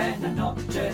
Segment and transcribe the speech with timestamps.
[0.00, 0.89] Buenas noches, podcast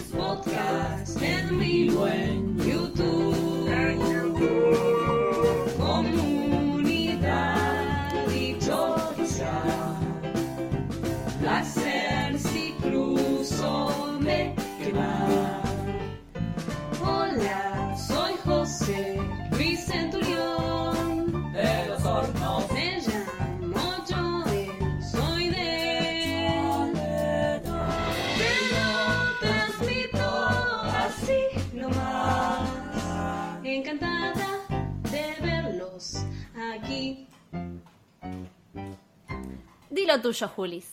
[40.21, 40.87] Tuyo, Julis.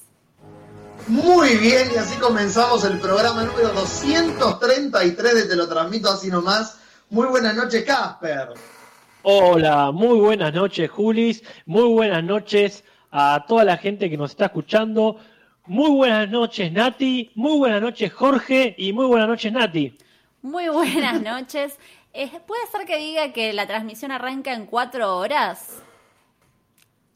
[1.08, 6.80] Muy bien, y así comenzamos el programa número 233 de Te lo transmito así nomás.
[7.10, 8.54] Muy buenas noches, Casper.
[9.24, 11.44] Hola, muy buenas noches, Julis.
[11.66, 15.18] Muy buenas noches a toda la gente que nos está escuchando.
[15.66, 17.32] Muy buenas noches, Nati.
[17.36, 18.76] Muy buenas noches, Jorge.
[18.78, 19.98] Y muy buenas noches, Nati.
[20.42, 21.78] Muy buenas noches.
[22.14, 25.82] Eh, ¿Puede ser que diga que la transmisión arranca en cuatro horas?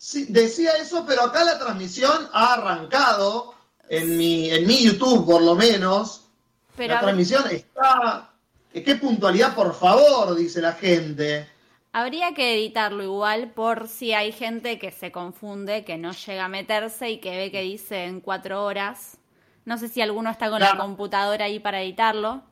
[0.09, 3.53] Sí, decía eso, pero acá la transmisión ha arrancado
[3.89, 6.29] en mi, en mi YouTube, por lo menos.
[6.77, 8.29] Pero la transmisión está.
[8.71, 10.33] ¿Qué puntualidad, por favor?
[10.33, 11.45] Dice la gente.
[11.91, 16.47] habría que editarlo igual por si hay gente que se confunde, que no llega a
[16.47, 19.17] meterse y que ve que dice en cuatro horas.
[19.65, 20.83] No sé si alguno está con la Claro.
[20.85, 22.43] computadora ahí para editarlo.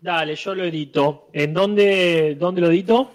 [0.00, 1.28] Dale, yo lo edito.
[1.34, 3.10] ¿En dónde, dónde lo edito?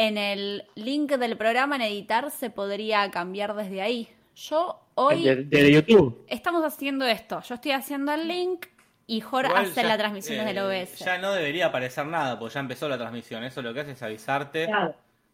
[0.00, 4.08] En el link del programa en editar se podría cambiar desde ahí.
[4.36, 6.24] Yo hoy De, de YouTube.
[6.28, 7.42] estamos haciendo esto.
[7.42, 8.66] Yo estoy haciendo el link
[9.08, 10.98] y Jorge Igual hace ya, la transmisión desde el eh, OBS.
[11.00, 13.42] Ya no debería aparecer nada, porque ya empezó la transmisión.
[13.42, 14.68] Eso lo que hace es avisarte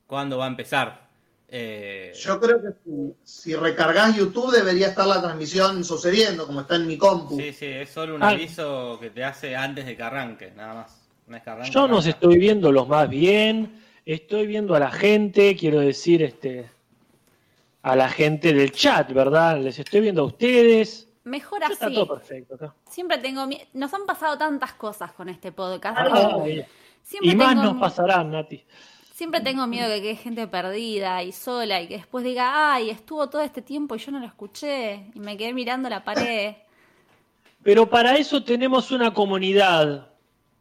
[0.06, 1.08] cuándo va a empezar.
[1.46, 6.76] Eh, Yo creo que si, si recargas YouTube debería estar la transmisión sucediendo, como está
[6.76, 7.36] en mi compu.
[7.36, 8.30] sí, sí, es solo un Ah.
[8.30, 11.00] aviso que te hace antes de que arranque, nada más.
[11.42, 13.83] Que arranque, Yo nos estoy viendo los más bien.
[14.06, 16.70] Estoy viendo a la gente, quiero decir, este,
[17.82, 19.60] a la gente del chat, ¿verdad?
[19.60, 21.08] Les estoy viendo a ustedes.
[21.24, 21.94] Mejor Ya Está así.
[21.94, 22.74] todo perfecto acá.
[22.90, 23.64] Siempre tengo miedo.
[23.72, 25.96] Nos han pasado tantas cosas con este podcast.
[25.98, 26.66] Ah, que
[27.02, 28.62] siempre, y más tengo, nos pasarán, Nati.
[29.14, 32.90] siempre tengo miedo de que quede gente perdida y sola y que después diga, ay,
[32.90, 36.56] estuvo todo este tiempo y yo no lo escuché y me quedé mirando la pared.
[37.62, 40.08] Pero para eso tenemos una comunidad.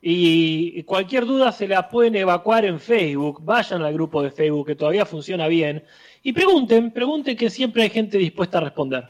[0.05, 3.39] Y cualquier duda se la pueden evacuar en Facebook.
[3.41, 5.81] Vayan al grupo de Facebook que todavía funciona bien.
[6.21, 9.07] Y pregunten, pregunten que siempre hay gente dispuesta a responder.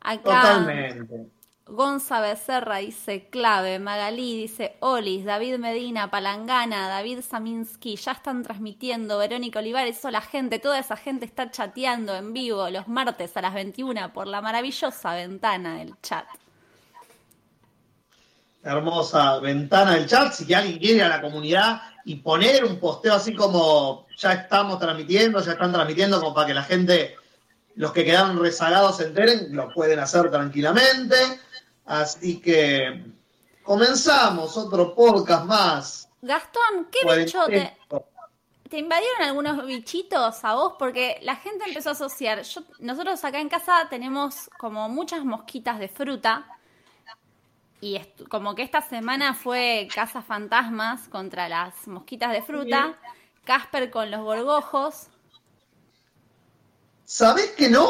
[0.00, 1.30] Acá Totalmente.
[1.66, 9.18] Gonza Becerra dice clave, Magalí dice Olis, David Medina, Palangana, David Saminsky, ya están transmitiendo,
[9.18, 13.52] Verónica Olivares, la gente, toda esa gente está chateando en vivo los martes a las
[13.52, 16.26] 21 por la maravillosa ventana del chat.
[18.62, 20.32] Hermosa ventana del chat.
[20.32, 24.78] Si alguien quiere ir a la comunidad y poner un posteo así como ya estamos
[24.78, 27.16] transmitiendo, ya están transmitiendo, como para que la gente,
[27.76, 31.16] los que quedaron rezagados se enteren, lo pueden hacer tranquilamente.
[31.86, 33.04] Así que
[33.62, 36.08] comenzamos otro podcast más.
[36.20, 37.76] Gastón, ¿qué bicho te,
[38.68, 40.74] te invadieron algunos bichitos a vos?
[40.78, 42.42] Porque la gente empezó a asociar.
[42.42, 46.46] Yo, nosotros acá en casa tenemos como muchas mosquitas de fruta.
[47.80, 52.98] Y estu- como que esta semana fue Casa Fantasmas contra las mosquitas de fruta.
[53.44, 55.06] Casper con los gorgojos.
[57.04, 57.88] ¿Sabés que no?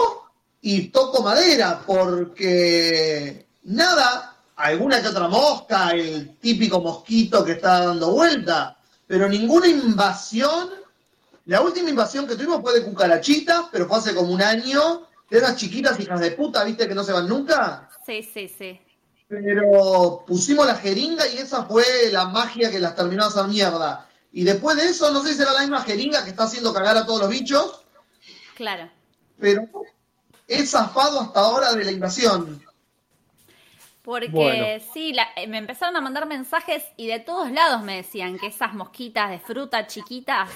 [0.60, 8.12] Y toco madera, porque nada, alguna que otra mosca, el típico mosquito que está dando
[8.12, 8.76] vuelta,
[9.06, 10.70] pero ninguna invasión.
[11.46, 15.38] La última invasión que tuvimos fue de cucarachitas, pero fue hace como un año, de
[15.38, 16.86] esas chiquitas hijas de puta, ¿viste?
[16.86, 17.88] Que no se van nunca.
[18.04, 18.80] Sí, sí, sí.
[19.28, 24.08] Pero pusimos la jeringa y esa fue la magia que las terminó a hacer mierda.
[24.32, 26.96] Y después de eso, no sé si será la misma jeringa que está haciendo cagar
[26.96, 27.84] a todos los bichos,
[28.54, 28.90] Claro.
[29.38, 29.62] pero
[30.46, 32.62] he zafado hasta ahora de la invasión.
[34.02, 34.84] Porque Bueno.
[34.94, 38.46] sí, la- eh, me empezaron a mandar mensajes y de todos lados me decían que
[38.46, 40.48] esas mosquitas de fruta chiquitas,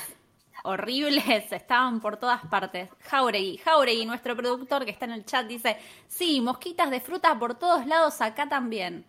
[0.65, 2.89] horribles, estaban por todas partes.
[3.01, 5.77] Jauregui, Jauregui, nuestro productor que está en el chat, dice,
[6.09, 9.05] sí, mosquitas de fruta por todos lados acá también.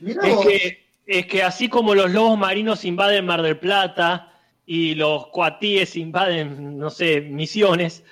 [0.00, 0.16] Es
[0.46, 4.32] que, es que así como los lobos marinos invaden Mar del Plata
[4.66, 8.02] y los cuatíes invaden, no sé, misiones,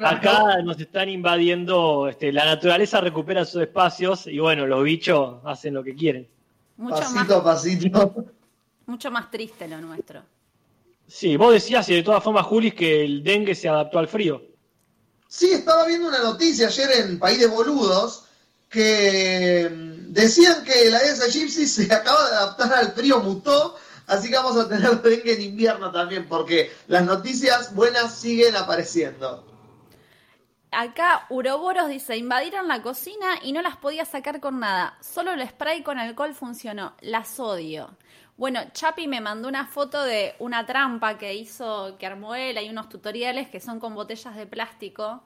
[0.00, 0.16] Claro.
[0.16, 5.74] acá nos están invadiendo, este, la naturaleza recupera sus espacios y bueno, los bichos hacen
[5.74, 6.26] lo que quieren.
[6.78, 8.26] Mucho pasito más, a pasito.
[8.86, 10.22] mucho más triste lo nuestro.
[11.10, 14.42] Sí, vos decías, y de todas formas, Julis, que el dengue se adaptó al frío.
[15.26, 18.26] Sí, estaba viendo una noticia ayer en País de Boludos
[18.68, 23.74] que mm, decían que la Esa Gypsy se acaba de adaptar al frío, mutó,
[24.06, 29.44] así que vamos a tener dengue en invierno también, porque las noticias buenas siguen apareciendo.
[30.70, 34.96] Acá Uroboros dice, invadieron la cocina y no las podía sacar con nada.
[35.00, 36.94] Solo el spray con alcohol funcionó.
[37.00, 37.96] Las odio.
[38.40, 42.56] Bueno, Chapi me mandó una foto de una trampa que hizo, que armó él.
[42.56, 45.22] Hay unos tutoriales que son con botellas de plástico,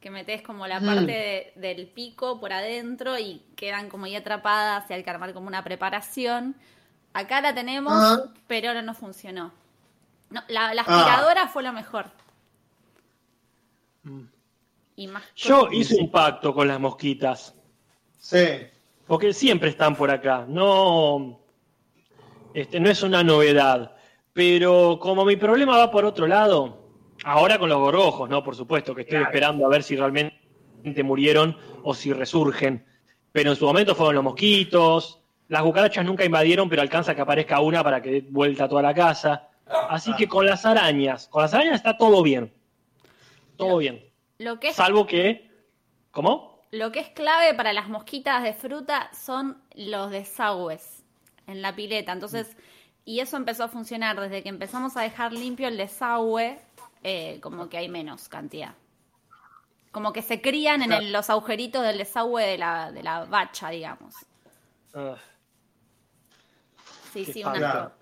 [0.00, 4.94] que metes como la parte del pico por adentro y quedan como ahí atrapadas y
[4.94, 6.56] hay que armar como una preparación.
[7.12, 9.52] Acá la tenemos, pero ahora no funcionó.
[10.30, 12.06] No, la, la aspiradora fue lo mejor.
[14.04, 14.22] Mm.
[15.36, 17.54] Yo hice un pacto con las mosquitas.
[18.18, 18.62] Sí.
[19.06, 20.46] Porque siempre están por acá.
[20.48, 21.43] No,
[22.54, 23.96] este, no es una novedad.
[24.32, 26.88] Pero como mi problema va por otro lado,
[27.24, 28.42] ahora con los gorrojos, ¿no?
[28.42, 32.86] Por supuesto, que estoy esperando a ver si realmente murieron o si resurgen.
[33.32, 35.20] Pero en su momento fueron los mosquitos.
[35.48, 38.82] Las cucarachas nunca invadieron, pero alcanza que aparezca una para que dé vuelta a toda
[38.82, 39.48] la casa.
[39.88, 42.52] Así que con las arañas, con las arañas está todo bien.
[43.56, 44.04] Todo bien.
[44.38, 45.50] Lo que Salvo que.
[46.10, 46.60] ¿Cómo?
[46.70, 51.03] Lo que es clave para las mosquitas de fruta son los desagües
[51.46, 52.12] en la pileta.
[52.12, 52.56] Entonces,
[53.04, 56.58] y eso empezó a funcionar desde que empezamos a dejar limpio el desagüe,
[57.02, 58.74] eh, como que hay menos cantidad.
[59.92, 64.14] Como que se crían en los agujeritos del desagüe de la, de la bacha, digamos.
[64.94, 65.16] Ah.
[67.12, 67.92] Sí, sí, una.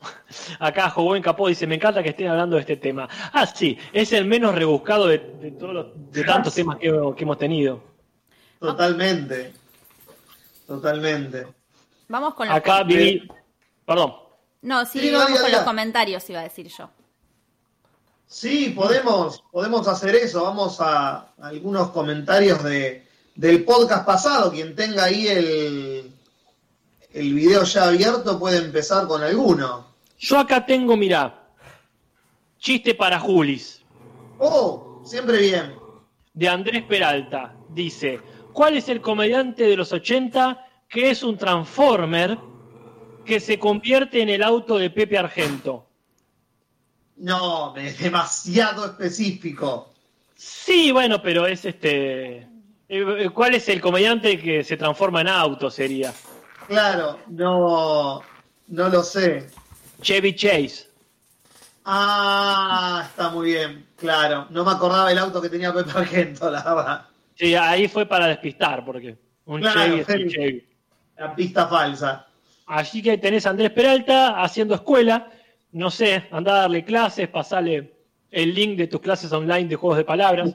[0.58, 3.08] Acá Joven Capó dice, me encanta que estén hablando de este tema.
[3.32, 5.18] Ah, sí, es el menos rebuscado de,
[5.58, 7.82] todos los, de tantos temas que, hemos tenido.
[8.58, 9.52] Totalmente.
[10.66, 11.46] Totalmente.
[12.08, 13.28] Vamos con los Acá viví...
[13.86, 14.14] Perdón.
[14.62, 16.90] No, sí, vamos con los comentarios, iba a decir yo.
[18.26, 20.42] Sí, podemos, podemos hacer eso.
[20.42, 24.50] Vamos a algunos comentarios de, del podcast pasado.
[24.50, 26.12] Quien tenga ahí el,
[27.12, 29.86] el video ya abierto puede empezar con alguno.
[30.18, 31.48] Yo acá tengo, mira,
[32.58, 33.82] chiste para Julis.
[34.38, 35.74] Oh, siempre bien.
[36.34, 37.54] De Andrés Peralta.
[37.70, 38.20] Dice,
[38.52, 42.38] ¿cuál es el comediante de los 80 que es un transformer
[43.24, 45.86] que se convierte en el auto de Pepe Argento?
[47.16, 49.92] No, es demasiado específico.
[50.34, 52.38] Sí, bueno, pero es este...
[52.38, 52.46] Eh,
[52.88, 55.70] eh, ¿Cuál es el comediante que se transforma en auto?
[55.70, 56.14] Sería.
[56.66, 58.22] Claro, no,
[58.68, 59.46] no lo sé.
[60.00, 60.88] Chevy Chase.
[61.84, 64.46] Ah, está muy bien, claro.
[64.50, 67.06] No me acordaba el auto que tenía Pepe Argento, la verdad.
[67.34, 70.68] Sí, ahí fue para despistar, porque un Chevy es un Chevy.
[71.18, 72.26] La pista falsa.
[72.66, 75.30] Así que tenés a Andrés Peralta haciendo escuela.
[75.72, 77.92] No sé, anda a darle clases, pasarle
[78.30, 80.54] el link de tus clases online de juegos de palabras.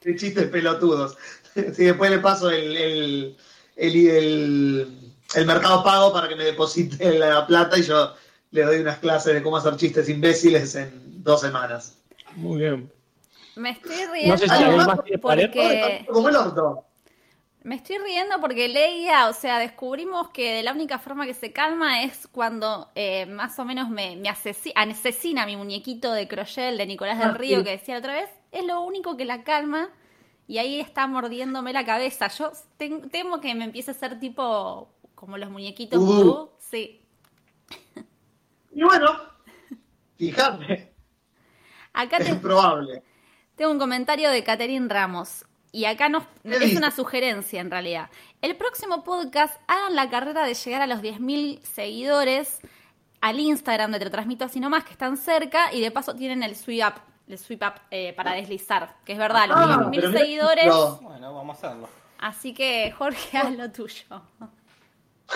[0.00, 1.16] Qué chistes pelotudos.
[1.54, 3.36] Si después le paso el, el,
[3.76, 8.14] el el mercado pago para que me deposite la plata y yo
[8.50, 11.98] le doy unas clases de cómo hacer chistes imbéciles en dos semanas.
[12.36, 12.92] Muy bien.
[13.56, 16.06] Me estoy riendo porque...
[16.08, 16.84] Como el orto.
[17.64, 22.02] Me estoy riendo porque leía, o sea, descubrimos que la única forma que se calma
[22.02, 24.22] es cuando eh, más o menos me,
[24.76, 28.28] asesina, mi muñequito de crochet, de Nicolás del ah, Río, que decía otra vez.
[28.52, 29.88] Es lo único que la calma
[30.46, 32.28] y ahí está mordiéndome la cabeza.
[32.28, 32.52] Yo
[33.10, 36.50] temo que me empiece a hacer tipo como los muñequitos uh.
[36.58, 37.00] sí.
[38.72, 39.08] Y bueno,
[40.18, 40.92] fíjate.
[41.94, 43.02] Acá es probable.
[43.56, 45.46] Tengo un comentario de Catherine Ramos.
[45.74, 48.08] Y acá nos, es una sugerencia en realidad.
[48.40, 52.60] El próximo podcast hagan la carrera de llegar a los 10.000 seguidores
[53.20, 56.54] al Instagram de Te Transmito Así Nomás, que están cerca, y de paso tienen el
[56.54, 60.74] sweep up, el sweep up eh, para deslizar, que es verdad, los 10.000 ah, seguidores.
[61.00, 61.88] Bueno, vamos a hacerlo.
[62.20, 64.22] Así que, Jorge, haz lo tuyo.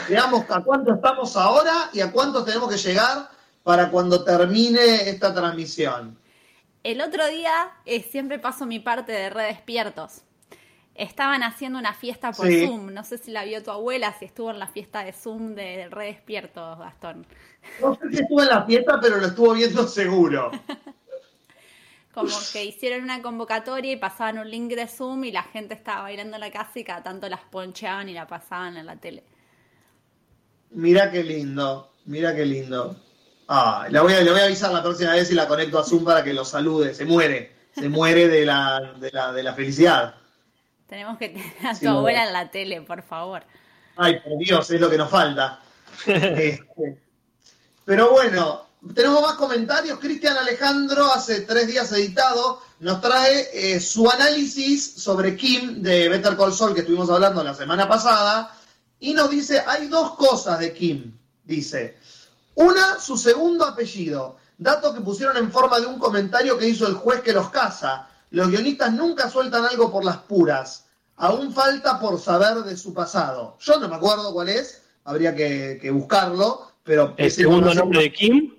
[0.09, 3.29] Veamos a cuánto estamos ahora y a cuánto tenemos que llegar
[3.65, 6.17] para cuando termine esta transmisión.
[6.85, 10.23] El otro día eh, siempre paso mi parte de Red Despiertos.
[10.99, 12.93] Estaban haciendo una fiesta por Zoom.
[12.93, 15.89] No sé si la vio tu abuela, si estuvo en la fiesta de Zoom de
[15.89, 17.25] Red Despiertos, Gastón.
[17.81, 20.51] No sé si estuvo en la fiesta, pero lo estuvo viendo seguro.
[22.13, 26.03] Como que hicieron una convocatoria y pasaban un link de Zoom y la gente estaba
[26.03, 29.23] bailando en la casa y cada tanto las poncheaban y la pasaban en la tele.
[30.71, 32.97] Mira qué lindo, mira qué lindo.
[33.47, 35.85] Ah, le voy, a, le voy a avisar la próxima vez y la conecto a
[35.85, 36.93] Zoom para que lo salude.
[36.93, 40.17] Se muere, se muere de la, de la, de la felicidad.
[40.89, 43.43] Tenemos que tener a tu abuela en la tele, por favor.
[43.97, 45.61] Ay, por Dios, es lo que nos falta.
[46.07, 47.03] Este,
[47.85, 49.99] pero bueno, tenemos más comentarios.
[49.99, 56.37] Cristian Alejandro, hace tres días editado, nos trae eh, su análisis sobre Kim de Better
[56.37, 58.55] Call Saul que estuvimos hablando la semana pasada.
[59.01, 61.99] Y nos dice, hay dos cosas de Kim, dice.
[62.55, 64.37] Una, su segundo apellido.
[64.57, 68.09] Dato que pusieron en forma de un comentario que hizo el juez que los casa.
[68.31, 70.87] Los guionistas nunca sueltan algo por las puras.
[71.17, 73.57] Aún falta por saber de su pasado.
[73.61, 77.15] Yo no me acuerdo cuál es, habría que, buscarlo, pero...
[77.17, 78.55] ¿El segundo nombre de Kim?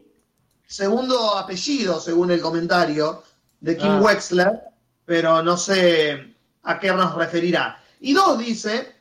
[0.65, 3.23] Segundo apellido, según el comentario,
[3.59, 4.01] de Kim ah.
[4.01, 4.61] Wexler,
[5.05, 7.81] pero no sé a qué nos referirá.
[8.01, 8.95] Y dos, dice,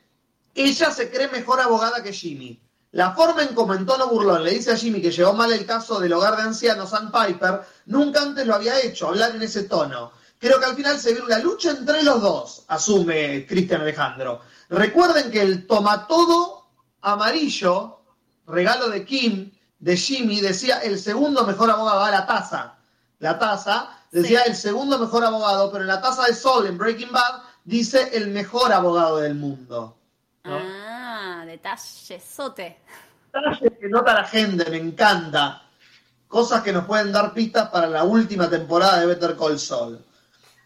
[0.55, 2.59] ella se cree mejor abogada que Jimmy.
[2.91, 5.65] La forma en como en tono burlón le dice a Jimmy que llevó mal el
[5.65, 10.11] caso del hogar de ancianos Piper, nunca antes lo había hecho, hablar en ese tono.
[10.39, 14.41] Creo que al final se ve una lucha entre los dos, asume Cristian Alejandro.
[14.69, 16.69] Recuerden que el tomatodo
[17.01, 17.99] amarillo,
[18.47, 22.77] regalo de Kim, de Jimmy, decía el segundo mejor abogado, a la taza.
[23.19, 27.11] La taza decía el segundo mejor abogado, pero en la taza de Sol en Breaking
[27.11, 29.97] Bad dice el mejor abogado del mundo.
[30.45, 32.79] Ah, detallesote.
[33.33, 35.63] Detalles que nota la gente, me encanta.
[36.29, 40.05] Cosas que nos pueden dar pistas para la última temporada de Better Call Saul.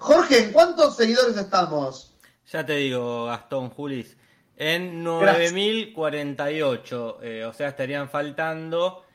[0.03, 2.13] Jorge, ¿en cuántos seguidores estamos?
[2.51, 4.17] Ya te digo, Gastón Julis.
[4.57, 7.19] En 9048.
[7.21, 9.05] Eh, o sea, estarían faltando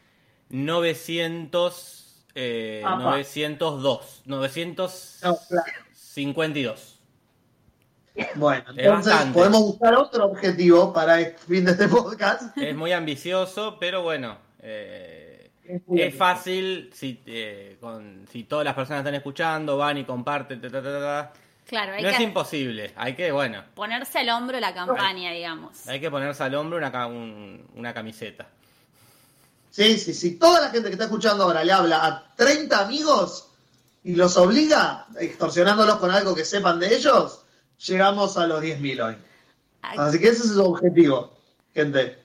[0.49, 2.25] 900.
[2.35, 4.23] Eh, 902.
[4.25, 7.00] 952.
[8.37, 12.57] Bueno, entonces podemos buscar otro objetivo para el fin de este podcast.
[12.57, 14.38] Es muy ambicioso, pero bueno.
[14.61, 15.18] Eh,
[15.69, 20.61] es, fácil si, eh, con, si todas las personas están escuchando, van y comparten.
[20.61, 23.63] claro, no es imposible, hay que, bueno.
[23.75, 25.87] Ponerse al hombro la campaña, digamos.
[25.87, 28.49] Hay que ponerse al hombro una, una camiseta.
[29.71, 30.37] Sí, sí, sí.
[30.37, 33.49] Toda la gente que está escuchando ahora le habla a 30 amigos
[34.03, 37.45] y los obliga, extorsionándolos con algo que sepan de ellos,
[37.87, 39.17] llegamos a los 10.000 hoy.
[39.83, 41.37] Así que ese es su objetivo,
[41.75, 42.19] gente.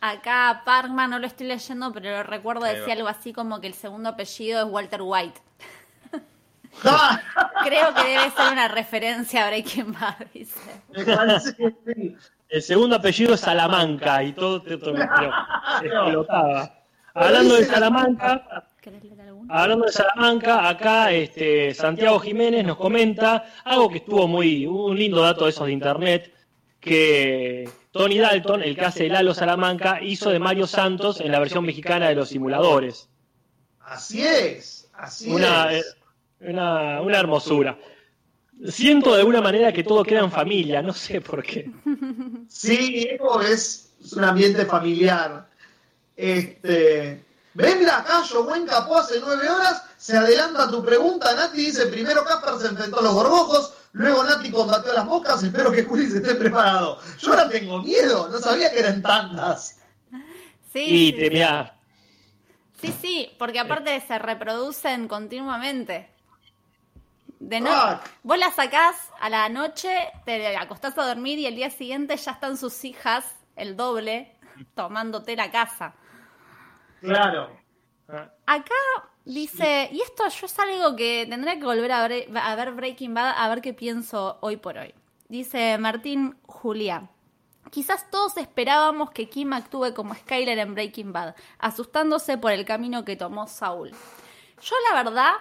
[0.00, 3.74] Acá Parkman no lo estoy leyendo, pero lo recuerdo decía algo así como que el
[3.74, 5.40] segundo apellido es Walter White.
[7.64, 10.58] Creo que debe ser una referencia a Breaking Bad, dice.
[10.90, 12.16] Me parece que sí.
[12.48, 15.48] El segundo apellido es Salamanca y todo te explotaba.
[17.14, 18.64] Hablando de Salamanca,
[19.50, 25.22] Hablando de Salamanca, acá este, Santiago Jiménez nos comenta algo que estuvo muy, un lindo
[25.22, 26.32] dato de esos de internet,
[26.80, 31.64] que Tony Dalton, el que hace Lalo Salamanca, hizo de Mario Santos en la versión
[31.64, 33.08] mexicana de los simuladores.
[33.80, 35.84] Así es, así una, es.
[36.40, 37.78] Eh, una, una hermosura.
[38.68, 41.70] Siento de alguna manera que todo queda en familia, no sé por qué.
[42.48, 43.08] Sí,
[43.42, 45.48] es, es un ambiente familiar.
[46.16, 47.24] Este,
[47.58, 52.24] Venga acá, yo buen capó hace nueve horas, se adelanta tu pregunta, Nati dice, primero
[52.24, 56.04] Casper se enfrentó a los gorbojos, luego Nati combatió a las moscas, espero que Juli
[56.04, 56.98] esté preparado.
[57.18, 59.80] Yo ahora tengo miedo, no sabía que eran tantas.
[60.72, 61.42] Sí, sí,
[62.80, 66.10] sí, sí, porque aparte se reproducen continuamente.
[67.40, 69.88] De no, vos la sacás a la noche,
[70.24, 73.24] te acostás a dormir y el día siguiente ya están sus hijas,
[73.56, 74.36] el doble,
[74.74, 75.94] tomándote la casa.
[77.00, 77.57] Claro.
[78.46, 78.74] Acá
[79.24, 83.12] dice, y esto yo es algo que tendré que volver a ver, a ver Breaking
[83.12, 84.94] Bad a ver qué pienso hoy por hoy.
[85.28, 87.10] Dice Martín Julián.
[87.70, 93.04] Quizás todos esperábamos que Kim actúe como Skyler en Breaking Bad, asustándose por el camino
[93.04, 93.90] que tomó Saul.
[93.90, 95.32] Yo la verdad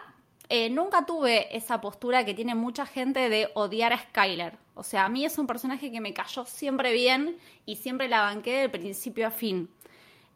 [0.50, 4.58] eh, nunca tuve esa postura que tiene mucha gente de odiar a Skyler.
[4.76, 8.22] O sea, a mí es un personaje que me cayó siempre bien y siempre la
[8.22, 9.70] banqué de principio a fin.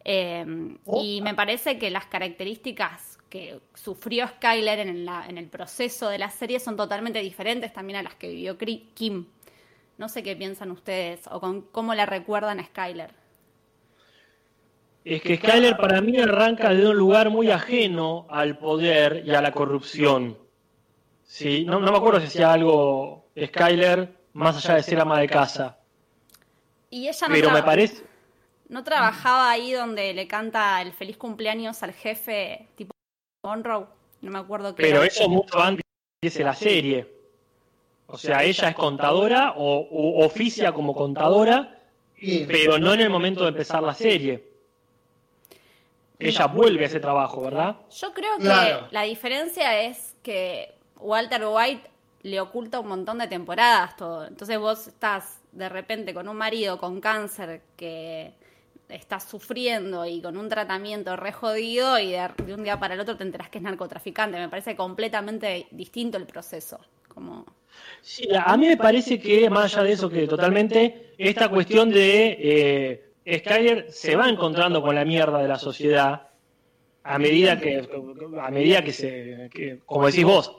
[0.04, 1.02] Em, oh.
[1.04, 6.30] Y me parece que las características que sufrió Skyler en, en, el proceso de la
[6.30, 9.28] serie son totalmente diferentes también a las que vivió Kim.
[9.98, 13.14] No sé qué piensan ustedes o con cómo la recuerdan a Skyler.
[15.06, 19.42] Es que Skyler para mí arranca de un lugar muy ajeno al poder y a
[19.42, 20.38] la corrupción.
[21.24, 25.78] Sí, no, me acuerdo si hacía algo Skyler más allá de ser ama de casa.
[26.90, 28.11] Y ella no Pero me parece
[28.72, 32.94] ¿No trabajaba ahí donde le canta el feliz cumpleaños al jefe tipo
[33.44, 33.86] Monroe?
[34.22, 34.84] No me acuerdo qué.
[34.84, 35.84] Pero eso mucho antes
[36.22, 37.06] de la serie.
[38.08, 41.82] O sea, ella es contadora o, oficia como contadora,
[42.48, 44.48] pero no en el momento de empezar la serie.
[46.18, 47.76] Ella vuelve a ese trabajo, ¿verdad?
[47.90, 51.90] Yo creo que la diferencia es que Walter White
[52.22, 54.26] le oculta un montón de temporadas todo.
[54.26, 58.40] Entonces vos estás de repente con un marido con cáncer que
[58.92, 63.00] estás sufriendo y con un tratamiento re jodido y de, de un día para el
[63.00, 64.38] otro te enterás que es narcotraficante.
[64.38, 66.80] Me parece completamente distinto el proceso.
[67.08, 67.46] Como...
[68.02, 72.38] Sí, a mí me parece que, más allá de eso, que totalmente, esta cuestión de
[73.26, 76.28] eh, Skyler se va encontrando con la mierda de la sociedad
[77.04, 77.88] a medida que,
[78.42, 80.56] a medida que se, como decís vos,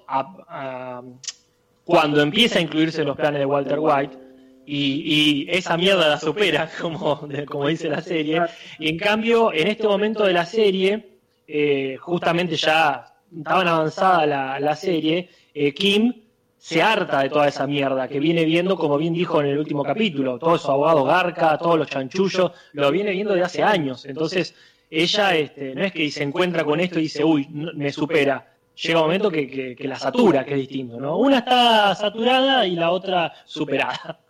[1.84, 4.18] cuando empieza a incluirse en los planes de Walter White,
[4.66, 8.42] y, y esa mierda la supera, como, como dice la serie,
[8.78, 14.60] y en cambio, en este momento de la serie, eh, justamente ya estaban avanzada la,
[14.60, 16.12] la serie, eh, Kim
[16.58, 19.82] se harta de toda esa mierda que viene viendo, como bien dijo en el último
[19.82, 24.04] capítulo, todo su abogado Garca, todos los chanchullos, lo viene viendo de hace años.
[24.04, 24.54] Entonces,
[24.88, 28.48] ella este, no es que se encuentra con esto y dice, uy, me supera.
[28.80, 31.18] Llega un momento que, que- que la satura, que es distinto, ¿no?
[31.18, 34.20] Una está saturada y la otra superada.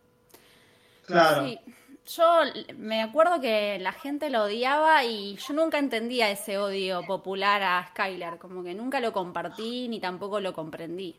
[1.06, 1.46] Claro.
[1.46, 1.58] Sí,
[2.06, 2.24] yo
[2.76, 7.88] me acuerdo que la gente lo odiaba y yo nunca entendía ese odio popular a
[7.90, 11.16] Skylar, como que nunca lo compartí ni tampoco lo comprendí.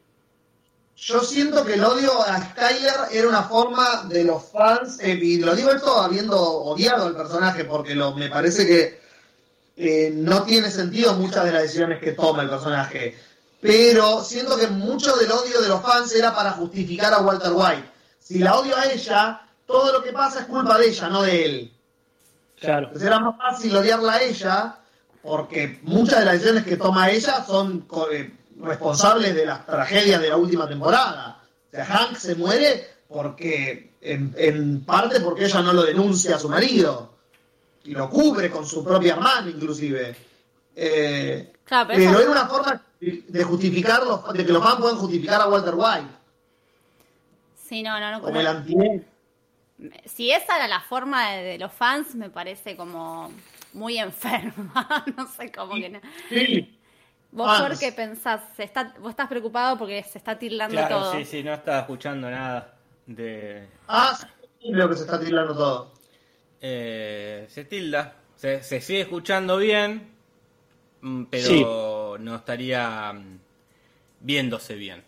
[0.96, 5.40] Yo siento que el odio a Skyler era una forma de los fans, eh, y
[5.40, 9.02] lo digo esto habiendo odiado al personaje, porque lo, me parece que
[9.76, 13.18] eh, no tiene sentido muchas de las decisiones que toma el personaje.
[13.60, 17.90] Pero siento que mucho del odio de los fans era para justificar a Walter White.
[18.20, 21.46] Si la odio a ella, todo lo que pasa es culpa de ella, no de
[21.46, 21.72] él.
[22.60, 22.88] Claro.
[22.88, 24.76] Entonces era más fácil odiarla a ella,
[25.22, 30.30] porque muchas de las decisiones que toma ella son eh, responsables de las tragedias de
[30.30, 31.40] la última temporada.
[31.72, 36.40] O sea, Hank se muere porque, en, en parte porque ella no lo denuncia a
[36.40, 37.12] su marido.
[37.86, 40.16] Y lo cubre con su propia hermana, inclusive.
[40.76, 44.76] Eh, Claro, pero pero esa- era una forma de justificar, los- de que los fans
[44.80, 46.08] puedan justificar a Walter White,
[47.68, 48.22] Sí, no, no, no.
[48.22, 49.04] como no- el antihéroe.
[50.06, 53.32] Si esa era la forma de, de los fans, me parece como
[53.74, 55.06] muy enferma.
[55.18, 56.00] no sé cómo que no.
[56.30, 56.80] Sí.
[57.34, 58.42] ¿Vos, qué pensás?
[58.56, 61.14] Se está, vos estás preocupado porque se está tildando Claro, todo.
[61.14, 62.76] sí, sí, no estaba escuchando nada
[63.08, 63.68] de...
[63.88, 64.16] Ah,
[64.62, 65.92] sí, creo que se está tirando todo.
[66.62, 70.12] Eh, se tilda, se, se sigue escuchando bien,
[71.02, 73.40] mm, pero no estaría mm,
[74.20, 75.04] viéndose bien.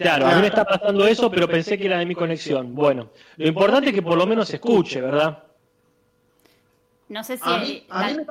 [0.00, 2.74] Claro, a mí me está pasando eso, pero pensé que era de mi conexión.
[2.74, 5.42] Bueno, lo importante es que por lo menos se escuche, ¿verdad?
[7.08, 7.42] No sé si.
[7.44, 8.24] A mí, a la- mí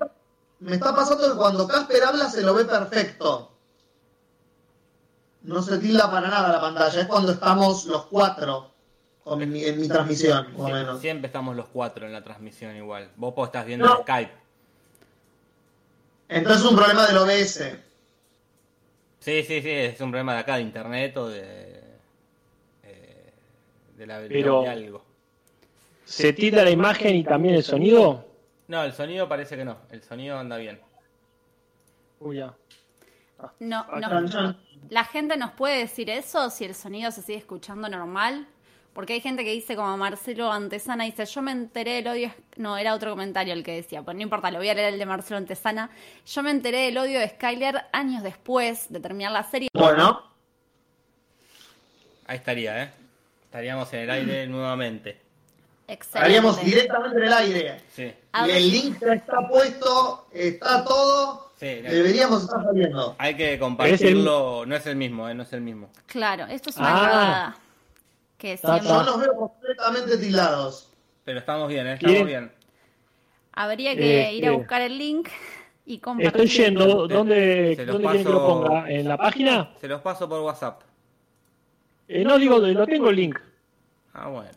[0.61, 3.51] me, está, pasando que cuando Casper habla se lo ve perfecto.
[5.43, 7.01] No se tilda para nada la pantalla.
[7.01, 8.71] Es cuando estamos los cuatro
[9.23, 11.01] con mi- en mi transmisión, más o Sie- menos.
[11.01, 13.11] Siempre estamos los cuatro en la transmisión igual.
[13.15, 13.97] Vos estás viendo No.
[13.97, 14.31] en Skype.
[16.29, 17.77] Entonces es un problema del OBS.
[19.19, 21.41] Sí, sí, sí, es un problema de acá, de internet o de...
[22.83, 23.33] eh,
[23.97, 25.05] de, la, Pero- de algo.
[26.05, 28.25] ¿Se tira la imagen y también el sonido?
[28.67, 29.77] No, el sonido parece que no.
[29.91, 30.79] El sonido anda bien.
[32.19, 32.53] Uy, ya.
[33.59, 34.57] no, no- Chan, chan.
[34.89, 38.47] La gente nos puede decir eso si el sonido se sigue escuchando normal.
[38.93, 42.33] Porque hay gente que dice, como Marcelo Antesana, dice, yo me enteré del odio...
[42.57, 44.99] No, era otro comentario el que decía, pues no importa, lo voy a leer el
[44.99, 45.89] de Marcelo Antesana.
[46.25, 49.69] Yo me enteré del odio de Skyler años después de terminar la serie.
[49.73, 50.29] Bueno,
[52.29, 52.91] Ahí estaría, ¿eh?
[53.45, 55.19] Estaríamos en el aire nuevamente.
[55.87, 56.25] Excelente.
[56.27, 57.81] haríamos directamente en el aire.
[57.91, 58.13] Sí.
[58.45, 61.51] Y el link ya está puesto, está todo.
[61.59, 61.89] Sí, no.
[61.89, 63.15] Deberíamos estar saliendo.
[63.17, 64.63] Hay que compartirlo.
[64.67, 65.33] No es el mismo, ¿eh?
[65.33, 65.89] No es el mismo.
[66.05, 67.57] Claro, esto es una Ah.
[68.39, 68.87] Que siempre...
[68.87, 70.91] Yo los veo completamente tildados.
[71.25, 71.93] Pero estamos bien, ¿eh?
[71.93, 72.51] Estamos bien.
[73.53, 74.55] Habría que Eh, ir a eh.
[74.55, 75.29] buscar el link
[75.85, 76.27] y compartir.
[76.41, 77.07] Estoy yendo.
[77.07, 78.89] ¿Dónde, Se los ¿dónde quieren que lo paso- ponga?
[78.89, 79.73] ¿En la página?
[79.81, 80.81] Se los paso por WhatsApp.
[82.07, 83.37] Eh, no digo, lo tengo el link.
[84.13, 84.49] Ah, bueno.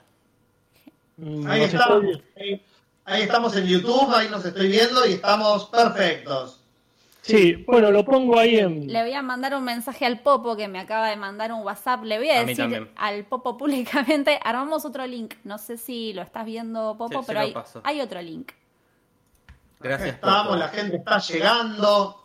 [1.18, 2.62] Mm, Ahí no estoy- Ahí,
[3.04, 6.61] ahí estamos en YouTube, ahí nos estoy viendo y estamos perfectos.
[7.22, 8.92] Sí, bueno, lo pongo ahí en.
[8.92, 12.02] Le voy a mandar un mensaje al Popo que me acaba de mandar un WhatsApp.
[12.02, 15.34] Le voy a, decir al Popo públicamente, armamos otro link.
[15.44, 17.54] No sé si lo estás viendo, Popo, Sí, pero hay,
[17.84, 18.50] hay otro link.
[19.80, 22.24] Gracias Estamos, la gente está llegando.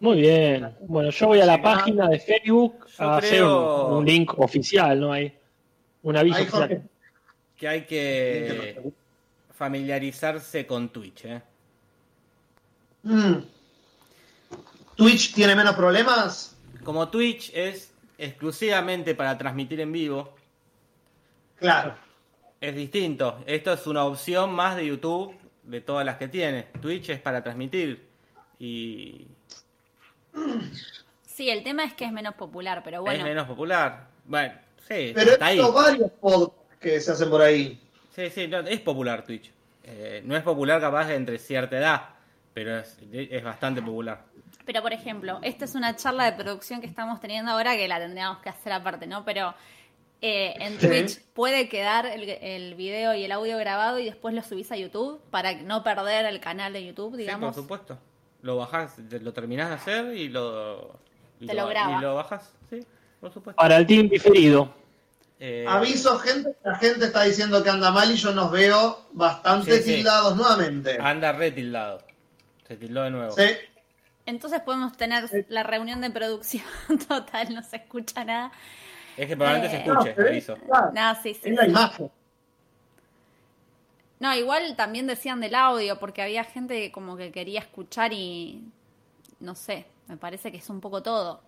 [0.00, 0.76] Muy bien.
[0.80, 4.38] Bueno, yo voy a la página de Facebook Yo a hacer creo- un, un link
[4.38, 5.12] oficial, ¿no?
[5.12, 5.34] Hay
[6.02, 6.56] un aviso Jorge.
[6.58, 6.90] oficial.
[7.56, 8.82] que hay que
[9.50, 11.42] familiarizarse con Twitch, ¿eh?
[13.04, 13.53] Mm.
[14.96, 16.56] ¿Twitch tiene menos problemas?
[16.84, 20.34] Como Twitch es exclusivamente para transmitir en vivo,
[21.58, 21.94] Claro.
[22.60, 23.42] es distinto.
[23.46, 26.64] Esto es una opción más de YouTube de todas las que tiene.
[26.80, 28.06] Twitch es para transmitir
[28.58, 29.26] y
[31.26, 33.18] Sí, el tema es que es menos popular, pero bueno.
[33.18, 34.08] es menos popular.
[34.24, 34.54] Bueno,
[34.88, 35.58] sí, Pero está ahí.
[35.60, 37.80] varios podcasts que se hacen por ahí.
[38.14, 39.50] Sí, sí, no, es popular Twitch.
[39.82, 42.02] Eh, no es popular capaz entre cierta edad,
[42.52, 44.22] pero es, es bastante popular.
[44.64, 47.98] Pero, por ejemplo, esta es una charla de producción que estamos teniendo ahora que la
[47.98, 49.24] tendríamos que hacer aparte, ¿no?
[49.24, 49.54] Pero
[50.22, 50.86] eh, en Sí.
[50.88, 54.76] Twitch puede quedar el, el video y el audio grabado y después lo subís a
[54.76, 57.54] YouTube para no perder el canal de YouTube, Sí, digamos.
[57.54, 57.98] por supuesto.
[58.40, 60.98] Lo bajás, lo terminás de hacer y lo,
[61.40, 61.98] y Te lo graba.
[61.98, 62.80] Y lo bajás, sí,
[63.20, 63.60] por supuesto.
[63.60, 64.72] Para el team diferido.
[65.40, 69.78] Eh, Aviso, gente, la gente está diciendo que anda mal y yo nos veo bastante
[69.78, 69.94] Sí, sí.
[69.96, 70.96] tildados nuevamente.
[71.00, 71.98] Anda re tildado.
[72.66, 73.32] Se tildó de nuevo.
[73.32, 73.42] Sí.
[74.26, 76.64] Entonces podemos tener la reunión de producción
[77.08, 78.52] total, no se escucha nada.
[79.16, 80.58] Es que probablemente Eh, se escuche, No, pero es- aviso.
[80.92, 81.50] Nada, sí, sí.
[81.50, 82.10] es la imagen.
[84.20, 88.62] No, igual también decían del audio, porque había gente que como que quería escuchar y
[89.40, 91.40] no sé, me parece que es un poco todo.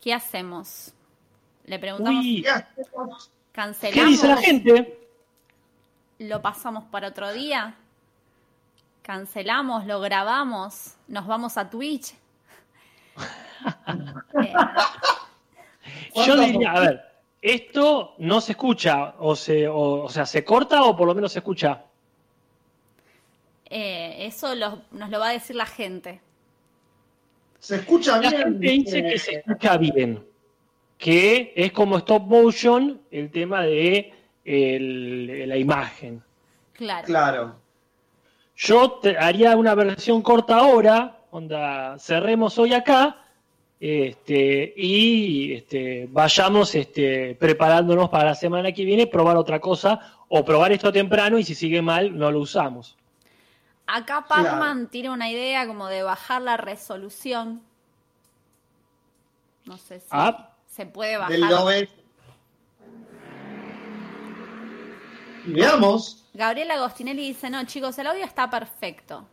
[0.00, 0.92] ¿Qué hacemos?
[1.66, 3.30] Le preguntamos, Uy, ¿Qué hacemos?
[3.52, 4.04] ¿cancelamos?
[4.04, 5.08] ¿qué dice la gente?
[6.18, 7.76] ¿Lo pasamos para otro día?
[9.08, 9.84] ¿Cancelamos?
[9.84, 10.94] ¿Lo grabamos?
[11.08, 12.14] ¿Nos vamos a Twitch?
[14.36, 14.52] Eh,
[16.16, 17.02] Yo ¿Cuánto- diría, a ver,
[17.42, 21.32] esto no se escucha, o, se, o, o sea, se corta o por lo menos
[21.32, 21.82] se escucha.
[23.68, 26.20] eh, eso lo- nos lo va a decir la gente.
[27.58, 28.42] Se escucha La bien.
[28.42, 30.24] gente dice eh, que se escucha bien,
[30.96, 34.14] que es como stop motion el tema de
[34.44, 36.22] el- la imagen.
[36.72, 37.06] Claro.
[37.06, 37.56] Claro.
[38.56, 43.16] Yo te- haría una versión corta ahora, onda, cerremos hoy acá,
[43.80, 50.44] este, y este, vayamos este, preparándonos para la semana que viene, probar otra cosa, o
[50.44, 52.96] probar esto temprano, y si sigue mal, no lo usamos.
[53.86, 54.44] Acá Claro.
[54.44, 57.60] Pacman tiene una idea como de bajar la resolución.
[59.66, 60.50] No sé si Ah.
[60.66, 61.32] se puede bajar.
[61.32, 61.88] Del OBS.
[65.32, 66.24] Y veamos.
[66.34, 69.26] Gabriela Agostinelli dice, no, chicos, el audio está perfecto.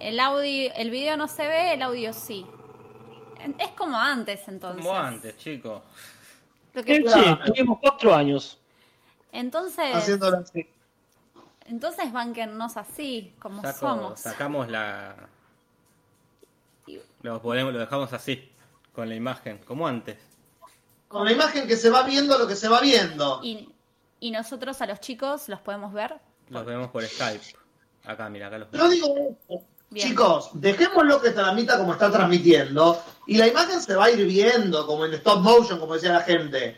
[0.00, 2.46] El audio, el video no se ve, el audio sí.
[3.58, 4.84] Es como antes, entonces.
[4.84, 5.82] Como antes, chicos.
[6.72, 7.04] Que- Eh.
[7.06, 8.58] Sí, tuvimos cuatro años.
[9.32, 10.66] entonces, Haciéndolo así.
[11.66, 14.20] entonces banquennos así, como Saco- somos.
[14.20, 15.16] sacamos la.
[17.22, 18.50] Lo, ponemos, lo dejamos así,
[18.94, 20.16] con la imagen, como antes.
[21.08, 23.40] Con la imagen que se va viendo lo que se va viendo.
[23.42, 23.68] Y,
[24.20, 26.14] y nosotros a los chicos los podemos ver.
[26.48, 27.44] Los vemos por Skype.
[28.04, 29.14] Acá, mira, acá los Yo digo
[29.48, 29.64] esto.
[29.90, 30.06] Bien.
[30.08, 34.86] Chicos, dejémoslo que tramita como está transmitiendo y la imagen se va a ir viendo
[34.86, 36.76] como en stop motion, como decía la gente.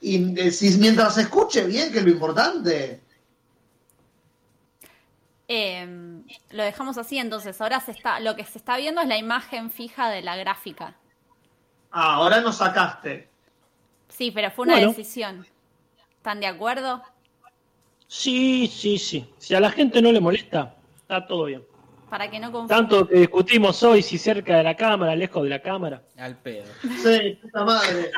[0.00, 3.00] Y eh, si mientras se escuche bien, que es lo importante.
[5.46, 9.18] Eh, lo dejamos así, entonces ahora se está, lo que se está viendo es la
[9.18, 10.96] imagen fija de la gráfica.
[11.92, 13.28] Ah, ahora nos sacaste.
[14.08, 14.88] Sí, pero fue una Bueno.
[14.88, 15.46] decisión.
[16.22, 17.02] ¿Están de acuerdo?
[18.06, 19.26] Sí, sí, sí.
[19.38, 21.64] Si a la gente no le molesta, está todo bien.
[22.08, 22.88] Para que no confundan.
[22.88, 26.00] Tanto que discutimos hoy si cerca de la cámara, lejos de la cámara.
[26.16, 26.62] Al pedo.
[26.80, 28.12] Sí, puta madre.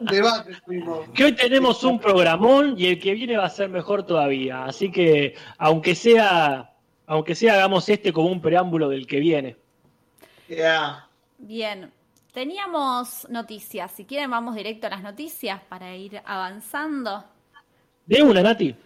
[0.00, 1.08] Un debate fuimos.
[1.10, 4.64] Que hoy tenemos un programón y el que viene va a ser mejor todavía.
[4.64, 6.72] Así que, aunque sea,
[7.06, 9.54] aunque sea, hagamos este como un preámbulo del que viene.
[10.48, 11.06] Ya.
[11.38, 11.92] Bien.
[12.38, 13.90] Teníamos noticias.
[13.90, 17.24] Si quieren, vamos directo a las noticias para ir avanzando.
[18.06, 18.76] De una, Nati.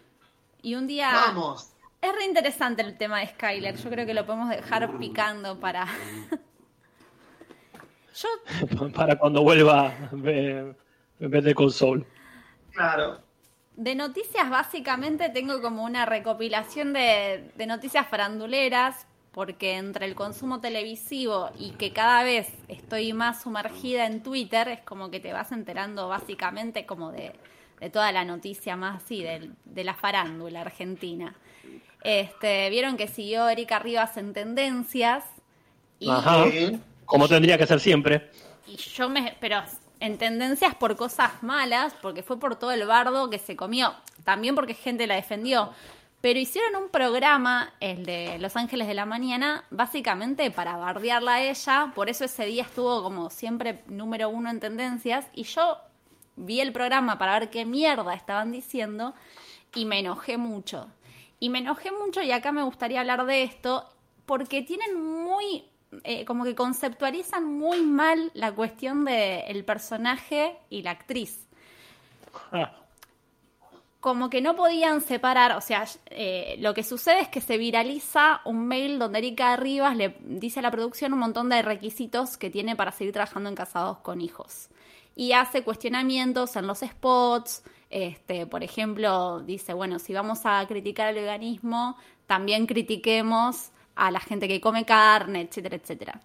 [0.63, 1.13] Y un día.
[1.13, 1.75] Vamos.
[2.01, 3.77] Es re interesante el tema de Skyler.
[3.77, 5.87] Yo creo que lo podemos dejar picando para.
[8.15, 10.75] Yo Para cuando vuelva en
[11.19, 12.07] vez de console.
[12.71, 13.21] Claro.
[13.77, 20.61] De noticias, básicamente tengo como una recopilación de, de noticias faranduleras, porque entre el consumo
[20.61, 25.53] televisivo y que cada vez estoy más sumergida en Twitter, es como que te vas
[25.53, 27.33] enterando básicamente como de,
[27.81, 31.35] de toda la noticia más así, de, de la farándula argentina.
[32.05, 35.25] Este, Vieron que siguió Erika Rivas en Tendencias
[35.99, 36.47] y, Ajá.
[37.07, 38.31] Como tendría que ser siempre.
[38.67, 39.37] y yo me...
[39.41, 39.63] Pero
[40.01, 44.55] en Tendencias por cosas malas, porque fue por todo el bardo que se comió, también
[44.57, 45.71] porque gente la defendió.
[46.23, 51.43] Pero hicieron un programa, el de Los Ángeles de la Mañana, básicamente para bardearla a
[51.43, 51.93] ella.
[51.95, 55.27] Por eso ese día estuvo como siempre número uno en tendencias.
[55.35, 55.79] Y yo
[56.37, 59.15] vi el programa para ver qué mierda estaban diciendo
[59.75, 60.89] y me enojé mucho.
[61.41, 63.89] Y me enojé mucho y acá me gustaría hablar de esto
[64.25, 65.65] porque tienen muy,
[66.05, 71.49] eh, como que conceptualizan muy mal la cuestión del personaje y la actriz
[72.53, 72.71] Ah,
[74.03, 78.41] como que no podían separar, o sea, eh, lo que sucede es que se viraliza
[78.45, 82.51] un mail donde Erika Rivas le dice a la producción un montón de requisitos que
[82.51, 84.71] tiene para seguir trabajando en Casados con Hijos.
[85.15, 91.11] Y hace cuestionamientos en los spots, Este, por ejemplo, dice, bueno, si vamos a criticar
[91.11, 96.21] el veganismo, también critiquemos a la gente que come carne, etcétera, etcétera.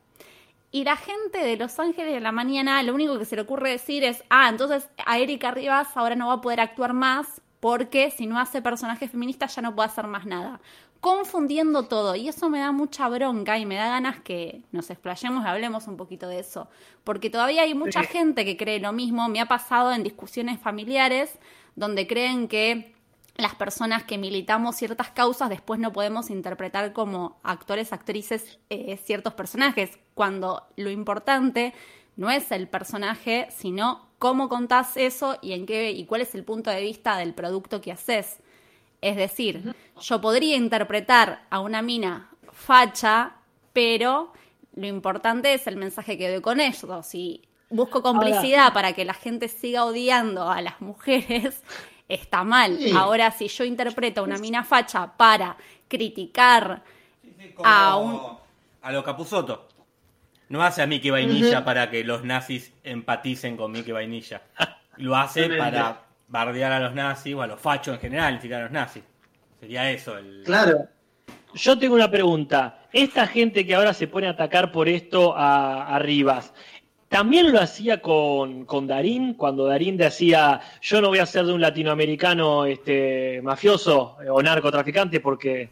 [0.72, 3.70] Y la gente de Los Ángeles de la mañana, lo único que se le ocurre
[3.70, 8.12] decir es, ah, entonces a Erika Rivas ahora no va a poder actuar más porque
[8.12, 10.62] si no hace personaje feminista ya no puede hacer más nada.
[11.02, 12.16] Confundiendo todo.
[12.16, 15.86] Y eso me da mucha bronca y me da ganas que nos explayemos y hablemos
[15.88, 16.70] un poquito de eso.
[17.04, 19.28] Porque todavía hay mucha gente que cree lo mismo.
[19.28, 21.40] Me ha pasado en discusiones familiares
[21.76, 22.96] donde creen que
[23.36, 29.34] las personas que militamos ciertas causas después no podemos interpretar como actores, actrices eh, ciertos
[29.34, 31.74] personajes, cuando lo importante
[32.18, 36.44] no es el personaje, sino cómo contás eso y en qué y cuál es el
[36.44, 38.40] punto de vista del producto que haces.
[39.02, 43.36] Es decir, yo podría interpretar a una mina facha,
[43.72, 44.34] pero
[44.76, 47.04] lo importante es el mensaje que doy con eso.
[47.04, 51.62] Si busco complicidad para que la gente siga odiando a las mujeres,
[52.10, 52.80] está mal.
[52.96, 55.56] Ahora, si yo interpreto a una mina facha para
[55.88, 56.84] criticar
[57.64, 58.38] a un...
[58.82, 59.68] A lo Capuzoto.
[60.50, 64.42] No hace a Mickey Vainilla para que los nazis empaticen con Mickey Vainilla.
[64.98, 68.60] Lo hace para bardear a los nazis o a los fachos en general, ni siquiera
[68.60, 69.04] a los nazis.
[69.60, 70.44] Sería eso el...
[70.46, 70.88] Claro.
[71.54, 72.80] Yo tengo una pregunta.
[72.92, 76.54] Esta gente que ahora se pone a atacar por esto a, a Rivas,
[77.10, 81.54] también lo hacía con, con, Darín, cuando Darín decía, yo no voy a ser de
[81.54, 85.70] un latinoamericano este, mafioso o narcotraficante porque,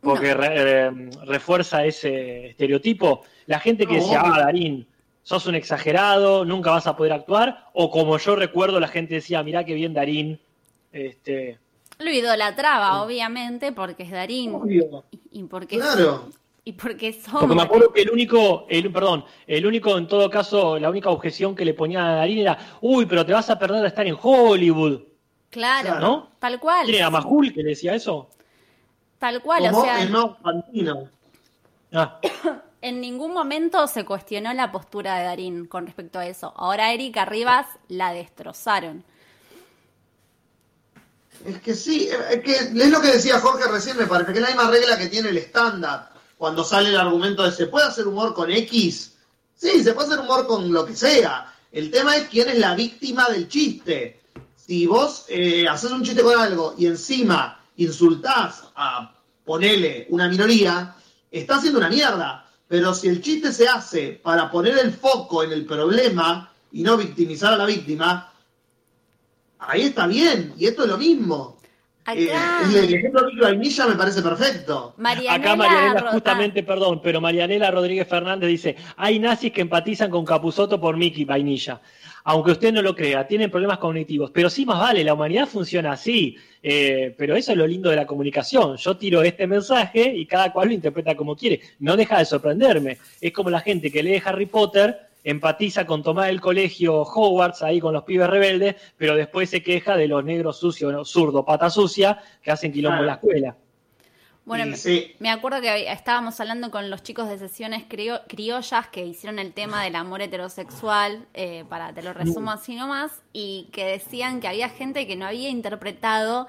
[0.00, 0.90] porque eh,
[1.24, 3.24] refuerza ese estereotipo.
[3.46, 4.86] La gente que decía, ah, Darín,
[5.22, 9.42] sos un exagerado, nunca vas a poder actuar, o como yo recuerdo, la gente decía,
[9.42, 10.40] mirá qué bien Darín.
[10.92, 11.58] Este...
[11.98, 14.54] Lo idolatraba, obviamente, porque es Darín.
[15.30, 16.28] Y porque claro.
[16.64, 20.78] Y porque Porque me acuerdo que el único, el, perdón, el único, en todo caso,
[20.78, 23.80] la única objeción que le ponía a Darín era, uy, pero te vas a perder
[23.80, 25.00] de estar en Hollywood.
[25.48, 26.28] Claro, ¿no?
[26.38, 26.84] Tal cual.
[26.84, 28.28] ¿Quién era Majul que le decía eso?
[29.18, 30.04] Tal cual, o sea.
[30.06, 30.36] no,
[31.92, 32.20] ah.
[32.80, 36.52] En ningún momento se cuestionó la postura de Darín con respecto a eso.
[36.56, 39.04] Ahora Erika Rivas la destrozaron.
[41.44, 44.42] Es que sí, es que es lo que decía Jorge recién, me parece que es
[44.42, 48.06] la misma regla que tiene el estándar cuando sale el argumento de se puede hacer
[48.06, 49.16] humor con X.
[49.56, 51.52] Sí, se puede hacer humor con lo que sea.
[51.72, 54.20] El tema es quién es la víctima del chiste.
[54.54, 59.14] Si vos eh, haces un chiste con algo y encima insultás a,
[59.44, 60.94] ponele, una minoría,
[61.30, 62.44] está haciendo una mierda.
[62.68, 66.98] Pero si el chiste se hace para poner el foco en el problema y no
[66.98, 68.30] victimizar a la víctima,
[69.58, 70.52] ahí está bien.
[70.58, 71.56] Y esto es lo mismo.
[72.14, 72.32] Eh,
[72.74, 74.94] el ejemplo de vainilla me parece perfecto.
[75.28, 80.80] Acá Marianela, justamente, perdón, pero Marianela Rodríguez Fernández dice: hay nazis que empatizan con Capuzoto
[80.80, 81.82] por Mickey Vainilla.
[82.24, 84.30] Aunque usted no lo crea, tienen problemas cognitivos.
[84.30, 86.36] Pero sí, más vale, la humanidad funciona así.
[86.62, 88.76] Eh, pero eso es lo lindo de la comunicación.
[88.76, 91.60] Yo tiro este mensaje y cada cual lo interpreta como quiere.
[91.78, 92.98] No deja de sorprenderme.
[93.20, 97.80] Es como la gente que lee Harry Potter empatiza con tomar el colegio Hogwarts ahí
[97.80, 102.18] con los pibes rebeldes, pero después se queja de los negros sucios, zurdo, pata sucia,
[102.42, 103.56] que hacen quilombo en la escuela.
[104.48, 104.74] Bueno,
[105.18, 109.84] me acuerdo que estábamos hablando con los chicos de sesiones criollas que hicieron el tema
[109.84, 114.70] del amor heterosexual, eh, para te lo resumo así nomás, y que decían que había
[114.70, 116.48] gente que no había interpretado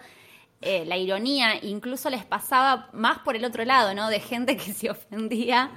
[0.61, 4.09] eh, la ironía, incluso les pasaba más por el otro lado, ¿no?
[4.09, 5.69] De gente que se ofendía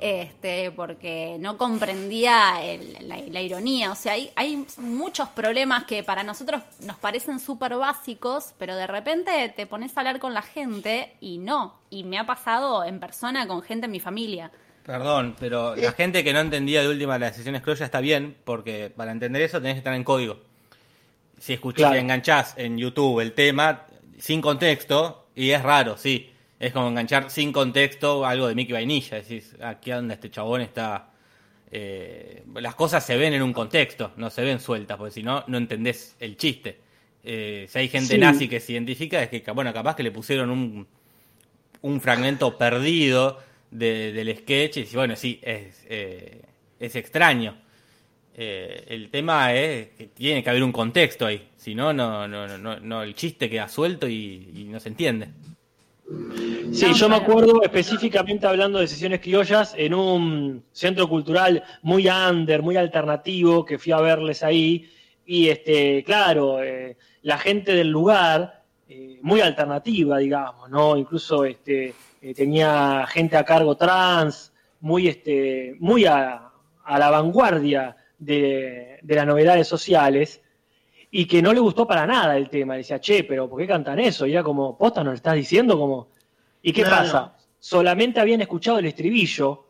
[0.00, 2.54] este, porque no comprendía
[3.00, 3.92] la, ironía.
[3.92, 8.86] O sea, hay, hay, muchos problemas que para nosotros nos parecen súper básicos, pero de
[8.86, 11.80] repente te pones a hablar con la gente y no.
[11.90, 14.50] Y me ha pasado en persona con gente en mi familia.
[14.84, 18.90] Perdón, pero la gente que no entendía de última las sesiones ya está bien, porque
[18.94, 20.38] para entender eso tenés que estar en código.
[21.38, 23.86] Si escuchás, enganchás en YouTube el tema
[24.18, 29.16] sin contexto, y es raro, sí es como enganchar sin contexto algo de Mickey Vainilla.
[29.16, 31.10] Decís, aquí donde este chabón está.
[31.72, 35.42] Eh, las cosas se ven en un contexto, no se ven sueltas, porque si no,
[35.46, 36.78] no entendés el chiste.
[37.24, 40.50] Eh, si hay gente nazi que se identifica, es que, bueno, capaz que le pusieron
[40.50, 40.86] un,
[41.80, 43.38] un fragmento perdido
[43.70, 46.42] del sketch y bueno, sí, es, eh,
[46.78, 47.56] es extraño.
[48.34, 53.02] el tema es que tiene que haber un contexto ahí, si no, no, no, no,
[53.02, 55.28] el chiste queda suelto y no se entiende.
[56.72, 62.62] Sí, yo me acuerdo específicamente hablando de sesiones criollas en un centro cultural muy under,
[62.62, 64.88] muy alternativo, que fui a verles ahí.
[65.26, 70.96] Y este, claro, eh, la gente del lugar, eh, muy alternativa, digamos, ¿no?
[70.96, 76.50] Incluso este, eh, tenía gente a cargo trans, muy, este, muy a,
[76.86, 80.40] la vanguardia de, de las novedades sociales.
[81.10, 82.74] Y que no le gustó para nada el tema.
[82.74, 84.26] Le decía, che, pero ¿por qué cantan eso?
[84.26, 85.78] Y era como, posta, ¿no le estás diciendo?
[85.78, 86.08] como
[86.62, 87.36] ¿Y qué pasa?
[87.58, 89.66] Solamente habían escuchado el estribillo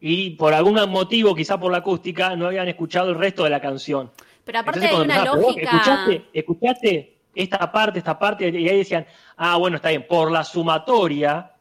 [0.00, 3.60] y por algún motivo, quizá por la acústica, no habían escuchado el resto de la
[3.60, 4.10] canción.
[4.44, 5.70] Pero aparte hay una lógica...
[5.70, 8.48] ¿escuchaste, ¿Escuchaste esta parte, esta parte?
[8.48, 11.52] Y ahí decían, ah, bueno, está bien, por la sumatoria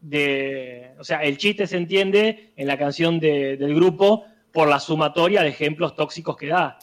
[0.00, 0.92] de...
[0.98, 5.48] O sea, el chiste se entiende en la canción del grupo por la sumatoria de
[5.48, 6.78] ejemplos tóxicos que da.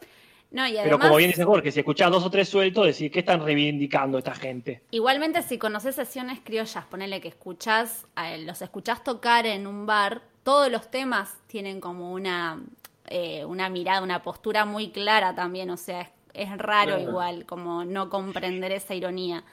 [0.52, 4.18] Pero como bien dice Jorge, si escuchás dos o tres sueltos, decir, ¿qué están reivindicando
[4.18, 4.82] esta gente?
[4.92, 8.06] Igualmente, si conoces sesiones criollas, ponele que escuchás,
[8.40, 12.64] los escuchás tocar en un bar, todos los temas tienen como una,
[13.08, 18.10] eh, una mirada, una postura muy clara también, o sea, es, raro igual, como no
[18.10, 19.44] comprender esa ironía.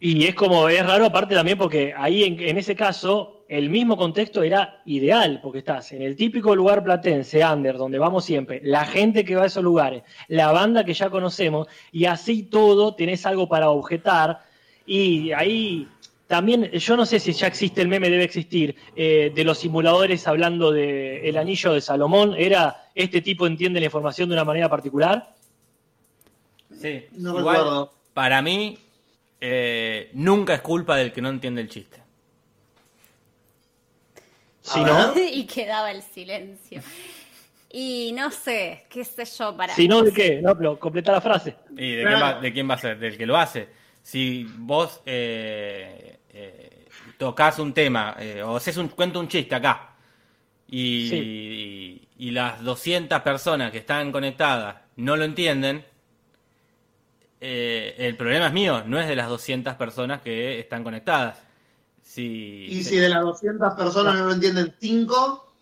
[0.00, 4.42] Y es como, es raro aparte también porque ahí en, ese caso el mismo contexto
[4.42, 9.24] era ideal, porque estás en el típico lugar platense, under, donde vamos siempre, la gente
[9.24, 13.48] que va a esos lugares, la banda que ya conocemos, y así todo tenés algo
[13.48, 14.40] para objetar,
[14.86, 15.88] y ahí
[16.26, 20.28] también, yo no sé si ya existe el meme, debe existir, eh, de los simuladores
[20.28, 24.68] hablando de el anillo de Salomón, ¿era este tipo entiende la información de una manera
[24.68, 25.34] particular?
[26.78, 28.76] Sí, no igual, para mí
[29.40, 32.07] eh, nunca es culpa del que no entiende el chiste.
[34.76, 35.14] No.
[35.16, 36.80] y quedaba el silencio.
[37.70, 39.74] Y no sé, qué sé yo para.
[39.74, 40.40] Si no, ¿de qué?
[40.42, 41.56] No, pero completa la frase.
[41.76, 42.98] ¿Y de, quién va, a ser?
[42.98, 43.68] Del que lo hace.
[44.02, 46.86] Si vos eh, eh,
[47.18, 49.90] tocas un tema o haces un cuento un chiste acá
[50.66, 55.84] y, y las 200 personas que están conectadas no lo entienden,
[57.40, 61.42] eh, el problema es mío, no es de las 200 personas que están conectadas.
[62.22, 65.52] Y si de las 200 personas no lo entienden 5.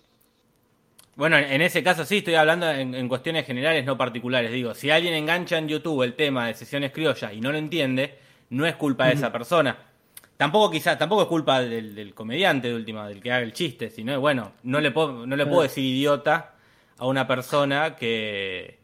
[1.17, 4.53] Bueno, en ese caso sí, estoy hablando en, cuestiones generales, no particulares.
[4.53, 8.19] Digo, si alguien engancha en YouTube el tema de sesiones criollas y no lo entiende,
[8.51, 9.79] no es culpa de esa persona.
[10.37, 14.21] Tampoco quizás, tampoco es culpa del, comediante de última, del que haga el chiste, sino
[14.21, 16.53] bueno, no le puedo, no le puedo decir idiota
[16.99, 18.79] a una persona que,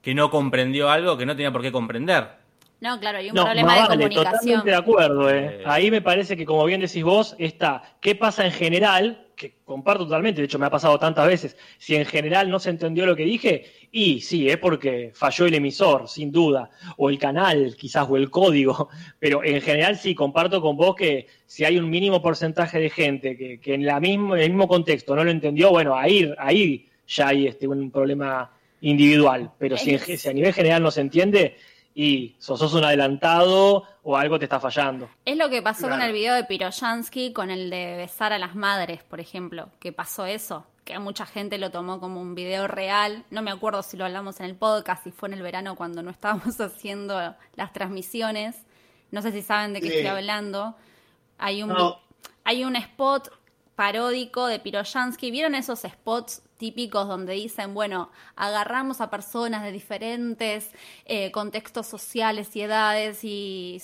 [0.00, 2.45] que no comprendió algo que no tenía por qué comprender.
[2.80, 4.32] No, claro, hay un problema de comunicación.
[4.32, 5.62] Totalmente de acuerdo, ¿eh?
[5.64, 10.04] Ahí me parece que, como bien decís vos, está qué pasa en general, que comparto
[10.04, 13.16] totalmente, de hecho me ha pasado tantas veces, si en general no se entendió lo
[13.16, 18.06] que dije, y sí, es porque falló el emisor, sin duda, o el canal, quizás,
[18.10, 22.20] o el código, pero en general sí, comparto con vos que si hay un mínimo
[22.20, 25.70] porcentaje de gente que, que en, la mismo, en el mismo contexto no lo entendió,
[25.70, 30.90] bueno, ahí, ahí ya hay este, un problema individual, pero si, a nivel general no
[30.90, 31.56] se entiende
[31.98, 35.08] y sos, un adelantado o algo te está fallando.
[35.24, 38.54] Es lo que pasó con el video de Piroyansky, con el de besar a las
[38.54, 43.24] madres, por ejemplo, que pasó eso, que mucha gente lo tomó como un video real,
[43.30, 46.02] no me acuerdo si lo hablamos en el podcast, si fue en el verano cuando
[46.02, 48.56] no estábamos haciendo las transmisiones,
[49.10, 50.76] no sé si saben de qué estoy hablando,
[51.38, 51.74] hay un,
[52.44, 53.30] hay un spot
[53.76, 60.70] paródico de Piroyansky, ¿vieron esos spots típicos donde dicen, bueno, agarramos a personas de diferentes
[61.04, 63.82] eh, contextos sociales y edades y,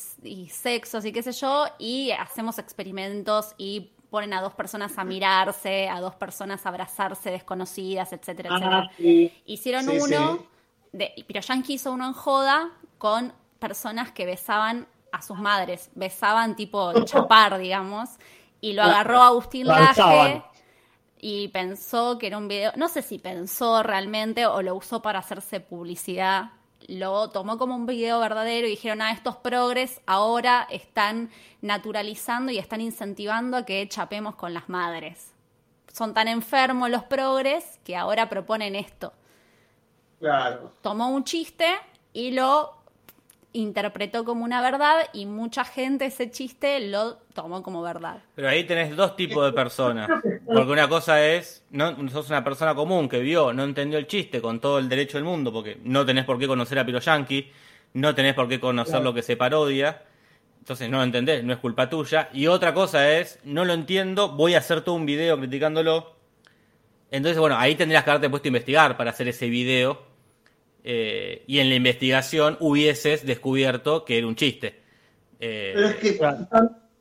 [0.50, 5.88] sexos y qué sé yo, y hacemos experimentos y ponen a dos personas a mirarse,
[5.88, 9.33] a dos personas a abrazarse desconocidas, etcétera, ah, etcétera.
[9.44, 10.46] Hicieron uno,
[10.92, 16.92] de, Piroyansky hizo uno en joda con personas que besaban a sus madres, besaban tipo
[17.05, 18.09] chapar, digamos,
[18.62, 20.42] y lo agarró Agustín Laje
[21.20, 25.18] y pensó que era un video, no sé si pensó realmente o lo usó para
[25.18, 26.53] hacerse publicidad,
[26.88, 32.59] lo tomó como un video verdadero y dijeron, ah, estos progres ahora están naturalizando y
[32.59, 35.33] están incentivando a que chapemos con las madres.
[35.92, 39.12] Son tan enfermos los progres que ahora proponen esto.
[40.18, 40.72] Claro.
[40.83, 41.66] Tomó un chiste
[42.12, 42.81] y lo
[43.52, 48.22] interpretó como una verdad y mucha gente ese chiste lo tomó como verdad.
[48.34, 50.08] Pero ahí tenés dos tipos de personas.
[50.46, 54.40] Porque una cosa es, no sos una persona común que vio, no entendió el chiste
[54.40, 57.50] con todo el derecho del mundo, porque no tenés por qué conocer a Piro Yankee,
[57.94, 60.02] no tenés por qué conocer lo que se parodia.
[60.58, 62.29] Entonces no lo entendés, no es culpa tuya.
[62.33, 66.14] Y otra cosa es, no lo entiendo, voy a hacer todo un video criticándolo.
[67.10, 70.12] Entonces, bueno, ahí tendrías que haberte puesto a investigar para hacer ese video
[70.85, 74.83] eh, y en la investigación hubieses descubierto que era un chiste.
[75.38, 76.20] Eh, pero, es que,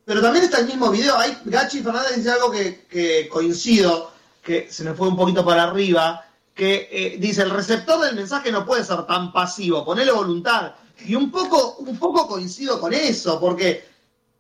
[0.06, 1.18] pero también está el mismo video.
[1.18, 4.12] Hay, Gachi Fernández dice algo que, coincido,
[4.44, 8.52] que se me fue un poquito para arriba, que eh, dice, el receptor del mensaje
[8.52, 10.74] no puede ser tan pasivo, ponele voluntad.
[11.06, 13.84] Y un poco, un poco coincido con eso, porque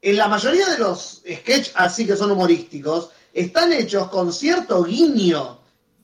[0.01, 5.60] en la mayoría de los sketches así que son humorísticos, están hechos con cierto guiño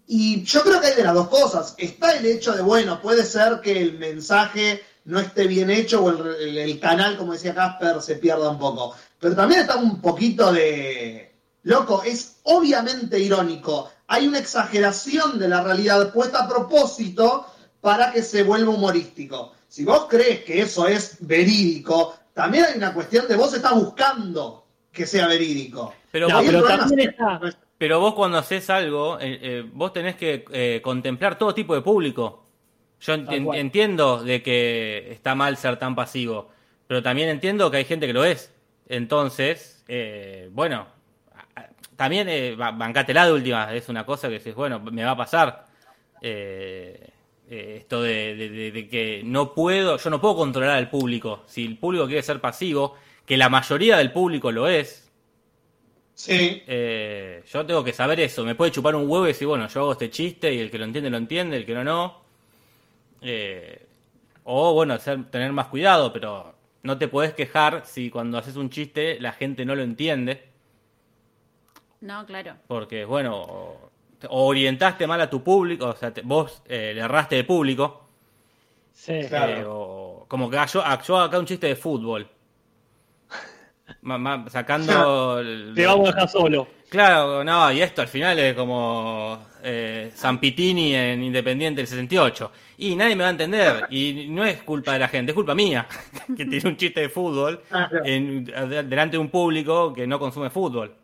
[0.07, 1.75] Y yo creo que hay de las dos cosas.
[1.77, 6.09] Está el hecho de, bueno, puede ser que el mensaje no esté bien hecho o
[6.09, 8.95] el, el canal, como decía Casper, se pierda un poco.
[9.19, 11.35] Pero también está un poquito de...
[11.63, 13.91] Loco, es obviamente irónico.
[14.07, 17.45] Hay una exageración de la realidad puesta a propósito
[17.81, 19.51] para que se vuelva humorístico.
[19.67, 24.65] Si vos crees que eso es verídico, también hay una cuestión de vos estás buscando
[24.91, 25.93] que sea verídico.
[26.11, 27.39] Pero, No, pero también es- está-
[27.77, 31.81] Pero vos cuando haces algo, eh, eh, vos tenés que eh, contemplar todo tipo de
[31.81, 32.43] público.
[32.99, 33.13] Yo
[33.59, 36.49] entiendo de que está mal ser tan pasivo,
[36.87, 38.51] pero también entiendo que hay gente que lo es.
[38.89, 40.87] Entonces, eh, bueno,
[41.95, 45.17] también eh, ba- bancátela de última, es una cosa que dices, bueno, me va a
[45.17, 45.65] pasar.
[47.49, 51.43] Esto de, de- de- de que no puedo, yo no puedo controlar al público.
[51.45, 55.06] Si el público quiere ser pasivo, que la mayoría del público lo es,
[56.19, 56.63] Sí.
[56.65, 58.43] eh, yo tengo que saber eso.
[58.43, 60.79] Me puede chupar un huevo y decir, bueno, yo hago este chiste y el que
[60.79, 62.21] lo entiende, lo entiende, el que no, no.
[63.21, 63.85] Eh,
[64.43, 68.69] o, bueno, hacer- tener más cuidado, pero no te podés quejar si cuando haces un
[68.71, 70.47] chiste la gente no lo entiende.
[72.01, 72.55] No, claro.
[72.67, 73.91] Porque, bueno, o,
[74.29, 78.05] o orientaste mal a tu público, o sea, te- vos eh, le erraste de público.
[78.93, 79.19] Sí.
[79.27, 79.51] Claro.
[79.53, 82.27] eh, o como que yo, yo hago acá un chiste de fútbol.
[84.49, 85.39] Sacando.
[85.39, 86.67] el- Te vamos a dejar solo.
[86.89, 92.51] Claro, no, y esto al final es como eh, Zampitini en Independiente del 68.
[92.77, 93.87] Y nadie me va a entender.
[93.89, 95.85] Y no es culpa de la gente, es culpa mía.
[96.37, 97.61] Que tiene un chiste de fútbol
[98.05, 100.95] en- de- delante de un público que no consume fútbol.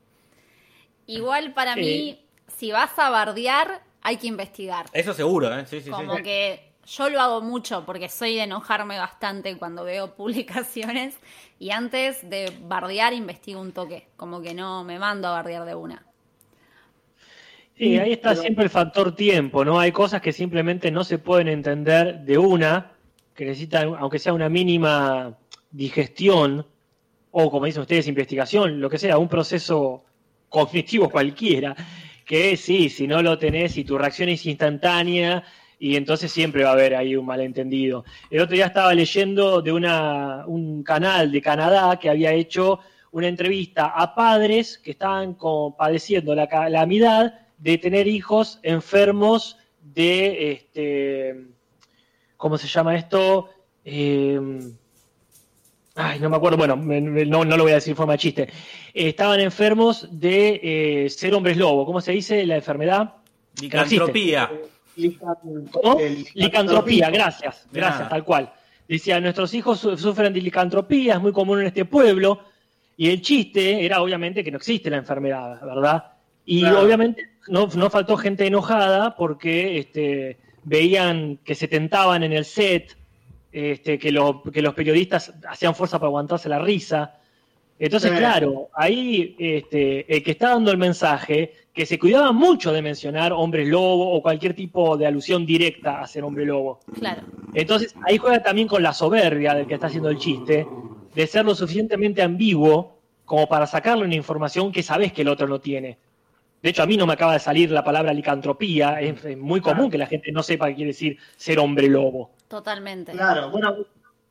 [1.08, 1.80] Igual para Sí.
[1.82, 4.86] mí, si vas a bardear, hay que investigar.
[4.94, 5.66] Eso seguro, ¿eh?
[5.66, 5.92] Sí, sí, sí.
[5.92, 11.16] Como que yo lo hago mucho porque soy de enojarme bastante cuando veo publicaciones
[11.60, 15.76] y antes de bardear investigo un toque, como que no me mando a bardear de
[15.76, 16.06] una.
[17.78, 19.80] Sí, ahí está Pero- siempre el factor tiempo, ¿no?
[19.80, 22.92] Hay cosas que simplemente no se pueden entender de una,
[23.34, 25.36] que necesitan, aunque sea una mínima
[25.72, 26.68] digestión,
[27.32, 30.04] o como dicen ustedes, investigación, lo que sea, un proceso
[30.50, 31.76] cognitivo cualquiera,
[32.26, 35.44] que sí, si no lo tenés y tu reacción es instantánea,
[35.84, 38.06] y entonces siempre va a haber ahí un malentendido.
[38.30, 42.80] El otro día estaba leyendo de una, un canal de Canadá que había hecho
[43.12, 50.54] una entrevista a padres que estaban como padeciendo la calamidad de tener hijos enfermos de,
[50.54, 51.48] este,
[52.38, 53.50] ¿cómo se llama esto?
[53.84, 54.40] Eh,
[55.96, 58.44] ay, no me acuerdo, bueno, no, no lo voy a decir en forma de chiste.
[58.94, 61.86] Eh, estaban enfermos de eh, ser hombres lobo.
[61.86, 63.16] ¿Cómo se dice la enfermedad?
[63.60, 64.50] Licantropía.
[66.36, 68.10] Licantropía, gracias, gracias, nada.
[68.10, 68.52] tal cual.
[68.88, 72.40] Decía, nuestros hijos su- sufren de licantropía, es muy común en este pueblo,
[72.98, 76.04] y el chiste era obviamente que no existe la enfermedad, ¿verdad?
[76.46, 76.82] Y Claro.
[76.82, 82.96] obviamente no, no faltó gente enojada porque este, veían que se tentaban en el set,
[83.52, 87.16] este, que, lo- que los periodistas hacían fuerza para aguantarse la risa.
[87.80, 88.18] Entonces, Sí.
[88.18, 93.34] claro, ahí este, el que está dando el mensaje, que se cuidaba mucho de mencionar
[93.34, 96.80] hombres lobo o cualquier tipo de alusión directa a ser hombre lobo.
[97.00, 97.24] Claro.
[97.54, 100.68] Entonces, ahí juega también con la soberbia del que está haciendo el chiste,
[101.16, 105.48] de ser lo suficientemente ambiguo como para sacarle una información que sabes que el otro
[105.48, 105.98] no tiene.
[106.62, 109.60] De hecho, a mí no me acaba de salir la palabra licantropía, es, es muy
[109.60, 112.32] común que la gente no sepa qué quiere decir ser hombre lobo.
[112.48, 113.12] Totalmente.
[113.14, 113.76] Claro, bueno,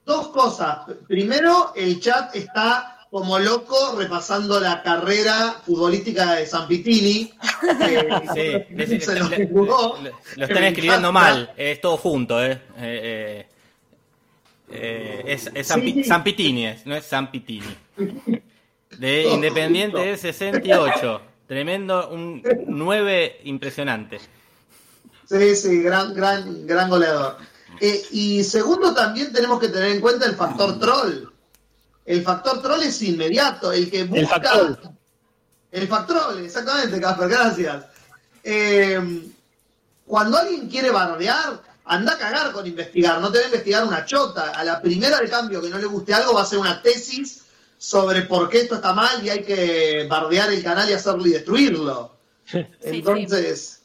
[0.04, 0.86] dos cosas.
[1.08, 7.30] Primero, el chat está como loco repasando la carrera futbolística de Zampitini.
[7.78, 9.98] que Sí, le- se lo le- jugó.
[10.02, 11.12] le- lo están escribiendo encanta.
[11.12, 12.52] mal, es todo junto, ¿eh?
[12.78, 13.46] Eh, eh,
[14.70, 16.04] eh, es es Zampi- Sí.
[16.04, 17.76] Zampitini, es, no es Zampitini.
[18.98, 20.08] De Todo Independiente junto.
[20.10, 21.20] del 68.
[21.46, 24.20] Tremendo, un 9 impresionante.
[25.28, 27.36] Sí, sí, gran, gran, gran goleador.
[27.78, 31.30] Eh, y segundo, también tenemos que tener en cuenta el factor troll.
[32.04, 34.20] El factor troll es inmediato, el que busca...
[34.20, 34.78] El factor.
[35.70, 37.84] El factor, exactamente, Casper, gracias.
[38.44, 39.30] Eh,
[40.06, 44.04] cuando alguien quiere bardear, anda a cagar con investigar, no te va a investigar una
[44.04, 44.50] chota.
[44.50, 47.44] A la primera de cambio que no le guste algo va a hacer una tesis
[47.78, 51.30] sobre por qué esto está mal y hay que bardear el canal y hacerlo y
[51.30, 52.16] destruirlo.
[52.82, 53.80] Entonces,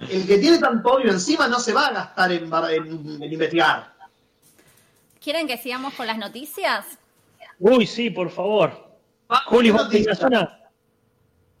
[0.00, 3.32] el que tiene tanto odio encima no se va a gastar en, bar- en- en
[3.32, 3.92] investigar.
[5.22, 6.84] ¿Quieren que sigamos con las noticias?
[7.64, 8.72] Uy, sí, por favor.
[9.30, 10.14] Va, Juli, ¿qué ¿vos noticia?
[10.14, 10.58] tenías una?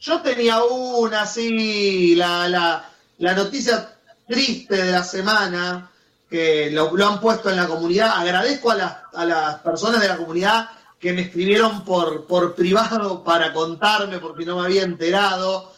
[0.00, 3.96] Yo tenía una, sí, la, la, la noticia
[4.26, 5.92] triste de la semana,
[6.28, 8.10] que lo, lo han puesto en la comunidad.
[8.16, 13.22] Agradezco a las, a las personas de la comunidad que me escribieron por, por privado
[13.22, 15.72] para contarme, porque no me había enterado,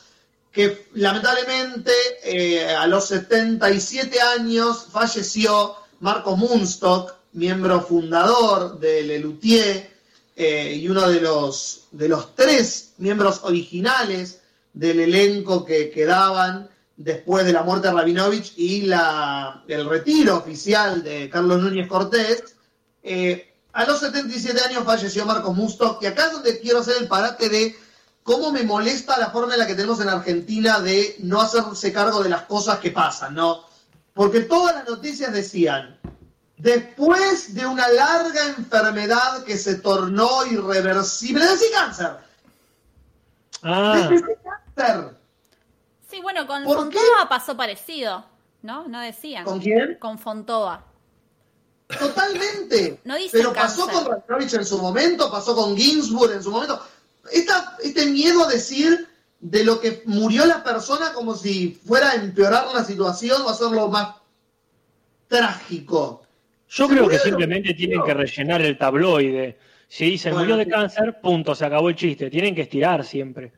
[0.51, 1.93] que lamentablemente
[2.25, 9.94] eh, a los 77 años falleció Marco Munstock, miembro fundador de Lelutier
[10.37, 14.41] eh, y uno de los, de los tres miembros originales
[14.73, 21.03] del elenco que quedaban después de la muerte de Rabinovich y la, el retiro oficial
[21.03, 22.57] de Carlos Núñez Cortés.
[23.03, 27.09] Eh, a los 77 años falleció Marco Munstock, y acá es donde quiero hacer el
[27.09, 27.77] parate de
[28.23, 32.23] cómo me molesta la forma en la que tenemos en Argentina de no hacerse cargo
[32.23, 33.65] de las cosas que pasan, ¿no?
[34.15, 35.99] Porque todas las noticias decían,
[36.57, 42.17] después de una larga enfermedad que se tornó irreversible, decía cáncer.
[43.63, 44.11] Ah.
[44.75, 45.17] cáncer.
[46.11, 48.25] Sí, bueno, con ¿Por Fontova pasó parecido,
[48.63, 48.87] ¿no?
[48.89, 49.45] No decían.
[49.45, 49.97] ¿Con quién?
[49.99, 50.85] Con Fontova.
[51.99, 53.01] Totalmente.
[53.05, 54.05] No dicen Pero pasó cáncer.
[54.05, 56.81] con Rabinovich en su momento, pasó con Ginsburg en su momento.
[57.31, 59.09] Esta, este miedo a decir
[59.41, 63.89] de lo que murió la persona como si fuera a empeorar la situación o hacerlo
[63.89, 64.17] más
[65.29, 66.24] trágico.
[66.75, 69.59] Yo creo que simplemente tienen que rellenar el tabloide.
[69.89, 72.31] Si se Bueno, murió de cáncer, punto, se acabó el chiste.
[72.31, 73.53] Tienen que estirar siempre.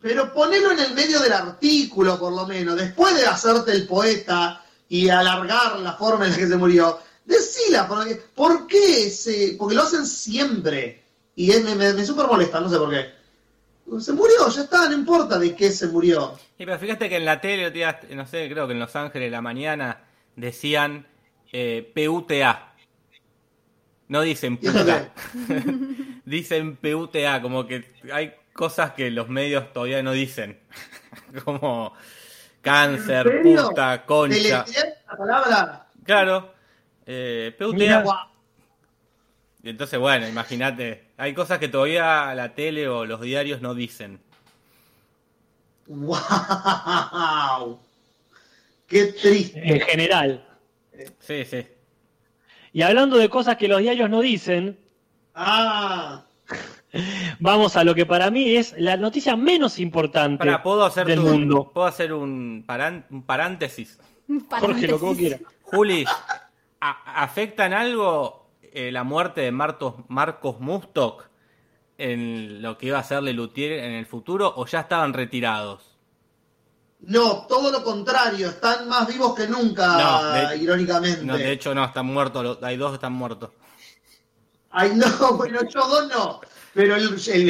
[0.00, 2.76] Pero ponelo en el medio del artículo, por lo menos.
[2.76, 7.86] Después de hacerte el poeta y alargar la forma en la que se murió, decila.
[7.88, 9.10] Porque, ¿Por qué?
[9.10, 11.02] Se, porque lo hacen siempre.
[11.34, 13.06] Y es- me, me, me súper molesta, no sé por qué.
[14.00, 16.38] Se murió, ya está, no importa de qué se murió.
[16.58, 17.72] Y pero fíjate que en la tele,
[18.14, 20.04] no sé, creo que en Los Ángeles la mañana
[20.36, 21.06] decían
[21.52, 22.74] eh, PUTA.
[24.08, 25.12] No dicen ¿Y eso puta.
[26.24, 30.58] dicen PUTA, como que hay cosas que los medios todavía no dicen.
[31.44, 31.94] como
[32.60, 34.64] cáncer, puta, concha.
[35.08, 35.86] La palabra.
[36.04, 36.54] Claro.
[37.06, 37.76] Eh, PUTA.
[37.76, 38.04] Mira.
[39.62, 41.12] Entonces, bueno, imagínate.
[41.16, 44.20] Hay cosas que todavía la tele o los diarios no dicen.
[45.86, 46.16] ¡Wow!
[48.88, 49.60] ¡Qué triste!
[49.64, 50.51] En general.
[51.20, 51.66] Sí, sí.
[52.72, 54.78] Y hablando de cosas que los diarios no dicen,
[55.34, 56.24] ¡Ah!
[57.40, 61.20] vamos a lo que para mí es la noticia menos importante Para, ¿puedo hacer del
[61.20, 61.70] tu- mundo.
[61.72, 62.64] ¿Puedo hacer un,
[63.10, 63.98] un paréntesis?
[64.60, 65.38] Jorge, lo como quiera.
[65.62, 66.04] Juli,
[66.80, 71.28] ¿a- ¿afecta en algo eh, la muerte de Martos, Marcos Mustok
[71.98, 75.91] en lo que iba a ser Lelutier en el futuro o ya estaban retirados?
[77.04, 81.24] No, todo lo contrario, están más vivos que nunca, No, de- irónicamente.
[81.24, 83.50] No, de hecho no, están muertos, hay dos que están muertos.
[84.70, 86.40] Ay, no, bueno, yo dos no.
[86.74, 87.48] Pero el, el,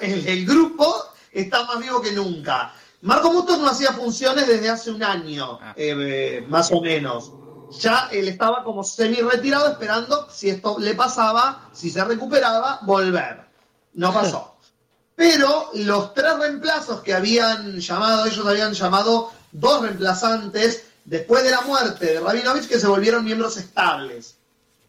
[0.00, 0.94] el, el grupo
[1.32, 2.72] está más vivo que nunca.
[3.02, 5.74] Marco Mustos no hacía funciones desde hace un año, Ah.
[5.76, 7.32] eh, eh, más o menos.
[7.80, 13.44] Ya él estaba como semi-retirado esperando si esto le pasaba, si se recuperaba, volver.
[13.94, 14.52] No pasó.
[15.16, 21.62] Pero los tres reemplazos que habían llamado, ellos habían llamado dos reemplazantes después de la
[21.62, 24.36] muerte de Rabinovich que se volvieron miembros estables.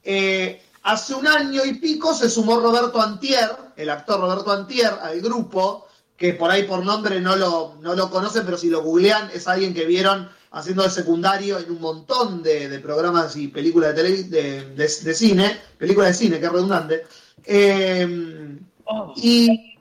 [0.03, 5.21] Eh, hace un año y pico se sumó Roberto Antier, el actor Roberto Antier, al
[5.21, 9.29] grupo, que por ahí por nombre no lo, no lo conocen, pero si lo googlean
[9.33, 13.95] es alguien que vieron haciendo de secundario en un montón de, de programas y películas
[13.95, 17.05] de, de, de- de cine, películas de cine, que redundante.
[17.45, 18.57] Eh,
[18.89, 19.76] Oh, y,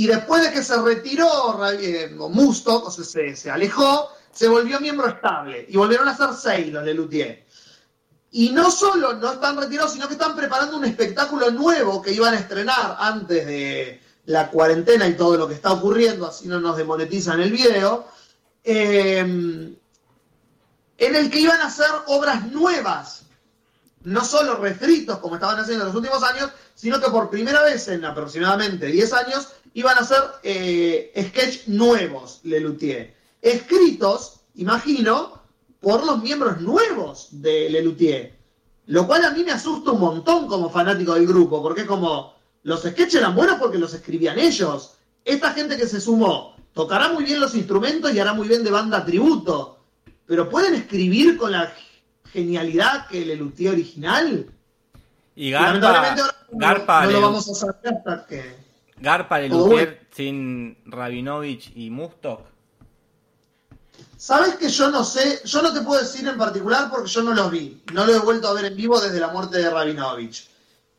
[0.00, 5.08] y después de que se retiró eh, Mustok, o sea, se, alejó, se volvió miembro
[5.08, 5.66] estable.
[5.68, 7.44] Y volvieron a ser seis los de Luthier.
[8.30, 12.32] Y no solo no están retirados, sino que están preparando un espectáculo nuevo que iban
[12.32, 16.78] a estrenar antes de la cuarentena y todo lo que está ocurriendo, así no nos
[16.78, 18.06] demonetizan el video.
[18.64, 19.76] eh, en
[20.96, 23.24] el que iban a hacer obras nuevas
[24.02, 26.50] no solo refritos como estaban haciendo en los últimos años,
[26.80, 32.40] sino que por primera vez en aproximadamente 10 años iban a hacer eh, sketch nuevos,
[32.42, 33.14] Lelutier.
[33.42, 35.42] Escritos, imagino,
[35.78, 38.34] por los miembros nuevos de Lelutier.
[38.86, 42.34] Lo cual a mí me asusta un montón como fanático del grupo, porque es como,
[42.62, 44.94] los sketches eran buenos porque los escribían ellos.
[45.22, 48.70] Esta gente que se sumó tocará muy bien los instrumentos y hará muy bien de
[48.70, 49.80] banda tributo,
[50.24, 51.74] pero pueden escribir con la
[52.32, 54.46] genialidad que el Lelutier original.
[55.36, 58.56] Y Garpa, ahora no- Garpa, no, lo vamos a saber hasta que.
[58.96, 62.42] Garpa Lelutier sin Rabinovich y Mustok.
[64.16, 67.32] Sabes que yo no sé, yo no te puedo decir en particular porque yo no
[67.32, 70.48] los vi, no lo he vuelto a ver en vivo desde la muerte de Rabinovich.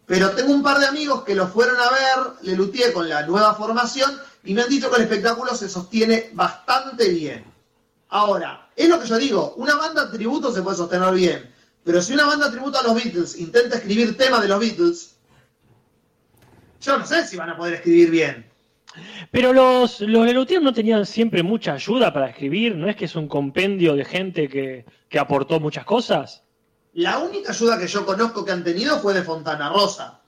[0.07, 3.53] Pero tengo un par de amigos que lo fueron a ver, Lelutier con la nueva
[3.53, 7.45] formación, y me han dicho que el espectáculo se sostiene bastante bien.
[8.09, 11.50] Ahora, es lo que yo digo, una banda tributo se puede sostener bien,
[11.83, 15.15] pero si una banda tributo a los Beatles intenta escribir temas de los Beatles,
[16.81, 18.51] yo no sé si van a poder escribir bien.
[19.31, 23.15] Pero los, los Lelutier no tenían siempre mucha ayuda para escribir, ¿no es que es
[23.15, 26.43] un compendio de gente que, que aportó muchas cosas?
[26.93, 30.19] La única ayuda que yo conozco que han tenido fue de Fontana Rosa.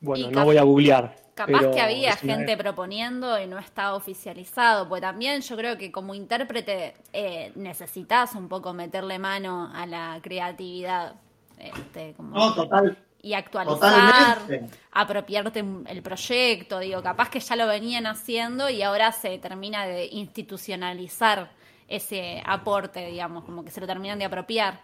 [0.00, 1.25] Bueno, no voy a googlear.
[1.36, 5.76] Capaz pero que había una- gente proponiendo y no estaba oficializado, pues también yo creo
[5.76, 11.12] que como intérprete eh, necesitas un poco meterle mano a la creatividad
[11.58, 12.96] este, como- No, total.
[13.20, 14.78] y actualizar, Totalmente.
[14.92, 20.06] apropiarte el proyecto, digo, capaz que ya lo venían haciendo y ahora se termina de
[20.06, 21.50] institucionalizar
[21.86, 24.80] ese aporte, digamos, como que se lo terminan de apropiar.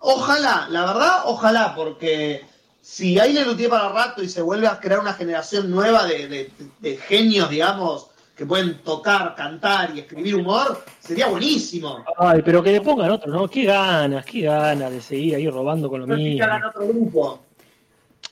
[0.00, 2.44] Ojalá, la verdad, ojalá, porque
[2.90, 6.50] si hay Lelutier para rato y se vuelve a crear una generación nueva de, de-
[6.80, 12.02] de genios, digamos, que pueden tocar, cantar y escribir humor, sería buenísimo.
[12.16, 13.46] Ay, pero que le pongan otro, ¿no?
[13.46, 16.44] Qué ganas, qué ganas de seguir ahí robando con lo si mismo.
[16.44, 17.40] hagan otro grupo.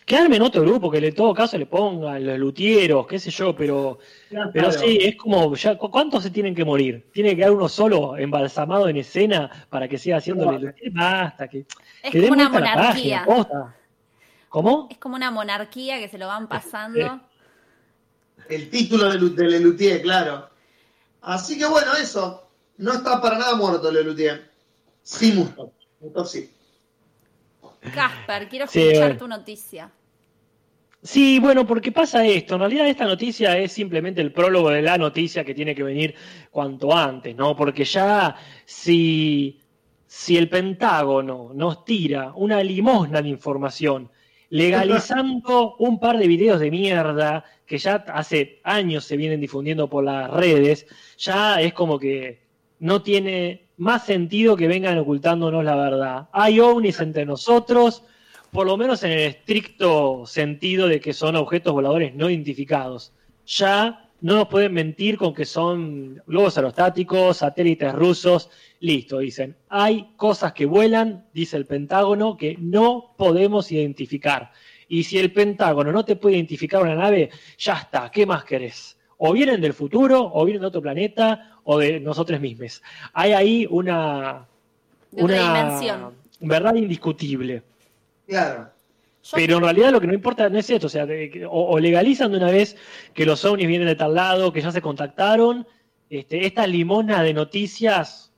[0.07, 3.55] Que armen otro grupo, que en todo caso le pongan los lutieros, qué sé yo,
[3.55, 3.99] pero,
[4.31, 4.73] pero Claro.
[4.73, 7.11] sí, es como, ya, ¿cu- ¿cuántos se tienen que morir?
[7.13, 10.75] ¿Tiene que quedar uno solo embalsamado en escena para que siga haciéndole?
[10.93, 11.67] Basta, que,
[12.03, 12.83] Es que como una la monarquía.
[12.83, 13.75] página, posta.
[14.57, 14.89] ¿Cómo?
[14.91, 17.21] Es como una monarquía que se lo van pasando.
[18.49, 20.49] El título de, de Lelutier, claro.
[21.21, 22.49] Así que bueno, eso.
[22.79, 24.51] No está para nada muerto Lelutier.
[25.03, 25.75] Sí, Musto.
[26.01, 26.51] Musto sí.
[27.93, 29.19] Casper, quiero Sí, escuchar bueno.
[29.19, 29.93] tu noticia.
[31.03, 32.55] Sí, bueno, porque pasa esto.
[32.55, 36.15] En realidad esta noticia es simplemente el prólogo de la noticia que tiene que venir
[36.51, 37.55] cuanto antes, ¿no?
[37.55, 38.35] Porque ya
[38.65, 39.61] si,
[40.07, 44.11] si el Pentágono nos tira una limosna de información
[44.51, 50.05] legalizando un par de videos de mierda que ya hace años se vienen difundiendo por
[50.05, 50.87] las redes,
[51.19, 52.41] ya es como que
[52.79, 56.29] no tiene más sentido que vengan ocultándonos la verdad.
[56.33, 58.03] Hay ovnis entre nosotros,
[58.53, 63.13] por lo menos en el estricto sentido de que son objetos voladores no identificados.
[63.47, 68.51] Ya no nos pueden mentir con que son globos aerostáticos, satélites rusos.
[68.81, 69.55] Listo, dicen.
[69.69, 74.51] Hay cosas que vuelan, dice el Pentágono, que no podemos identificar.
[74.89, 78.11] Y si el Pentágono no te puede identificar una nave, ya está.
[78.11, 78.99] ¿Qué más querés?
[79.19, 82.83] O vienen del futuro, o vienen de otro planeta, o de nosotros mismos.
[83.13, 84.45] Hay ahí una,
[85.13, 86.15] De una dimensión.
[86.41, 87.63] verdad indiscutible.
[88.27, 88.71] Claro.
[89.33, 91.79] Pero en realidad lo que no importa no es esto, o sea, de o, o
[91.79, 92.77] legalizan de una vez
[93.15, 95.67] que los ovnis vienen de tal lado, que ya se contactaron,
[96.09, 98.33] este, esta limona de noticias,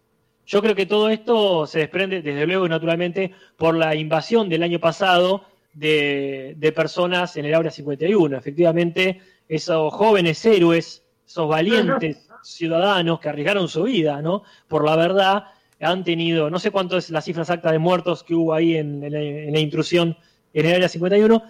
[0.47, 4.63] yo creo que todo esto se desprende, desde luego y naturalmente, por la invasión del
[4.63, 8.35] año pasado de, de personas en el Área 51.
[8.37, 14.43] Efectivamente, esos jóvenes héroes, esos valientes ciudadanos que arriesgaron su vida, ¿no?
[14.69, 15.45] Por la verdad,
[15.81, 19.05] han tenido, no sé cuánto es la cifra exacta de muertos que hubo ahí en,
[19.05, 20.17] en la, en la intrusión
[20.53, 21.43] en el área 51,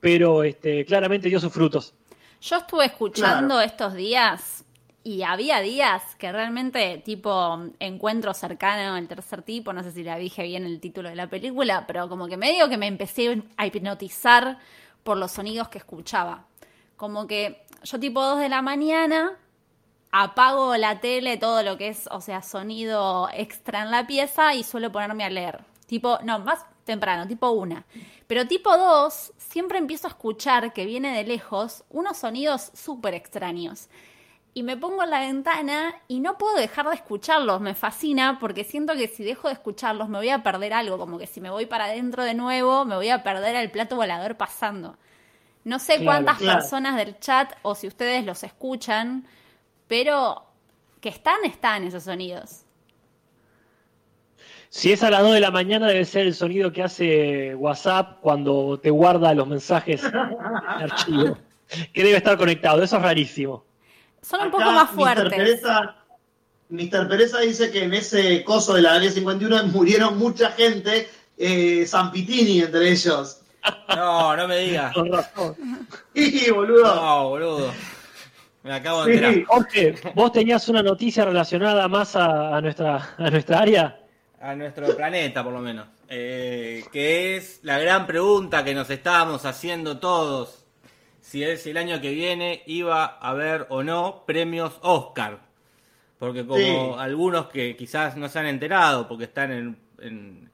[0.00, 1.94] pero este, claramente dio sus frutos.
[2.40, 4.64] Yo estuve escuchando estos días
[5.02, 10.16] y había días que realmente, tipo, encuentro cercano al tercer tipo, no sé si la
[10.16, 13.66] dije bien el título de la película, pero como que medio que me empecé a
[13.66, 14.58] hipnotizar
[15.02, 16.46] por los sonidos que escuchaba.
[16.96, 19.32] Como que yo tipo 2 de la mañana
[20.10, 24.62] apago la tele, todo lo que es, o sea, sonido extra en la pieza y
[24.62, 25.64] suelo ponerme a leer.
[25.86, 27.86] Tipo, no, más temprano, tipo una.
[28.26, 33.88] Pero tipo dos, siempre empiezo a escuchar que viene de lejos unos sonidos súper extraños.
[34.54, 37.60] Y me pongo en la ventana y no puedo dejar de escucharlos.
[37.60, 40.96] Me fascina porque siento que si dejo de escucharlos me voy a perder algo.
[40.98, 43.96] Como que si me voy para adentro de nuevo, me voy a perder el plato
[43.96, 44.96] volador pasando.
[45.64, 46.60] No sé Claro, cuántas claro.
[46.60, 49.26] personas del chat o si ustedes los escuchan,
[49.88, 50.44] pero
[51.00, 52.63] que están, están esos sonidos.
[54.76, 58.18] Si es a las 2 de la mañana, debe ser el sonido que hace WhatsApp
[58.20, 60.12] cuando te guarda los mensajes en
[60.82, 61.38] archivo.
[61.92, 63.64] Que debe estar conectado, eso es rarísimo.
[64.20, 64.94] Son un Acá, poco más Mr.
[64.96, 65.32] fuertes.
[65.38, 65.94] Pereza,
[66.70, 67.08] Mr.
[67.08, 71.08] Pereza dice que en ese coso de la área 51 murieron mucha gente,
[71.38, 73.42] eh, Zampitini entre ellos.
[73.94, 74.92] No, no me digas.
[74.92, 75.54] Con razón.
[76.14, 76.92] Y boludo.
[76.96, 77.72] No, boludo.
[78.64, 79.24] Me acabo de Sí.
[79.24, 79.44] enterar.
[79.46, 84.00] Jorge, ¿vos tenías una noticia relacionada más a, a nuestra, a nuestra área?
[84.44, 85.86] A nuestro planeta, por lo menos.
[86.08, 90.66] Eh, que es la gran pregunta que nos estábamos haciendo todos.
[91.22, 95.38] Si es el año que viene iba a haber o no premios Oscar.
[96.18, 97.00] Porque como Sí.
[97.00, 100.50] algunos que quizás no se han enterado porque están en, en,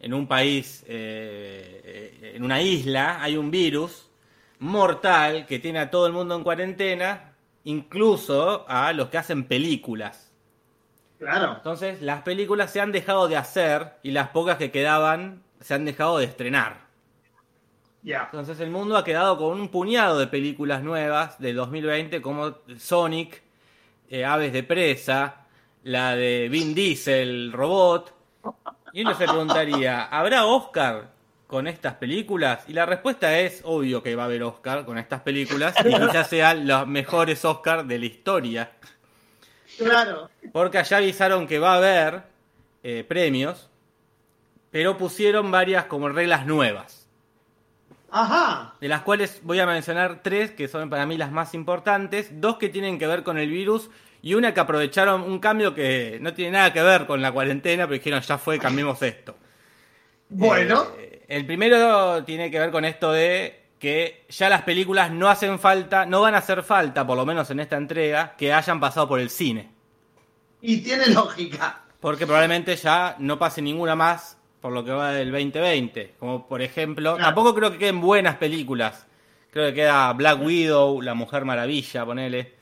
[0.00, 4.08] en un país, eh, eh, en una isla, hay un virus
[4.60, 7.34] mortal que tiene a todo el mundo en cuarentena,
[7.64, 10.25] incluso a los que hacen películas.
[11.18, 11.54] Claro.
[11.56, 15.84] Entonces, las películas se han dejado de hacer y las pocas que quedaban se han
[15.84, 16.86] dejado de estrenar.
[18.02, 18.28] Ya.
[18.30, 23.42] Entonces el mundo ha quedado con un puñado de películas nuevas de 2020 como Sonic,
[24.08, 25.46] eh, Aves de Presa,
[25.82, 28.14] la de Vin Diesel, Robot.
[28.92, 31.10] Y uno se preguntaría, ¿habrá Oscar
[31.48, 32.64] con estas películas?
[32.68, 36.28] Y la respuesta es obvio que va a haber Oscar con estas películas y quizás
[36.28, 38.70] sean los mejores Oscar de la historia.
[39.78, 40.30] Claro.
[40.52, 42.22] Porque allá avisaron que va a haber
[42.82, 43.68] eh, premios,
[44.70, 47.06] pero pusieron varias como reglas nuevas.
[48.08, 48.74] Ajá.
[48.80, 52.56] de las cuales voy a mencionar tres que son para mí las más importantes, dos
[52.56, 53.90] que tienen que ver con el virus
[54.22, 57.84] y una que aprovecharon un cambio que no tiene nada que ver con la cuarentena,
[57.84, 59.36] pero dijeron ya fue, cambiemos esto.
[60.28, 60.86] Bueno.
[60.98, 65.58] Eh, el primero tiene que ver con esto de que ya las películas no hacen
[65.58, 69.06] falta, no van a hacer falta, por lo menos en esta entrega, que hayan pasado
[69.08, 69.70] por el cine.
[70.62, 71.82] Y tiene lógica.
[72.00, 76.14] Porque probablemente ya no pase ninguna más por lo que va del 2020.
[76.18, 77.26] Como por ejemplo, Claro.
[77.26, 79.06] tampoco creo que queden buenas películas.
[79.50, 82.54] Creo que queda Black Widow, La Mujer Maravilla, ponele.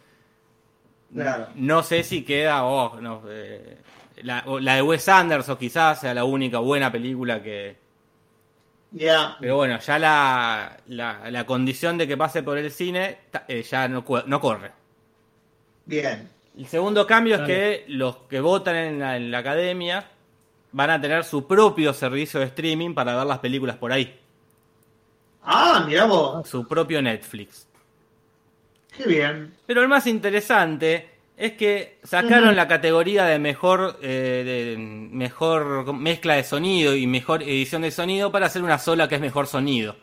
[1.13, 1.49] Claro.
[1.55, 3.79] No sé si queda, oh, no, eh,
[4.23, 7.77] la, la de Wes Anderson quizás sea la única buena película que...
[8.97, 9.37] Ya.
[9.41, 13.19] Pero bueno, ya la, la, la condición de que pase por el cine
[13.49, 14.71] eh, ya no, cu- no corre.
[15.85, 16.31] Bien.
[16.57, 17.53] El segundo cambio Dale.
[17.53, 20.05] es que los que votan en la, en la academia
[20.71, 24.17] van a tener su propio servicio de streaming para ver las películas por ahí.
[25.43, 26.49] Ah, mira vos.
[26.49, 27.67] Su propio Netflix.
[28.97, 29.55] Qué bien.
[29.67, 36.35] Pero el más interesante es que sacaron la categoría de mejor, eh, de mejor mezcla
[36.35, 39.97] de sonido y mejor edición de sonido para hacer una sola que es mejor sonido.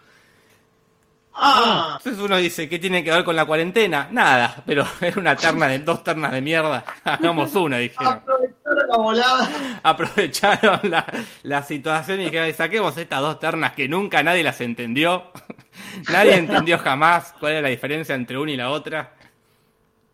[1.34, 4.10] Ah, Entonces uno dice, ¿qué tiene que ver con la cuarentena?
[4.12, 6.84] Nada, pero era una terna de dos ternas de mierda.
[7.06, 8.14] Hagamos una, dijeron.
[8.14, 9.50] aprovecharon la volada.
[9.84, 11.06] aprovecharon la,
[11.44, 15.32] la situación y dijeron, saquemos estas dos ternas que nunca nadie las entendió.
[16.12, 19.14] nadie entendió jamás cuál era la diferencia entre una y la otra.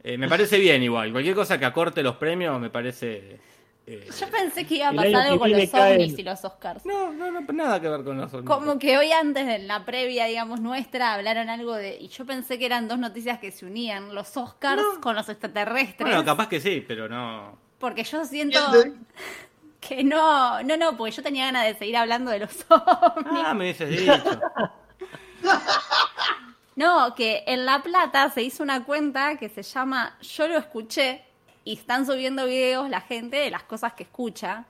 [0.10, 1.12] Eh, me parece bien igual.
[1.12, 3.42] Cualquier cosa que acorte los premios me parece...
[3.86, 6.86] eh, Yo pensé que iba a pasar algo con los caen- ovnis y los Oscars.
[6.86, 10.24] no, no, no, nada que ver con los Como que hoy antes de la previa,
[10.28, 11.98] digamos, nuestra, hablaron algo de...
[12.00, 16.08] Y yo pensé que eran dos noticias que se unían, los Oscars con los extraterrestres.
[16.08, 17.58] Bueno, capaz que sí, pero no...
[17.78, 18.60] Porque yo siento
[19.82, 23.44] que no, no, no, porque yo tenía ganas de seguir hablando de los ovnis.
[23.46, 24.14] Ah, me dices dicho.
[26.78, 31.24] No, que en La Plata se hizo una cuenta que se llama Yo lo escuché
[31.64, 34.66] y están subiendo videos la gente de las cosas que escucha.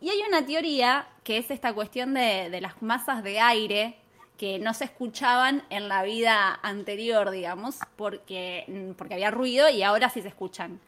[0.00, 3.98] Y hay una teoría que es esta cuestión de, de las masas de aire
[4.38, 10.08] que no se escuchaban en la vida anterior, digamos, porque, porque había ruido y ahora
[10.08, 10.80] sí se escuchan.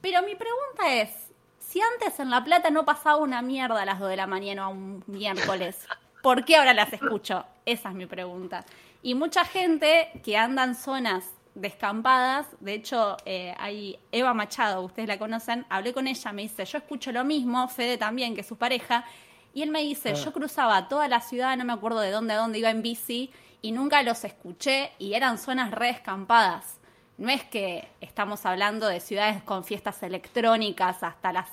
[0.00, 1.10] Pero mi pregunta es,
[1.58, 4.70] si antes en La Plata no pasaba una mierda a las 2 de la mañana
[4.70, 5.86] o un miércoles,
[6.22, 7.44] ¿por qué ahora las escucho?
[7.66, 8.64] Esa es mi pregunta.
[9.04, 15.06] Y mucha gente que anda en zonas descampadas, de hecho, eh, hay Eva Machado, ustedes
[15.06, 18.56] la conocen, hablé con ella, me dice, yo escucho lo mismo, Fede también, que su
[18.56, 19.04] pareja,
[19.52, 22.38] y él me dice, yo cruzaba toda la ciudad, no me acuerdo de dónde a
[22.38, 23.30] dónde iba en bici,
[23.60, 26.78] y nunca los escuché, y eran zonas re descampadas.
[27.18, 31.50] No es que estamos hablando de ciudades con fiestas electrónicas hasta las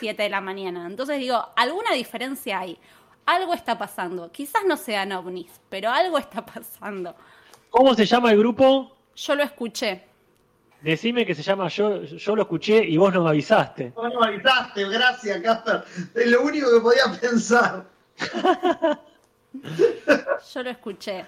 [0.00, 0.86] 7 de la mañana.
[0.86, 2.78] Entonces digo, alguna diferencia hay.
[3.26, 4.30] Algo está pasando.
[4.30, 7.14] Quizás no sean ovnis, pero algo está pasando.
[7.70, 8.96] ¿Cómo se llama el grupo?
[9.16, 10.04] Yo lo escuché.
[10.82, 13.94] Decime que se llama Yo, yo lo escuché y vos no me avisaste.
[13.96, 15.82] No me avisaste, gracias, Casper.
[16.14, 17.86] Es lo único que podía pensar.
[20.52, 21.24] Yo lo escuché.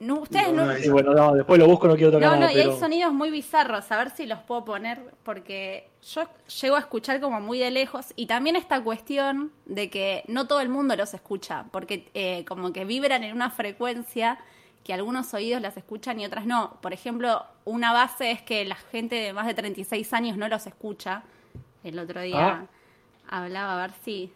[0.00, 0.72] No, ustedes No, no.
[0.72, 2.78] no, Y bueno, no, después lo busco, no quiero tocar No, no, nada, y hay
[2.78, 6.22] sonidos muy bizarros, a ver si los puedo poner, porque yo
[6.60, 10.60] llego a escuchar como muy de lejos, y también esta cuestión de que no todo
[10.60, 14.38] el mundo los escucha, porque eh, como que vibran en una frecuencia
[14.84, 16.78] que algunos oídos las escuchan y otras no.
[16.80, 20.66] Por ejemplo, una base es que la gente de más de 36 años no los
[20.66, 21.22] escucha.
[21.84, 22.66] El otro día
[23.28, 24.32] hablaba, a ver si...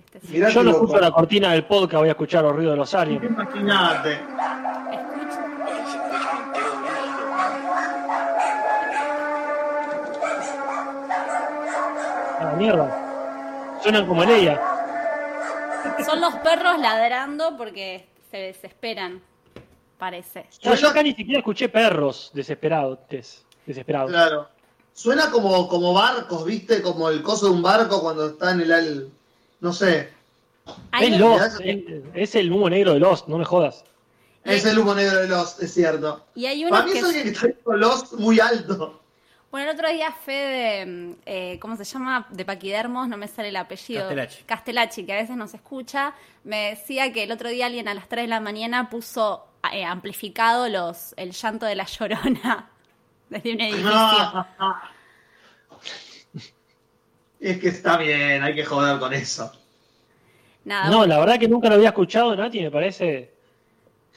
[0.00, 0.84] este Mirá Yo no loco.
[0.84, 3.24] escucho la cortina del podcast, voy a escuchar los ruidos de los aliens.
[3.24, 4.12] Imagínate.
[4.12, 5.42] Escucha.
[12.38, 13.78] Ah, mierda.
[13.82, 14.60] Suenan como Leia.
[16.04, 19.22] Son los perros ladrando porque se desesperan,
[19.98, 20.46] parece.
[20.60, 22.98] Yo acá ni siquiera escuché perros desesperados.
[23.64, 24.10] Desesperados.
[24.10, 24.48] Claro.
[24.92, 26.82] Suena como, como barcos, ¿viste?
[26.82, 28.72] Como el coso de un barco cuando está en el...
[28.72, 29.08] al-
[29.60, 30.10] No sé.
[31.00, 31.84] Es Lost, es,
[32.14, 33.84] es el humo negro de Lost, no me jodas.
[34.44, 36.24] Es el humo negro de Lost, es cierto.
[36.34, 36.98] Y hay Para mí que...
[36.98, 39.00] es alguien que está viendo Lost muy alto.
[39.50, 42.26] Bueno, el otro día Fede, eh, ¿cómo se llama?
[42.30, 44.02] De Paquidermos, no me sale el apellido.
[44.02, 44.42] Castellacci.
[44.44, 48.08] Castellacci, que a veces nos escucha, me decía que el otro día alguien a las
[48.08, 52.70] 3 de la mañana puso eh, amplificado los el llanto de la llorona
[53.30, 54.46] desde un edificio.
[57.50, 59.52] es que está bien, hay que joder con eso.
[60.64, 63.30] Nada, No, la verdad que nunca lo había escuchado, Nati, me parece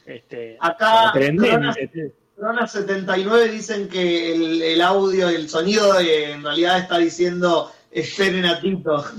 [0.06, 2.14] este, Acá, sorprendente.
[2.36, 8.46] Corona 79 dicen que el, el audio, el sonido eh, en realidad está diciendo esperen
[8.46, 9.04] a Tito.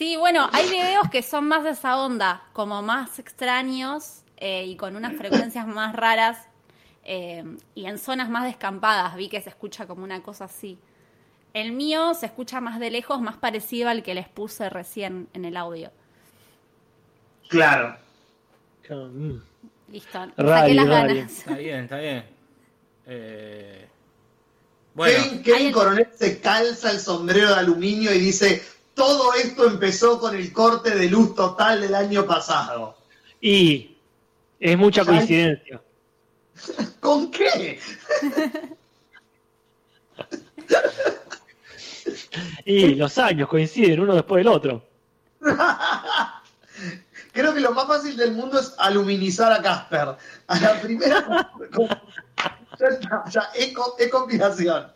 [0.00, 4.74] Sí, bueno, hay videos que son más de esa onda, como más extraños eh, y
[4.76, 6.38] con unas frecuencias más raras
[7.04, 7.44] eh,
[7.74, 9.14] y en zonas más descampadas.
[9.16, 10.78] Vi que se escucha como una cosa así.
[11.52, 15.44] El mío se escucha más de lejos, más parecido al que les puse recién en
[15.44, 15.90] el audio.
[17.48, 17.96] Claro.
[19.88, 21.38] Listo, Radio, saqué las ganas.
[21.38, 22.24] Está bien, está bien.
[23.06, 23.88] Eh,
[24.94, 28.62] bueno, Kevin, Coronel se calza el sombrero de aluminio y dice,
[28.94, 32.96] todo esto empezó con el corte de luz total del año pasado.
[33.40, 33.96] Y
[34.58, 35.80] es mucha coincidencia.
[37.00, 37.80] ¿Con qué?
[42.64, 44.84] Y los años coinciden uno después del otro.
[47.32, 50.16] Creo que lo más fácil del mundo es aluminizar a Casper.
[50.46, 51.52] A la primera...
[52.78, 54.92] ya está, ya, es, es compilación.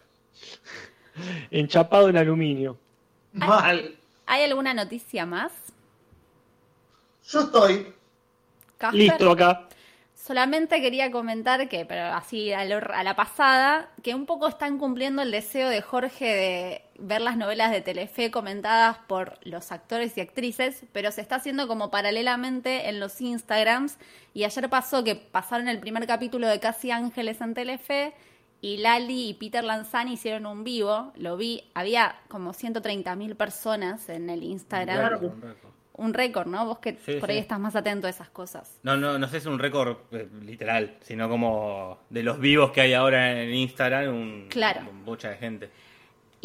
[1.51, 2.79] Enchapado en aluminio.
[3.33, 3.97] Mal.
[4.27, 5.53] ¿Hay alguna noticia más?
[7.29, 7.95] Yo estoy...
[8.79, 8.99] Casper?
[9.01, 9.69] Listo acá.
[10.15, 14.79] Solamente quería comentar que, pero así a, lo- a la pasada, que un poco están
[14.79, 20.17] cumpliendo el deseo de Jorge de ver las novelas de Telefe comentadas por los actores
[20.17, 23.99] y actrices, pero se está haciendo como paralelamente en los Instagrams.
[24.33, 28.13] Y ayer pasó que pasaron el primer capítulo de Casi Ángeles en Telefe
[28.61, 31.13] y Lali y Peter Lanzani hicieron un vivo.
[31.17, 34.97] Lo vi, había como 130.000 personas en el Instagram.
[34.99, 35.19] Claro.
[35.19, 35.71] un récord.
[35.97, 36.67] Un récord, ¿no?
[36.67, 37.43] Vos que Sí, por ahí sí.
[37.43, 38.81] estás más atento a esas cosas.
[38.83, 42.73] No, no, no sé si es un récord eh, literal, sino como de los vivos
[42.73, 44.81] que hay ahora en Instagram, un, Claro.
[45.05, 45.71] mucha de gente.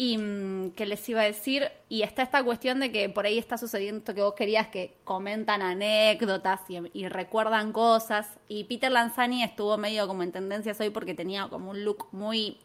[0.02, 3.36] Y mm, que les iba a decir, y está esta cuestión de que por ahí
[3.36, 6.62] está sucediendo esto que vos querías, que comentan anécdotas
[6.94, 8.26] y, recuerdan cosas.
[8.48, 12.56] Y Peter Lanzani estuvo medio como en tendencias hoy porque tenía como un look muy...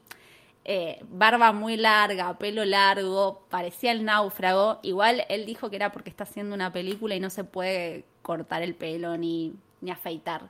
[0.63, 4.79] eh, barba muy larga, pelo largo, parecía el náufrago.
[4.81, 8.61] Igual él dijo que era porque está haciendo una película y no se puede cortar
[8.61, 10.49] el pelo ni, ni afeitar.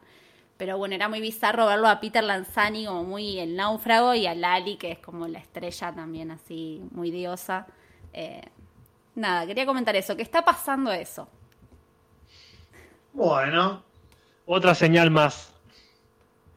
[0.57, 4.35] Pero bueno, era muy bizarro verlo a Peter Lanzani como muy el náufrago y a
[4.35, 7.67] Lali, que es como la estrella también así, muy diosa.
[8.13, 8.41] Eh,
[9.15, 11.27] nada, quería comentar eso, que está pasando eso.
[13.13, 13.83] Bueno,
[14.45, 15.53] Otra señal más.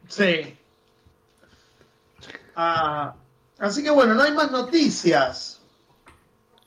[0.07, 0.55] sí.
[2.55, 3.15] Ah,
[3.57, 5.61] así que bueno, no hay más noticias.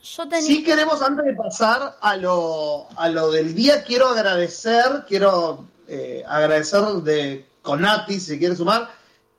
[0.03, 0.57] Yo tenía...
[0.57, 6.25] Sí queremos, antes de pasar a lo, a lo del día, quiero agradecer, quiero eh,
[6.27, 8.83] agradecer de Conati, si quiere sumar,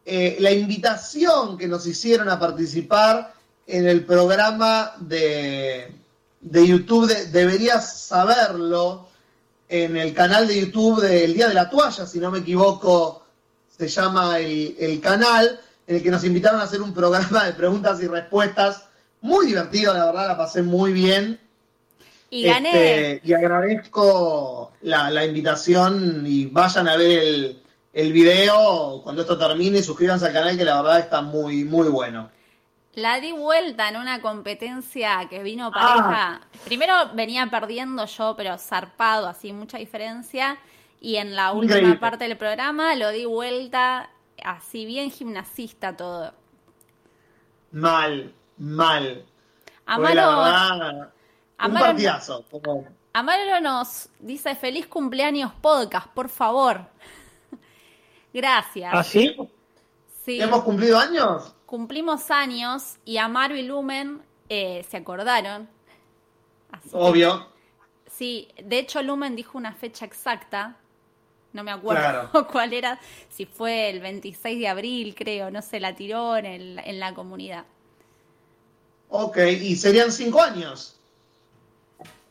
[0.06, 3.34] eh, la invitación que nos hicieron a participar
[3.66, 5.94] en el programa de,
[6.42, 7.84] de YouTube, de- deberías
[8.14, 9.08] saberlo,
[9.70, 13.24] en el canal de YouTube del Día de la Toalla, si no me equivoco,
[13.76, 17.54] se llama el, el canal, en el que nos invitaron a hacer un programa de
[17.54, 18.84] preguntas y respuestas.
[19.22, 21.40] Muy divertido, la verdad, la pasé muy bien.
[22.34, 23.14] Y gané.
[23.14, 27.62] Este, y agradezco la, la invitación y vayan a ver el,
[27.94, 31.90] el video cuando esto termine y suscríbanse al canal que la verdad está muy, muy
[31.90, 32.32] bueno.
[32.96, 36.42] La di vuelta en una competencia que vino pareja.
[36.66, 40.58] Primero venía perdiendo yo, pero zarpado, así, mucha diferencia.
[41.00, 42.00] Y en la última Increíble.
[42.00, 44.10] parte del programa lo di vuelta,
[44.44, 46.34] así bien gimnasista todo.
[47.72, 49.26] Mal, mal.
[49.86, 50.16] Fue
[51.66, 52.46] Amaro, un partidazo.
[52.52, 56.88] como- Amaro nos dice feliz cumpleaños podcast, por favor.
[58.34, 58.92] Gracias.
[58.94, 59.36] ¿Ah, sí?
[60.26, 60.42] Sí.
[60.42, 61.54] ¿Hemos cumplido años?
[61.66, 65.68] Cumplimos años y Amaro y Lumen eh, se acordaron.
[66.72, 67.48] Así que- Obvio.
[68.08, 70.78] Sí, de hecho Lumen dijo una fecha exacta.
[71.52, 72.02] No me acuerdo
[72.32, 72.48] Claro.
[72.52, 73.00] cuál era,
[73.30, 77.14] si fue el 26 de abril, creo, no sé, la tiró en, el- en la
[77.14, 77.66] comunidad.
[79.10, 81.00] Ok, y serían cinco años.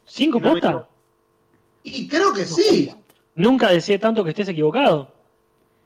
[0.07, 0.89] ¿Cinco No.
[1.85, 2.95] Y creo que sí.
[3.35, 5.13] Nunca decía tanto que estés equivocado.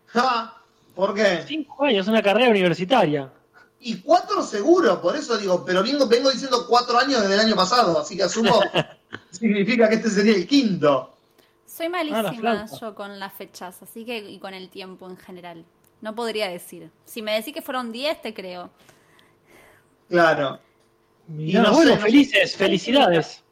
[0.06, 0.56] Ja,
[0.94, 1.44] ¿Por qué?
[1.46, 3.30] Cinco años, una carrera universitaria.
[3.80, 7.54] Y cuatro seguro, por eso digo, pero vengo, vengo diciendo cuatro años desde el año
[7.54, 8.60] pasado, así que asumo
[9.30, 11.12] significa que este sería el quinto.
[11.66, 15.64] Soy Ah, malísima yo con las fechas, así que y con el tiempo en general.
[16.00, 16.90] No podría decir.
[17.04, 18.70] Si me decís que fueron 10, te creo.
[20.08, 20.58] Claro.
[21.28, 22.02] Mirá, no bueno, sé, no sé.
[22.02, 23.42] felices, felicidades.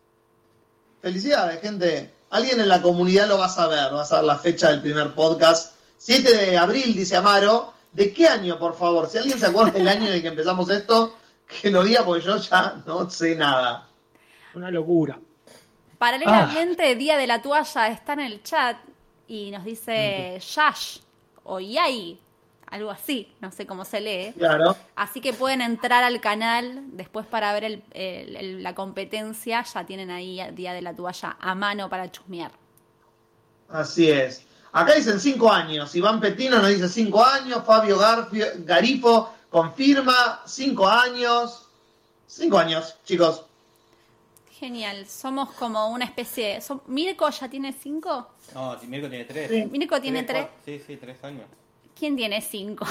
[1.05, 2.15] Felicidades, gente.
[2.31, 5.15] Alguien en la comunidad lo va a saber, va a saber la fecha del primer
[5.15, 5.75] podcast.
[5.99, 7.75] 7 de abril, dice Amaro.
[7.93, 9.07] ¿De qué año, por favor?
[9.07, 11.15] Si alguien se acuerda del año en el que empezamos esto,
[11.47, 13.87] que lo diga porque yo ya no sé nada.
[14.55, 15.19] Una locura.
[15.99, 18.79] Paralelamente, Día de la Toalla está en el chat
[19.29, 21.01] y nos dice Yash
[21.43, 22.19] o Yay,
[22.75, 24.33] algo así, no sé cómo se lee.
[24.37, 24.77] Claro.
[24.97, 29.63] Así que pueden entrar al canal después para ver el- el- el- la competencia.
[29.63, 32.53] Ya tienen ahí Día de la Toalla a mano para chusmear.
[33.69, 34.45] Así es.
[34.73, 35.95] Acá dicen 5 años.
[35.95, 37.63] Iván Petino nos dice 5 años.
[37.65, 41.69] Fabio Garfio- Garifo confirma 5 años.
[42.27, 43.45] 5 años, chicos.
[44.59, 46.63] Genial, somos como una especie de...
[46.87, 48.31] ¿Mirko ya tiene cinco?
[48.55, 49.51] No, Mirko tiene tres.
[49.51, 49.67] Sí.
[49.71, 50.43] Mirko tiene tres.
[50.47, 51.47] cuatro- Sí, sí, tres años.
[52.05, 52.85] ¿Quién tiene cinco?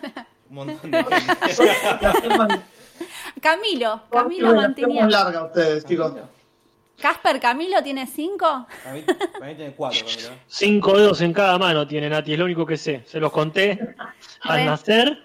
[0.48, 2.62] Un montón de gente.
[3.42, 5.06] Camilo, Camilo mantenía.
[5.06, 6.14] larga ustedes, chicos.
[6.98, 8.66] Casper, ¿Camilo tiene cinco?
[8.82, 10.28] Para mí, para mí tiene cuatro, Camilo.
[10.46, 13.02] Cinco dedos en cada mano tiene Nati, es lo único que sé.
[13.04, 13.78] Se los conté
[14.40, 15.22] al nacer.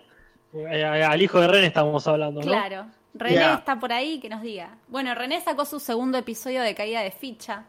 [0.53, 2.45] Eh, al hijo de Ren estamos hablando, ¿no?
[2.45, 2.87] Claro.
[3.13, 4.75] René está por ahí, que nos diga.
[4.89, 7.63] Bueno, René sacó su segundo episodio de Caída de Ficha,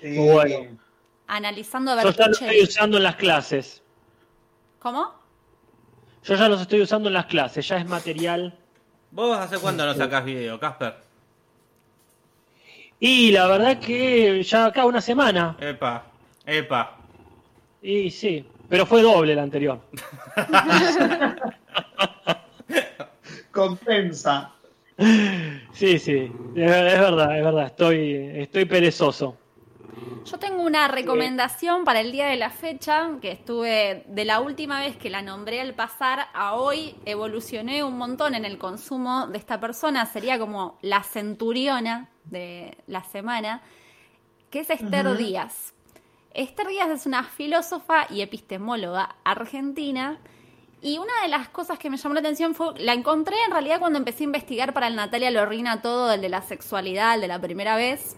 [0.00, 0.08] Sí.
[0.08, 0.76] Muy bueno.
[1.28, 3.84] analizando a Yo ya los estoy usando en las clases.
[4.86, 5.12] ¿Cómo?
[6.22, 8.56] Yo ya los estoy usando en las clases, ya es material.
[9.10, 10.94] ¿Vos hace cuándo no sacás video, Casper?
[13.00, 15.56] Y la verdad que ya acá una semana.
[15.58, 16.04] Epa,
[16.46, 16.98] epa.
[17.82, 19.80] Y sí, pero fue doble el anterior.
[23.50, 24.52] Compensa.
[25.72, 29.36] Sí, sí, es, es verdad, es verdad, estoy, estoy perezoso.
[30.24, 34.80] Yo tengo una recomendación para el día de la fecha, que estuve de la última
[34.80, 39.38] vez que la nombré al pasar a hoy, evolucioné un montón en el consumo de
[39.38, 43.62] esta persona, sería como la centuriona de la semana,
[44.50, 45.72] que es Esther Díaz.
[46.34, 50.18] Esther Díaz es una filósofa y epistemóloga argentina.
[50.82, 53.80] Y una de las cosas que me llamó la atención fue, la encontré en realidad
[53.80, 57.28] cuando empecé a investigar para el Natalia Lorrina todo, el de la sexualidad, el de
[57.28, 58.16] la primera vez,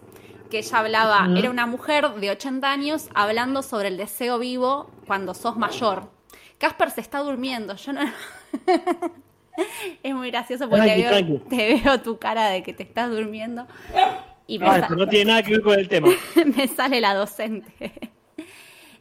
[0.49, 5.34] que ella hablaba, era una mujer de 80 años hablando sobre el deseo vivo cuando
[5.34, 6.11] sos mayor.
[6.59, 8.01] Casper se está durmiendo, yo no...
[10.03, 11.38] es muy gracioso porque te veo, tranqui.
[11.49, 13.66] te veo tu cara de que te estás durmiendo.
[14.46, 16.09] Y me Ah, pero no tiene nada que ver con el tema.
[16.57, 18.12] me sale la docente.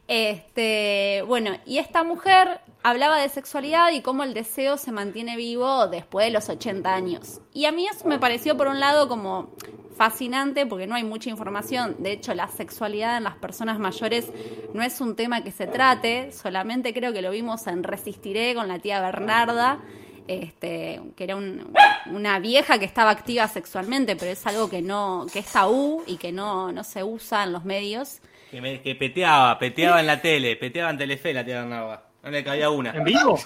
[0.06, 5.86] Este, bueno, y esta mujer hablaba de sexualidad y cómo el deseo se mantiene vivo
[5.88, 7.40] después de los 80 años.
[7.52, 9.50] Y a mí eso me pareció por un lado como
[9.98, 11.96] fascinante porque no hay mucha información.
[11.98, 14.30] De hecho, la sexualidad en las personas mayores
[14.72, 18.68] no es un tema que se trate, solamente creo que lo vimos en Resistiré con
[18.68, 19.80] la tía Bernarda.
[20.26, 21.72] Este, que era un-
[22.12, 26.16] una vieja que estaba activa sexualmente, pero es algo que no, que es tabú y
[26.18, 28.18] que no, no se usa en los medios.
[28.50, 32.02] Que, me- que peteaba, peteaba en la tele, peteaba en Telefe la tía Bernarda.
[32.22, 32.90] No le cabía una.
[32.94, 33.38] ¿En vivo?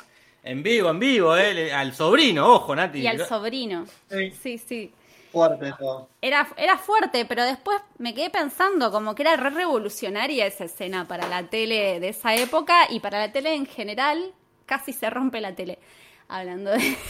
[0.42, 1.72] En vivo, en vivo, eh.
[1.72, 2.98] Al sobrino, ojo, Nati.
[2.98, 3.86] Y al sobrino.
[4.11, 4.32] Sí.
[4.42, 4.92] Sí, sí.
[5.33, 6.09] Fuerte todo.
[6.20, 11.09] Era, era fuerte, pero después me quedé pensando como que era re revolucionaria esa escena
[11.09, 14.33] para la tele de esa época y para la tele en general.
[14.66, 15.78] Casi se rompe la tele.
[16.28, 16.78] Hablando de.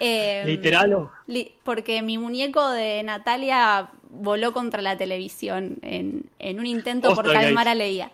[0.00, 0.94] Em, ¿Literal?
[0.94, 1.12] o?
[1.26, 7.30] li- porque mi muñeco de Natalia voló contra la televisión en, en un intento por
[7.32, 8.10] calmar a Leía.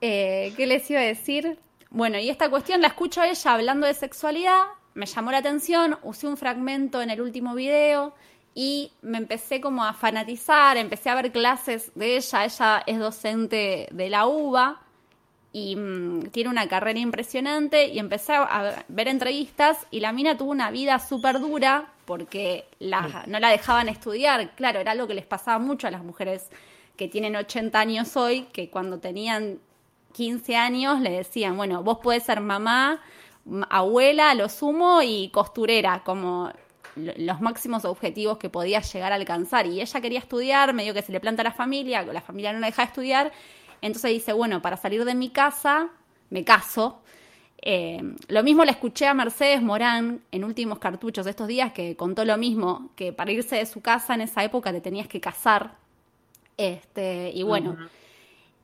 [0.00, 1.58] Eh, ¿Qué les iba a decir?
[1.90, 4.62] Bueno, y esta cuestión la escucho a ella hablando de sexualidad,
[4.98, 8.14] me llamó la atención, usé un fragmento en el último video
[8.54, 13.88] y me empecé como a fanatizar, empecé a ver clases de ella, ella es docente
[13.92, 14.80] de la UBA
[15.52, 20.50] y mm, tiene una carrera impresionante y empecé a ver entrevistas y la mina tuvo
[20.50, 24.54] una vida súper dura porque la- no la dejaban estudiar.
[24.56, 26.48] Claro, era algo que les pasaba mucho a las mujeres
[26.96, 29.60] que tienen 80 años hoy, que cuando tenían
[30.12, 33.00] 15 años le decían, bueno, vos podés ser mamá,
[33.70, 36.50] abuela, a lo sumo y costurera, como
[36.96, 39.66] lo- los máximos objetivos que podía llegar a alcanzar.
[39.66, 42.60] Y ella quería estudiar, medio que se le planta a la familia, la familia no
[42.60, 43.32] la deja estudiar,
[43.80, 45.88] entonces dice, bueno, para salir de mi casa,
[46.30, 47.00] me caso.
[47.62, 51.96] Eh, lo mismo le escuché a Mercedes Morán en últimos cartuchos de estos días que
[51.96, 55.20] contó lo mismo, que para irse de su casa en esa época te tenías que
[55.20, 55.74] casar.
[56.56, 57.76] Este, y bueno,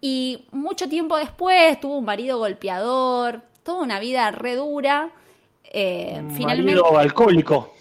[0.00, 5.10] y mucho tiempo después tuvo un marido golpeador, toda una vida re dura.
[5.64, 7.74] Eh, finalmente, alcohólico.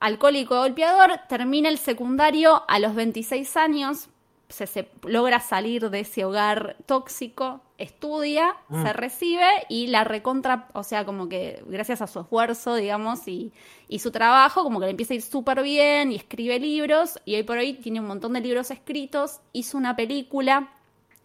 [0.00, 4.08] alcohólico golpeador, termina el secundario a los 26 años,
[4.48, 8.82] se, logra salir de ese hogar tóxico, estudia, Mm.
[8.82, 13.52] se recibe y la recontra, o sea, como que gracias a su esfuerzo, digamos, y,
[13.88, 17.34] y su trabajo, como que le empieza a ir súper bien y escribe libros y
[17.34, 20.70] hoy por hoy tiene un montón de libros escritos, hizo una película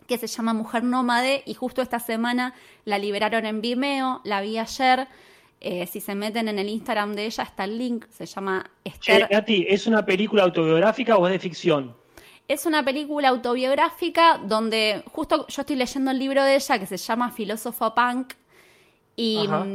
[0.10, 2.54] que se llama Mujer Nómade y justo esta semana
[2.84, 5.08] la liberaron en Vimeo, la vi ayer.
[5.62, 9.14] Eh, si se meten en el Instagram de ella está el link, se llama Che,
[9.14, 9.28] Esther.
[9.32, 11.96] Nati, ¿es una película autobiográfica o es de ficción?
[12.48, 16.98] Es una película autobiográfica donde justo yo estoy leyendo el libro de ella que se
[16.98, 18.34] llama Filósofo Punk
[19.16, 19.66] y Ajá.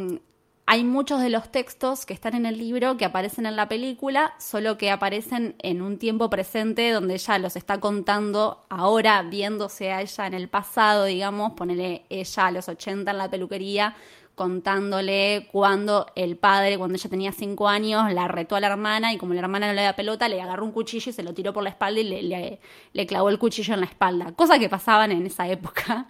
[0.67, 4.35] Hay muchos de los textos que están en el libro que aparecen en la película,
[4.39, 10.01] solo que aparecen en un tiempo presente donde ella los está contando ahora, viéndose a
[10.01, 13.95] ella en el pasado, digamos, ponerle ella a los 80 en la peluquería,
[14.35, 19.19] contándole cuando el padre, cuando ella tenía cinco años, la retó a la hermana y
[19.19, 21.53] como la hermana no le da pelota, le agarró un cuchillo y se lo tiró
[21.53, 22.61] por la espalda y le, le-
[22.93, 24.33] le clavó el cuchillo en la espalda.
[24.33, 26.09] Cosas que pasaban en esa época.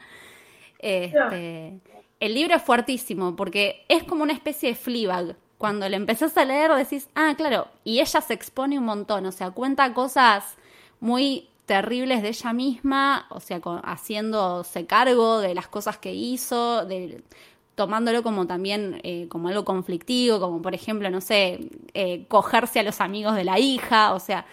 [0.79, 1.81] Este,
[2.27, 5.37] el libro es fuertísimo porque es como una especie de Fleabag.
[5.59, 9.33] Cuando le empezás a leer decís, ah, claro, y ella se expone un montón, o
[9.33, 10.57] sea, cuenta cosas
[11.01, 16.85] muy terribles de ella misma, o sea, con- haciéndose cargo de las cosas que hizo,
[16.85, 17.22] de,
[17.75, 22.83] tomándolo como también eh, como algo conflictivo, como por ejemplo, no sé, eh, cogerse a
[22.83, 24.47] los amigos de la hija, o sea,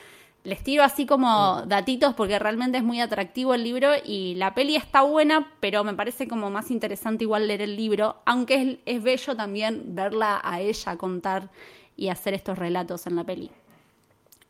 [0.43, 4.75] les tiro así como datitos porque realmente es muy atractivo el libro y la peli
[4.75, 9.03] está buena, pero me parece como más interesante igual leer el libro, aunque es, es
[9.03, 11.49] bello también verla a ella contar
[11.95, 13.51] y hacer estos relatos en la peli.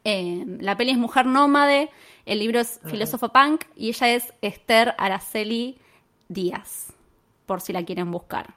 [0.04, 1.90] Eh, la peli es Mujer Nómade,
[2.26, 5.78] el libro es Filósofo Punk y ella es Esther Araceli
[6.28, 6.94] Díaz,
[7.46, 8.54] por si la quieren buscar.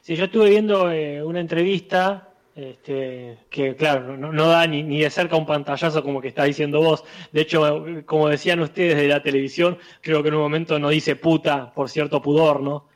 [0.00, 5.00] Sí, yo estuve viendo eh, una entrevista este, que, claro, no, no da ni, ni
[5.00, 7.04] de cerca un pantallazo como que está diciendo vos.
[7.30, 11.16] De hecho, como decían ustedes de la televisión, creo que en un momento no dice
[11.16, 12.88] puta por cierto pudor, ¿no?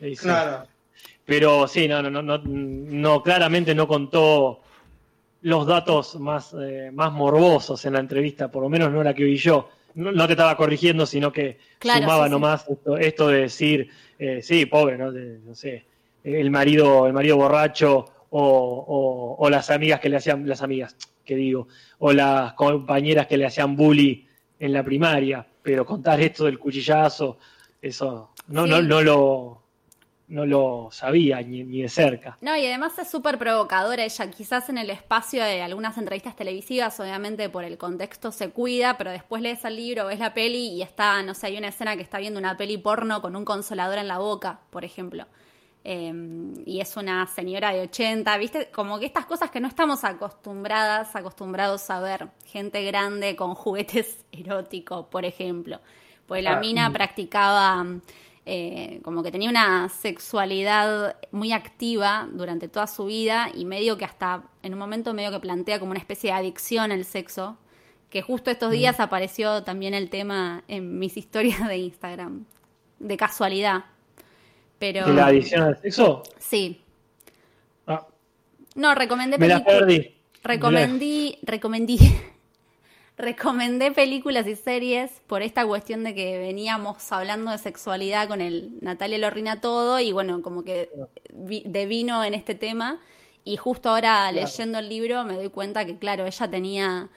[0.00, 0.66] Dice- Claro.
[1.24, 4.60] Pero sí, no, no, no, no, no, claramente no contó
[5.42, 9.24] los datos más, eh, más morbosos en la entrevista, por lo menos no la que
[9.24, 9.68] vi yo.
[9.94, 12.30] No, no te estaba corrigiendo, sino que Claro, sumaba sí, sí.
[12.32, 13.88] nomás esto, esto de decir,
[14.18, 15.12] eh, sí, pobre, ¿no?
[15.12, 15.84] De- no sé,
[16.24, 20.96] el marido, el marido borracho o, o- o las amigas que le hacían, las amigas,
[21.24, 21.68] que digo,
[21.98, 24.26] o las compañeras que le hacían bully
[24.58, 27.38] en la primaria, pero contar esto del cuchillazo,
[27.80, 28.70] eso no, Sí.
[28.70, 29.62] no, no lo
[30.28, 32.38] no lo sabía ni, ni de cerca.
[32.40, 34.30] No, y además es súper provocadora ella.
[34.30, 39.10] Quizás en el espacio de algunas entrevistas televisivas, obviamente por el contexto se cuida, pero
[39.10, 42.02] después lees el libro, ves la peli y está, no sé, hay una escena que
[42.02, 45.26] está viendo una peli porno con un consolador en la boca, por ejemplo.
[45.84, 46.12] Eh,
[46.64, 48.70] y es una señora de 80, ¿viste?
[48.70, 52.28] Como que estas cosas que no estamos acostumbradas, acostumbrados a ver.
[52.44, 55.80] Gente grande con juguetes eróticos, por ejemplo.
[56.26, 56.92] Pues la Ah, mina mm.
[56.92, 57.84] practicaba
[58.44, 64.04] eh, como que tenía una sexualidad muy activa durante toda su vida y medio que
[64.04, 67.56] hasta en un momento medio que plantea como una especie de adicción al sexo,
[68.10, 72.44] que justo estos días apareció también el tema en mis historias de Instagram,
[72.98, 73.84] de casualidad.
[74.82, 76.22] Pero ¿De la adicción al sexo?
[76.38, 76.62] sí,
[77.86, 78.04] Ah,
[78.74, 79.80] no, recomendé me la películas.
[79.80, 80.14] perdí.
[80.42, 81.98] Recomendí, recomendí,
[83.16, 88.70] recomendé películas y series por esta cuestión de que veníamos hablando de sexualidad con el
[88.80, 90.90] Natalia Lorrina todo y bueno, como que
[91.32, 92.98] vi- devino en este tema
[93.44, 97.08] y justo ahora leyendo el libro me doy cuenta que claro, ella tenía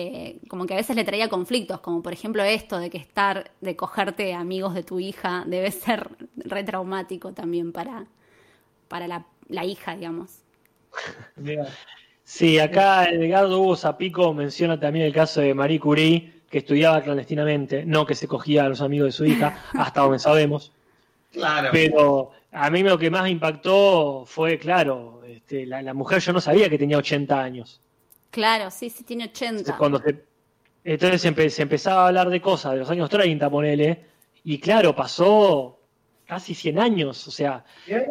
[0.00, 3.50] eh, como que a veces le traía conflictos, como por ejemplo esto de que estar,
[3.60, 8.06] de cogerte amigos de tu hija debe ser retraumático también para,
[8.86, 10.42] para la, la hija, digamos.
[12.22, 17.84] Sí, acá Edgardo Hugo Zapico menciona también el caso de Marie Curie, que estudiaba clandestinamente,
[17.84, 20.70] no que se cogía a los amigos de su hija, hasta donde sabemos.
[21.32, 21.70] Claro.
[21.72, 26.32] Pero a mí lo que más me impactó fue, claro, este, la, la mujer yo
[26.32, 27.80] no sabía que tenía 80 años.
[28.30, 29.76] Claro, sí, sí, tiene Entonces, 80.
[29.78, 30.22] cuando se,
[30.84, 34.04] entonces se, empe- se empezaba a hablar de cosas de los años 30, ponele,
[34.44, 35.78] y claro, pasó
[36.26, 37.64] casi 100 años, o sea,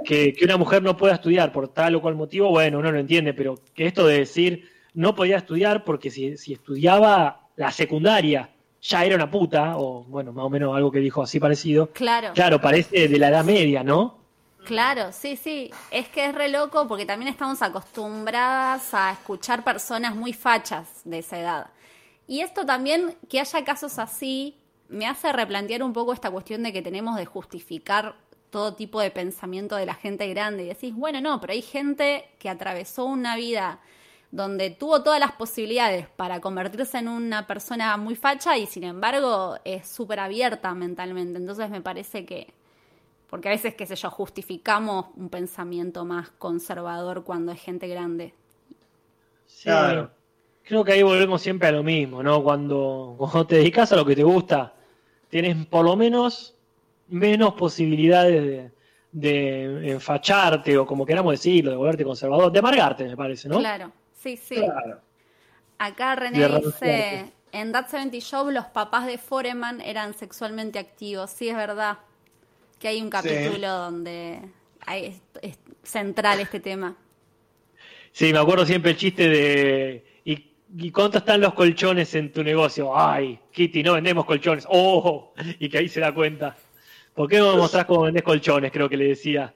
[0.03, 2.99] que, que una mujer no pueda estudiar por tal o cual motivo, bueno, uno lo
[2.99, 8.49] entiende, pero que esto de decir no podía estudiar porque si, si estudiaba la secundaria
[8.81, 12.31] ya era una puta, o bueno, más o menos algo que dijo así parecido, Claro,
[12.33, 14.16] claro, parece de la edad media, ¿no?
[14.67, 15.71] Claro, sí, sí.
[15.89, 21.19] Es que es re loco porque también estamos acostumbradas a escuchar personas muy fachas de
[21.19, 21.67] esa edad.
[22.27, 24.57] Y esto también, que haya casos así,
[24.89, 28.15] me hace replantear un poco esta cuestión de que tenemos de justificar
[28.49, 30.63] todo tipo de pensamiento de la gente grande.
[30.63, 33.79] Y decís, bueno, no, pero hay gente que atravesó una vida
[34.31, 39.57] donde tuvo todas las posibilidades para convertirse en una persona muy facha y sin embargo
[39.63, 41.39] es súper abierta mentalmente.
[41.39, 42.53] Entonces me parece que,
[43.29, 48.33] porque a veces, qué sé yo, justificamos un pensamiento más conservador cuando es gente grande.
[49.45, 49.69] Sí,
[50.63, 52.43] creo que ahí volvemos siempre a lo mismo, ¿no?
[52.43, 54.73] Cuando, cuando te dedicas a lo que te gusta,
[55.29, 56.53] tienes por lo menos
[57.09, 58.71] menos posibilidades de,
[59.11, 63.59] de enfacharte o como queramos decirlo, de volverte conservador, de amargarte, me parece, ¿no?
[63.59, 63.91] Claro.
[64.13, 64.63] Sí, sí.
[65.77, 71.29] Acá René dice, en That 70 Show los papás de Foreman eran sexualmente activos.
[71.29, 71.99] Sí, es verdad
[72.79, 74.39] que hay un capítulo donde
[74.85, 76.95] hay, es, central este tema.
[78.11, 80.05] Sí, me acuerdo siempre el chiste de...
[80.25, 82.97] ¿Y, ¿Y cuánto están los colchones en tu negocio?
[82.97, 84.65] Ay, Kitty, no vendemos colchones.
[84.69, 86.55] Oh, y que ahí se da cuenta.
[87.13, 88.71] ¿Por qué no me mostrás cómo vendés colchones?
[88.71, 89.53] Creo que le decía.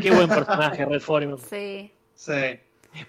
[0.00, 1.38] Qué buen personaje, Red Foreman.
[1.38, 1.90] Sí.
[2.14, 2.32] Sí.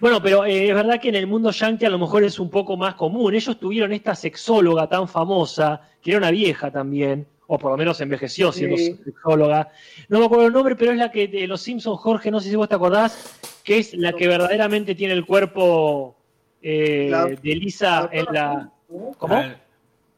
[0.00, 2.50] Bueno, pero eh, es verdad que en el mundo yankee a lo mejor es un
[2.50, 3.34] poco más común.
[3.34, 8.00] Ellos tuvieron esta sexóloga tan famosa, que era una vieja también, o por lo menos
[8.00, 9.70] envejeció siendo sexóloga.
[10.08, 12.48] No me acuerdo el nombre, pero es la que de Los Simpsons, Jorge, no sé
[12.48, 16.16] si vos te acordás, que es la que verdaderamente tiene el cuerpo
[16.62, 18.70] eh, de Lisa en la...
[19.18, 19.42] ¿Cómo?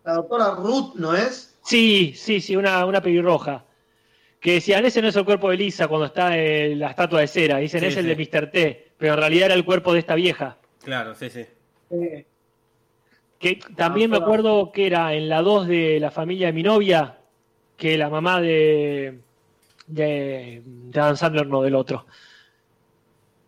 [0.04, 1.56] La doctora Ruth, ¿no es?
[1.62, 3.64] Sí, sí, sí, una, una pelirroja.
[4.38, 7.26] Que decían, ese no es el cuerpo de Lisa cuando está en la estatua de
[7.26, 7.56] cera.
[7.58, 8.50] Dicen, es el de Mr.
[8.50, 10.56] T pero en realidad era el cuerpo de esta vieja.
[10.82, 11.46] Claro, sí, sí.
[13.44, 17.18] Que también me acuerdo que era en la 2 de la familia de mi novia,
[17.76, 19.18] que la mamá de,
[19.86, 22.06] de, de Adam Sandler, no, del otro.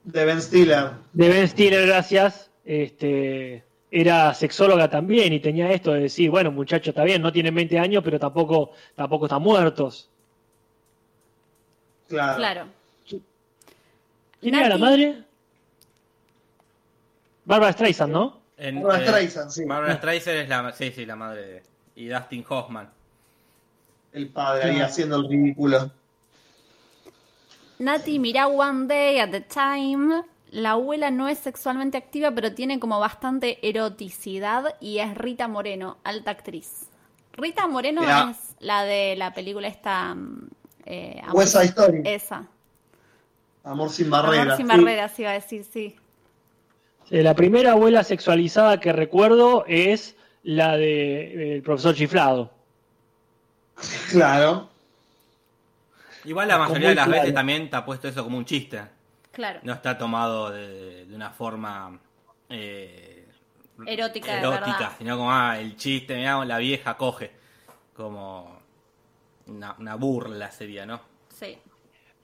[0.04, 0.90] De Ben Stiller.
[1.14, 2.50] De Ben Stiller, gracias.
[2.66, 7.54] Este, era sexóloga también y tenía esto de decir, bueno, muchacho, está bien, no tienen
[7.54, 10.10] 20 años, pero tampoco, tampoco están muertos.
[12.06, 12.36] Claro.
[12.36, 12.66] claro.
[14.42, 15.22] ¿Quién era la madre?
[17.46, 18.45] Barbara Streisand, ¿no?
[18.56, 19.64] Barbara eh, Streisand, sí.
[19.64, 21.62] Barbara Streisand es la, sí, sí, la madre de...
[21.96, 22.90] Y Dustin Hoffman.
[24.12, 25.90] El padre ahí haciendo el ridículo.
[27.78, 30.22] Nati, mira One Day at the Time.
[30.50, 35.98] La abuela no es sexualmente activa, pero tiene como bastante eroticidad y es Rita Moreno,
[36.04, 36.88] alta actriz.
[37.32, 40.14] Rita Moreno es la de la película esta...
[40.14, 40.48] Mm,
[40.86, 42.02] eh, West Story.
[42.04, 42.46] Esa.
[43.64, 44.44] Amor sin barreras.
[44.44, 45.96] Amor sin barreras, iba a decir, sí.
[47.10, 52.50] Eh, la primera abuela sexualizada que recuerdo es la del profesor Chiflado.
[54.10, 54.68] Claro.
[56.24, 58.80] Igual la mayoría de las veces también te ha puesto eso como un chiste.
[59.30, 59.60] Claro.
[59.62, 61.98] No está tomado de, una forma
[62.48, 63.28] eh,
[63.86, 67.30] erótica, erótica sino como ah, el chiste, digamos, la vieja coge.
[67.94, 68.60] Como
[69.46, 71.00] una, una burla sería, ¿no?
[71.28, 71.56] Sí.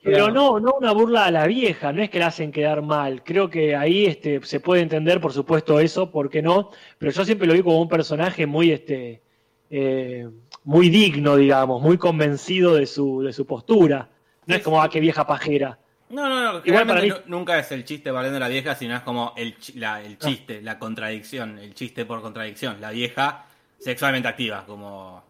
[0.02, 3.22] Pero no, no una burla a la vieja, no es que la hacen quedar mal.
[3.22, 6.70] Creo que ahí este, se puede entender, por supuesto, eso, ¿por qué no?
[6.98, 9.22] Pero yo siempre lo vi como un personaje muy, este,
[9.70, 10.28] eh,
[10.64, 14.08] muy digno, digamos, muy convencido de su, de su postura.
[14.46, 15.78] No es como, ah, qué vieja pajera.
[16.10, 16.60] No, no, no.
[16.64, 17.10] Igual para mí...
[17.26, 20.60] nunca es el chiste valiendo a la vieja, sino es como el, la, el chiste,
[20.60, 22.80] la contradicción, el chiste por contradicción.
[22.80, 23.46] La vieja
[23.78, 25.22] sexualmente activa, como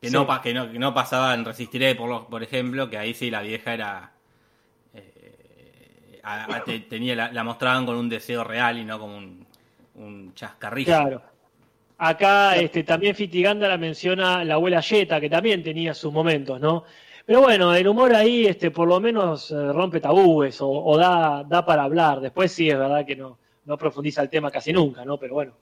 [0.00, 3.30] que, no, que, no, que no pasaba en Resistiré, por, por ejemplo, que ahí sí
[3.30, 4.12] la vieja era.
[4.94, 9.46] Eh, tenía la, mostraban con un deseo real y no como un,
[9.96, 10.86] un chascarrillo.
[10.86, 11.22] Claro.
[11.98, 16.84] Acá este, también Fitiganda la menciona la abuela Yeta, que también tenía sus momentos, ¿no?
[17.26, 21.64] Pero bueno, el humor ahí este, por lo menos eh, rompe tabúes o, da, da
[21.64, 22.20] para hablar.
[22.20, 25.18] Después sí es verdad que no, no profundiza el tema casi nunca, ¿no?
[25.18, 25.52] Pero bueno.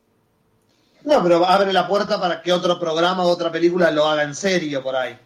[1.04, 4.34] No, pero abre la puerta para que otro programa o otra película lo haga en
[4.34, 5.16] serio por ahí.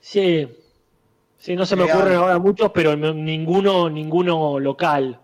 [0.00, 0.48] Sí,
[1.38, 5.18] sí, no se me ocurren ahora muchos, pero ninguno, ninguno local.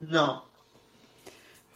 [0.00, 0.44] No.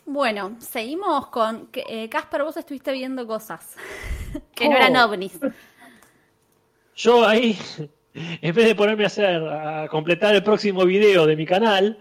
[0.05, 3.77] Bueno, seguimos con eh, Casper, vos estuviste viendo cosas
[4.55, 5.39] que no eran ovnis.
[6.97, 7.59] Yo ahí,
[8.15, 11.99] en vez de ponerme a hacer, a completar el próximo video de mi canal,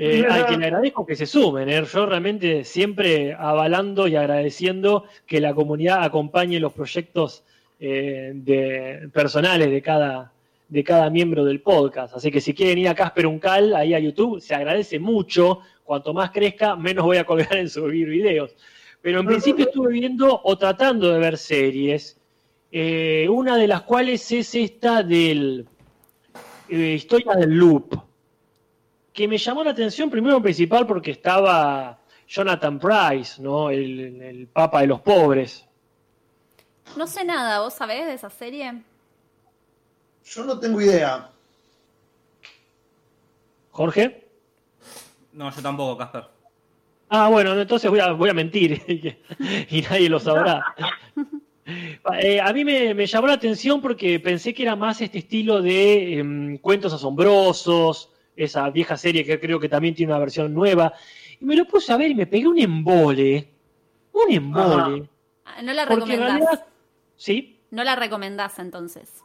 [0.00, 1.68] eh, a quien agradezco que se sumen.
[1.68, 1.82] ¿eh?
[1.92, 7.42] Yo realmente siempre avalando y agradeciendo que la comunidad acompañe los proyectos
[7.80, 10.32] eh, de, personales de cada,
[10.68, 12.14] de cada miembro del podcast.
[12.14, 15.62] Así que si quieren ir a Casper Uncal, ahí a YouTube, se agradece mucho.
[15.82, 18.54] Cuanto más crezca, menos voy a colgar en subir videos.
[19.02, 22.16] Pero en principio estuve viendo o tratando de ver series,
[23.28, 25.66] una de las cuales es esta del
[26.68, 28.07] Historia del Loop
[29.18, 33.68] que me llamó la atención primero principal porque estaba Jonathan Price, ¿no?
[33.68, 35.66] El, papa de los pobres.
[36.96, 38.80] No sé nada, ¿vos sabés de esa serie?
[40.24, 41.28] Yo no tengo idea.
[43.72, 44.24] ¿Jorge?
[45.32, 46.26] No, yo tampoco, Casper.
[47.08, 48.80] Ah, bueno, entonces voy a, voy a mentir
[49.68, 50.62] y nadie lo sabrá.
[52.22, 56.18] Eh, a mí me, llamó la atención porque pensé que era más este estilo de
[56.18, 58.08] em, cuentos asombrosos,
[58.38, 60.92] esa vieja serie que creo que también tiene una versión nueva.
[61.40, 63.48] Y me lo puse a ver y me pegué un embole.
[64.12, 65.08] Un embole.
[65.44, 66.64] Ah, no la recomendás.
[67.16, 67.60] ¿Sí?
[67.70, 69.24] No la recomendás entonces.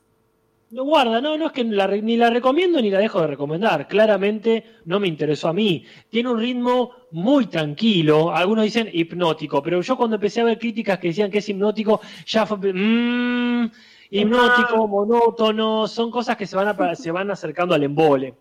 [0.74, 3.88] No, guarda, no, no es que ni la recomiendo ni la dejo de recomendar.
[3.88, 5.86] Claramente no me interesó a mí.
[6.10, 8.34] Tiene un ritmo muy tranquilo.
[8.36, 12.02] Algunos dicen hipnótico, pero yo cuando empecé a ver críticas que decían que es hipnótico,
[12.26, 12.58] ya fue.
[12.74, 13.70] Mmm,
[14.10, 18.34] hipnótico, monótono, son cosas que se van, se van acercando al embole.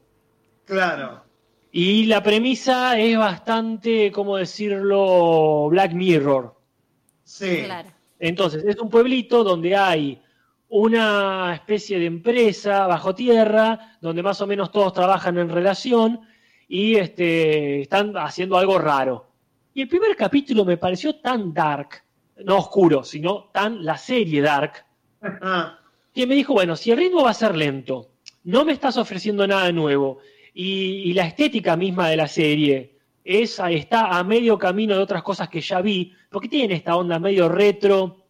[0.64, 1.22] Claro.
[1.70, 5.68] Y la premisa es bastante, ¿cómo decirlo?
[5.70, 6.55] Black Mirror.
[7.24, 7.62] Sí.
[7.64, 7.89] Claro.
[8.18, 10.22] Entonces, es un pueblito donde hay
[10.68, 16.20] una especie de empresa bajo tierra, donde más o menos todos trabajan en relación
[16.66, 19.26] y este, están haciendo algo raro.
[19.74, 22.02] Y el primer capítulo me pareció tan dark,
[22.44, 24.84] no oscuro, sino tan la serie dark,
[26.14, 28.09] que me dijo, bueno, si el ritmo va a ser lento,
[28.44, 30.20] no me estás ofreciendo nada nuevo,
[30.54, 35.48] y, la estética misma de la serie esa está a medio camino de otras cosas
[35.48, 38.26] que ya vi, porque tiene esta onda medio retro,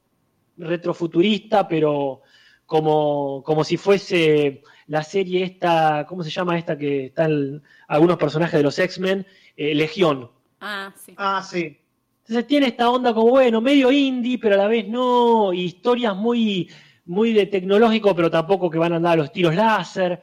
[0.58, 2.20] retrofuturista, pero
[2.66, 8.58] como, como si fuese la serie esta, ¿cómo se llama esta que están algunos personajes
[8.58, 9.26] de los X-Men?
[9.56, 10.30] Eh, Legión.
[10.60, 11.14] Ah, sí.
[11.16, 11.78] Ah, sí.
[12.20, 16.70] Entonces tiene esta onda como, bueno, medio indie, pero a la vez no, historias muy,
[17.06, 20.22] muy de tecnológico, pero tampoco que van a andar a los tiros láser.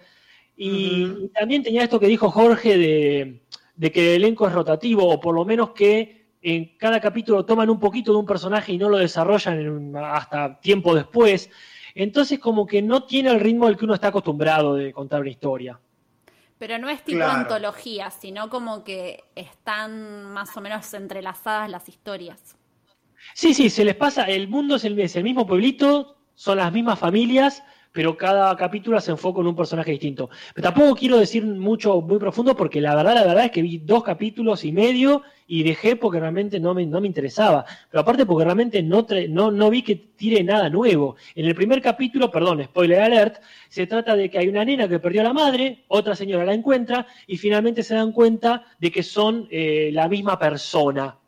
[0.61, 3.43] Y, también tenía esto que dijo Jorge de,
[3.77, 7.69] de, que el elenco es rotativo, o por lo menos que en cada capítulo toman
[7.69, 11.49] un poquito de un personaje y no lo desarrollan hasta tiempo después.
[11.95, 15.29] Entonces como que no tiene el ritmo al que uno está acostumbrado de contar una
[15.29, 15.79] historia.
[16.57, 22.57] Pero no es tipo antología, sino como que están más o menos entrelazadas las historias.
[23.33, 26.73] Sí, sí, se les pasa, el mundo es el, es el mismo pueblito, son las
[26.73, 30.29] mismas familias, pero cada capítulo se enfoca en un personaje distinto.
[30.53, 33.79] Pero tampoco quiero decir mucho, muy profundo, porque la verdad, la verdad es que vi
[33.79, 37.65] dos capítulos y medio y dejé porque realmente no me, no me interesaba.
[37.89, 41.15] Pero aparte porque realmente no, no, no vi que tire nada nuevo.
[41.33, 44.99] En el primer capítulo, perdón, spoiler alert, se trata de que hay una nena que
[44.99, 49.03] perdió a la madre, otra señora la encuentra y finalmente se dan cuenta de que
[49.03, 51.18] son eh, la misma persona.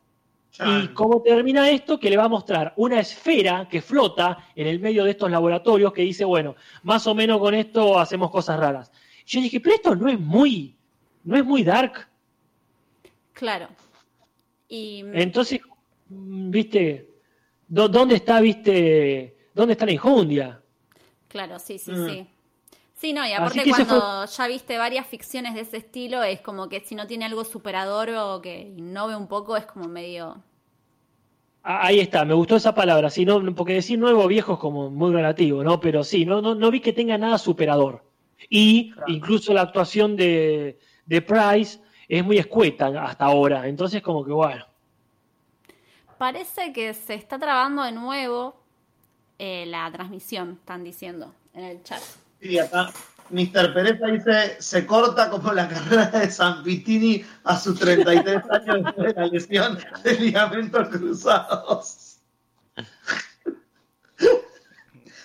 [0.60, 1.98] ¿Y cómo termina esto?
[1.98, 5.92] Que le va a mostrar una esfera que flota en el medio de estos laboratorios
[5.92, 8.92] que dice, bueno, más o menos con esto hacemos cosas raras.
[9.24, 10.76] Yo dije, pero esto no es muy,
[11.24, 12.06] no es muy dark.
[13.32, 13.68] Claro.
[14.68, 15.04] Y...
[15.14, 15.60] Entonces,
[16.08, 17.08] viste,
[17.66, 20.62] ¿dónde está, viste, dónde está la injundia?
[21.28, 22.08] Claro, sí, sí, mm.
[22.08, 22.26] sí.
[23.02, 26.78] Sí, no, y aparte cuando ya viste varias ficciones de ese estilo, es como que
[26.78, 30.40] si no tiene algo superador o que innove un poco, es como medio...
[31.64, 34.60] Ah, ahí está, me gustó esa palabra, sí, no, porque decir nuevo o viejo es
[34.60, 35.80] como muy relativo, ¿no?
[35.80, 38.04] Pero sí, no, no, no vi que tenga nada superador.
[38.48, 44.30] Y incluso la actuación de, de Price es muy escueta hasta ahora, entonces como que
[44.30, 44.64] bueno.
[46.18, 48.62] Parece que se está trabando de nuevo
[49.40, 52.00] eh, la transmisión, están diciendo en el chat.
[52.42, 52.90] Sí, acá
[53.30, 53.72] Mr.
[53.72, 59.14] Pereza dice, se corta como la carrera de San Pitini a sus 33 años después
[59.14, 62.18] de la lesión de ligamentos cruzados.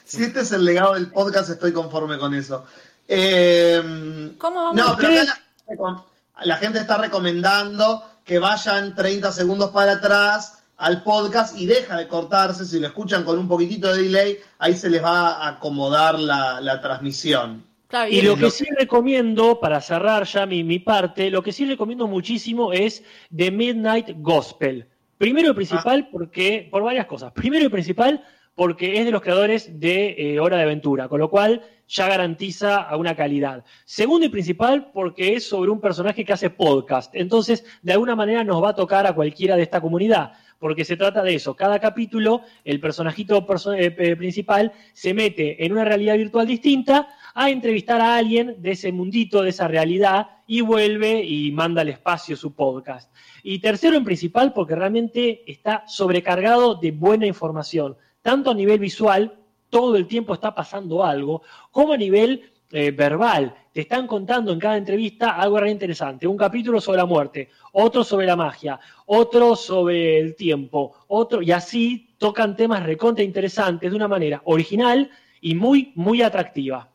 [0.06, 2.66] Si este es el legado del podcast, estoy conforme con eso.
[3.08, 4.76] Eh, ¿Cómo vamos?
[4.76, 6.06] No, pero la,
[6.44, 12.08] la gente está recomendando que vayan 30 segundos para atrás al podcast y deja de
[12.08, 16.20] cortarse, si lo escuchan con un poquitito de delay, ahí se les va a acomodar
[16.20, 17.64] la, transmisión.
[18.10, 22.08] y, lo que sí recomiendo, para cerrar ya mi, mi, parte, lo que sí recomiendo
[22.08, 23.04] muchísimo es
[23.36, 24.88] The Midnight Gospel.
[25.18, 26.10] Primero y principal, ah.
[26.12, 27.32] porque, por varias cosas.
[27.34, 28.24] Primero y principal,
[28.54, 32.82] porque es de los creadores de eh, Hora de Aventura, con lo cual ya garantiza
[32.82, 33.64] a una calidad.
[33.86, 37.16] Segundo y principal, porque es sobre un personaje que hace podcast.
[37.16, 40.98] Entonces, de alguna manera nos va a tocar a cualquiera de esta comunidad porque se
[40.98, 41.56] trata de eso.
[41.56, 47.50] Cada capítulo, el personajito eh, eh, principal se mete en una realidad virtual distinta a
[47.50, 52.36] entrevistar a alguien de ese mundito, de esa realidad, y vuelve y manda al espacio
[52.36, 53.14] su podcast.
[53.44, 59.38] Y tercero en principal, porque realmente está sobrecargado de buena información, tanto a nivel visual,
[59.70, 63.56] todo el tiempo está pasando algo, como a nivel eh, verbal.
[63.72, 66.28] Te están contando en cada entrevista algo re interesante.
[66.28, 71.52] Un capítulo sobre la muerte, otro sobre la magia, otro sobre el tiempo, otro, y
[71.52, 76.90] así tocan temas recontra interesantes de una manera original y muy, muy atractiva.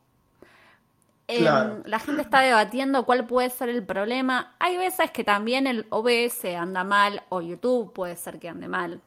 [1.28, 1.82] Em, Claro.
[1.86, 4.54] La gente está debatiendo cuál puede ser el problema.
[4.58, 9.00] Hay veces que también el OBS anda mal o YouTube puede ser que ande mal.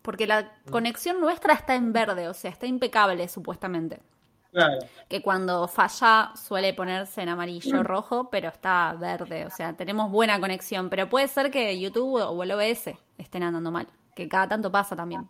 [0.00, 4.00] Porque la conexión nuestra está en verde, o sea, está impecable supuestamente.
[4.56, 4.78] Claro.
[5.06, 10.40] Que cuando falla suele ponerse en amarillo rojo, pero está verde, o sea, tenemos buena
[10.40, 10.88] conexión.
[10.88, 14.96] Pero puede ser que YouTube o el OBS estén andando mal, que cada tanto pasa
[14.96, 15.28] también.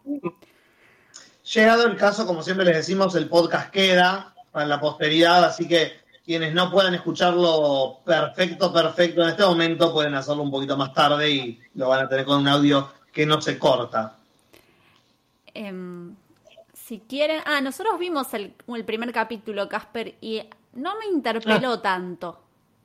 [1.55, 5.95] Llegado el caso, como siempre les decimos, el podcast queda para la posteridad, así que
[6.25, 11.29] quienes no puedan escucharlo perfecto, perfecto en este momento, pueden hacerlo un poquito más tarde
[11.29, 14.19] y lo van a tener con un audio que no se corta.
[15.53, 16.15] Em,
[16.87, 17.41] si quieren.
[17.47, 20.43] Ah, nosotros vimos el, el primer capítulo, Casper, y
[20.75, 22.41] no me interpeló tanto.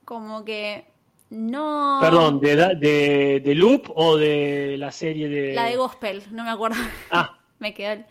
[0.05, 0.85] Como que
[1.29, 1.99] no.
[1.99, 5.53] Perdón, ¿de, de, de Loop o de la serie de.
[5.53, 6.77] La de Gospel, no me acuerdo.
[7.09, 8.03] Ah, me quedó.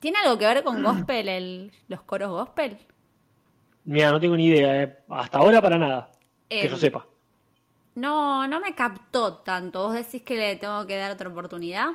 [0.00, 2.78] ¿Tiene algo que ver con Gospel, el, los coros Gospel?
[3.84, 4.82] mira, no tengo ni idea.
[4.82, 4.98] eh.
[5.08, 6.10] Hasta ahora para nada.
[6.58, 7.06] Que yo sepa.
[7.94, 9.82] No, no me captó tanto.
[9.84, 11.90] ¿Vos decís que le tengo que dar otra oportunidad?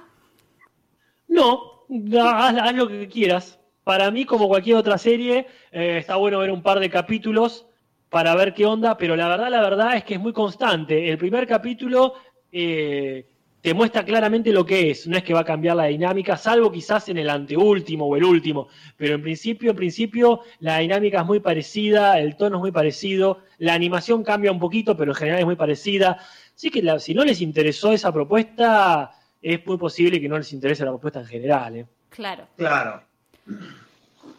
[1.29, 1.77] No,
[2.22, 3.59] haz, haz lo que quieras.
[3.84, 7.65] Para mí, como cualquier otra serie, eh, está bueno ver un par de capítulos
[8.09, 11.09] para ver qué onda, pero la verdad, la verdad es que es muy constante.
[11.09, 12.14] El primer capítulo
[12.51, 13.26] eh,
[13.61, 16.72] te muestra claramente lo que es, no es que va a cambiar la dinámica, salvo
[16.72, 21.26] quizás en el anteúltimo o el último, pero en principio, en principio, la dinámica es
[21.26, 25.39] muy parecida, el tono es muy parecido, la animación cambia un poquito, pero en general
[25.39, 26.19] es muy parecida.
[26.55, 29.11] Así que si no les interesó esa propuesta,
[29.53, 31.76] es muy posible que no les interese la propuesta en general.
[31.76, 31.88] ¿eh?
[32.10, 32.48] Claro.
[32.57, 33.02] Claro.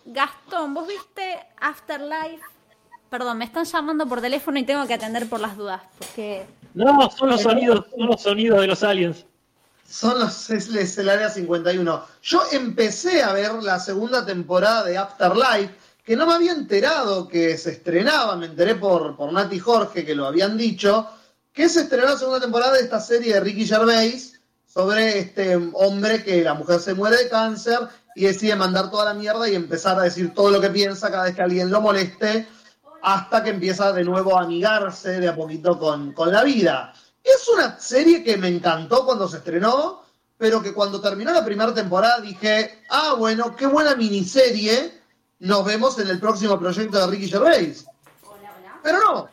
[0.04, 2.42] Gastón, ¿vos viste Afterlife?
[3.08, 5.80] Perdón, me están llamando por teléfono y tengo que atender por las dudas.
[5.98, 6.44] Porque.
[6.74, 9.24] No, son los sonidos, son los sonidos de los aliens.
[9.88, 12.04] Son los es, es el área 51.
[12.22, 15.74] Yo empecé a ver la segunda temporada de Afterlife,
[16.04, 20.14] que no me había enterado que se estrenaba, me enteré por, por Nati Jorge, que
[20.14, 21.08] lo habían dicho,
[21.50, 24.37] que se estrenó la segunda temporada de esta serie de Ricky Gervais
[24.68, 27.80] sobre este hombre que la mujer se muere de cáncer
[28.14, 31.24] y decide mandar toda la mierda y empezar a decir todo lo que piensa cada
[31.24, 32.46] vez que alguien lo moleste,
[33.02, 36.92] hasta que empieza de nuevo a amigarse de a poquito con, con la vida.
[37.24, 40.04] Es una serie que me encantó cuando se estrenó,
[40.36, 45.00] pero que cuando terminó la primera temporada dije, ah, bueno, qué buena miniserie,
[45.38, 47.86] nos vemos en el próximo proyecto de Ricky Gervais.
[48.82, 49.28] Pero no,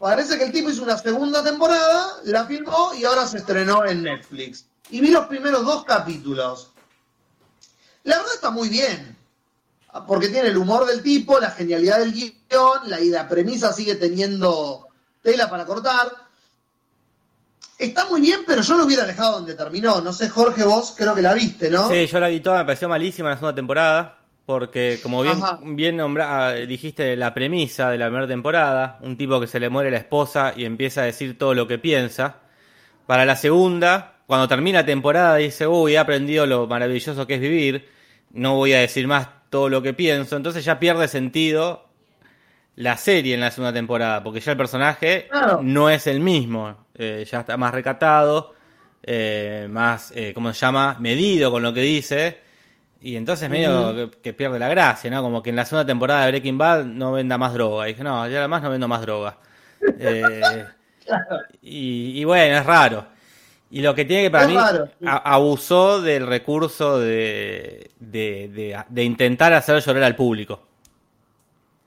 [0.00, 4.02] parece que el tipo hizo una segunda temporada, la filmó y ahora se estrenó en
[4.02, 4.64] Netflix.
[4.88, 6.72] Y vi los primeros dos capítulos.
[8.04, 9.16] La verdad está muy bien,
[10.06, 13.94] porque tiene el humor del tipo, la genialidad del guion, la, y la premisa sigue
[13.96, 14.88] teniendo
[15.22, 16.10] tela para cortar.
[17.76, 20.00] Está muy bien, pero yo lo hubiera dejado donde terminó.
[20.00, 21.88] No sé, Jorge, vos creo que la viste, ¿no?
[21.90, 24.19] Sí, yo la vi toda, me pareció malísima la segunda temporada.
[24.46, 25.60] Porque, como bien, Ajá.
[25.62, 29.90] bien nombra- dijiste la premisa de la primera temporada, un tipo que se le muere
[29.90, 32.36] la esposa y empieza a decir todo lo que piensa.
[33.06, 37.40] Para la segunda, cuando termina la temporada, dice, uy, he aprendido lo maravilloso que es
[37.40, 37.88] vivir,
[38.32, 40.36] no voy a decir más todo lo que pienso.
[40.36, 41.86] Entonces ya pierde sentido
[42.76, 45.60] la serie en la segunda temporada, porque ya el personaje Claro.
[45.62, 48.54] no es el mismo, eh, ya está más recatado,
[49.02, 50.96] eh, más, eh, ¿cómo se llama?
[50.98, 52.49] Medido con lo que dice.
[53.02, 55.22] Y entonces medio que, que pierde la gracia, ¿no?
[55.22, 57.88] Como que en la segunda temporada de Breaking Bad no venda más droga.
[57.88, 59.36] Y dije, no, ya además no vendo más droga.
[59.98, 60.66] Eh,
[61.62, 63.06] y, y bueno, es raro.
[63.70, 65.04] Y lo que tiene que para Es mí raro, sí.
[65.06, 70.60] a- abusó del recurso de, de, de- de intentar hacer llorar al público.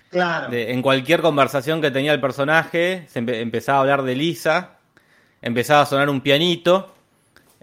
[0.09, 0.53] Claro.
[0.53, 4.77] En cualquier conversación que tenía el personaje, se empe- empezaba a hablar de Lisa,
[5.41, 6.92] empezaba a sonar un pianito,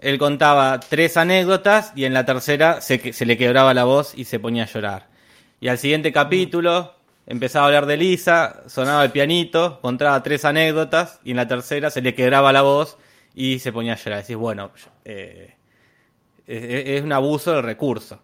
[0.01, 4.13] él contaba tres anécdotas y en la tercera se, que- se le quebraba la voz
[4.15, 5.07] y se ponía a llorar.
[5.59, 6.95] Y al siguiente capítulo
[7.27, 11.89] empezaba a hablar de Lisa, sonaba el pianito, contaba tres anécdotas y en la tercera
[11.91, 12.97] se le quebraba la voz
[13.35, 14.21] y se ponía a llorar.
[14.21, 14.71] Decís, bueno,
[15.05, 15.53] eh,
[16.47, 16.63] es,
[16.97, 18.19] es un abuso del recurso.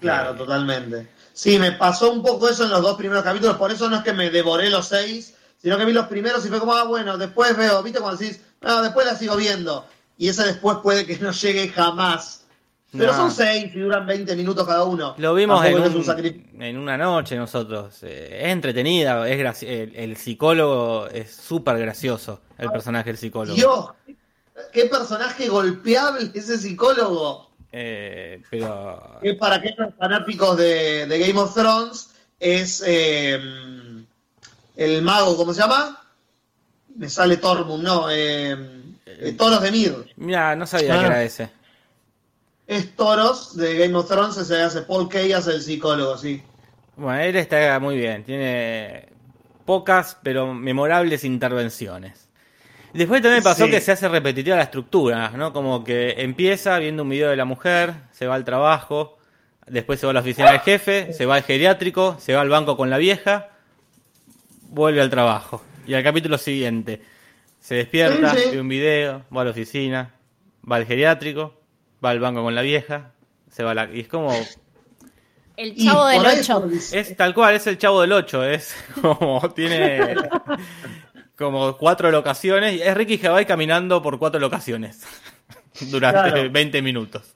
[0.00, 1.08] Claro, totalmente.
[1.32, 4.02] Sí, me pasó un poco eso en los dos primeros capítulos, por eso no es
[4.02, 7.16] que me devoré los seis, sino que vi los primeros y fue como, ah, bueno,
[7.16, 8.00] después veo, ¿viste?
[8.00, 9.86] Cuando decís, no, después la sigo viendo.
[10.22, 12.44] Y ese después puede que no llegue jamás.
[12.96, 15.16] Pero son seis y duran 20 minutos cada uno.
[15.18, 17.98] Lo vimos en, un- un una noche nosotros.
[18.04, 23.56] Eh, es entretenida, es el, el psicólogo es súper gracioso, el personaje del psicólogo.
[23.56, 23.86] Dios,
[24.72, 27.50] qué personaje golpeable ese psicólogo.
[27.72, 33.40] Eh, pero Que para aquellos fanáticos de, de Game of Thrones es eh,
[34.76, 35.98] el mago, ¿cómo se llama?
[36.94, 38.81] Me sale Tormund, no, eh,
[39.20, 40.12] eh, Toros de Mir.
[40.16, 41.00] mira, no sabía Ah.
[41.00, 41.48] que era ese.
[42.66, 46.42] Es Toros de Game of Thrones, se hace Paul Kay, hace el psicólogo, sí.
[46.96, 49.08] Bueno, él está muy bien, tiene
[49.64, 52.28] pocas pero memorables intervenciones.
[52.92, 53.70] Después también me pasó Sí.
[53.70, 55.52] que se hace repetitiva la estructura, ¿no?
[55.52, 59.18] Como que empieza viendo un video de la mujer, se va al trabajo,
[59.66, 62.50] después se va a la oficina del jefe, se va al geriátrico, se va al
[62.50, 63.48] banco con la vieja,
[64.68, 65.62] vuelve al trabajo.
[65.86, 67.00] Y al capítulo siguiente,
[67.62, 68.50] se despierta, Sí, sí.
[68.50, 70.14] ve un video, va a la oficina,
[70.70, 71.58] va al geriátrico,
[72.04, 73.12] va al banco con la vieja,
[73.48, 73.90] se va a la...
[73.90, 74.32] Y es como...
[75.56, 76.60] El Y chavo del por ahí 8.
[76.60, 80.16] por- Es tal cual, es el chavo del 8, es como tiene
[81.36, 82.74] como cuatro locaciones.
[82.74, 85.02] y Es Ricky Gervais caminando por cuatro locaciones
[85.90, 86.50] durante Claro.
[86.50, 87.34] 20 minutos.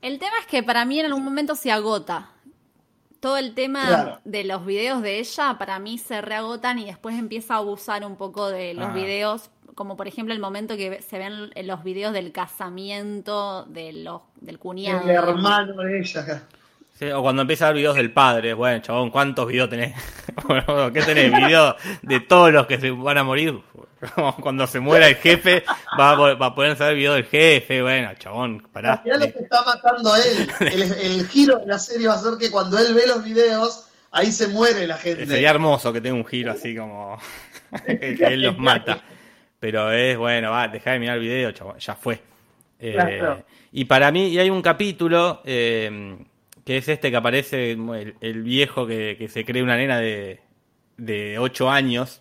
[0.00, 2.30] El tema es que para mí en algún momento se agota.
[3.22, 4.20] Todo el tema Claro.
[4.24, 8.16] de los videos de ella para mí se reagotan y después empieza a abusar un
[8.16, 8.92] poco de los Ah.
[8.92, 13.92] videos, como por ejemplo el momento que se ven en los videos del casamiento de
[13.92, 15.02] los, del cuñado.
[15.04, 16.42] El hermano de ella acá.
[16.98, 19.94] Sí, o cuando empieza a ver videos del padre, bueno, chabón, ¿cuántos videos tenés?
[20.48, 21.30] Bueno, ¿Qué tenés?
[21.32, 23.60] Videos de todos los que se van a morir.
[24.40, 25.64] Cuando se muera el jefe,
[25.98, 27.82] va a, va a poder saber video del jefe.
[27.82, 29.00] Bueno, chabón, pará.
[29.04, 30.50] Mirá lo que está matando a él.
[30.60, 33.88] El, el giro de la serie va a ser que cuando él ve los videos,
[34.10, 35.26] ahí se muere la gente.
[35.26, 37.18] Sería hermoso que tenga un giro así como
[37.86, 39.02] que él los mata.
[39.60, 42.20] Pero es bueno, va, dejá de mirar el video, chabón, ya fue.
[42.80, 43.44] Eh, Claro.
[43.70, 46.16] Y para mí, y hay un capítulo eh,
[46.64, 50.40] que es este que aparece el, el viejo que, que se cree una nena de,
[50.96, 52.20] de 8 años.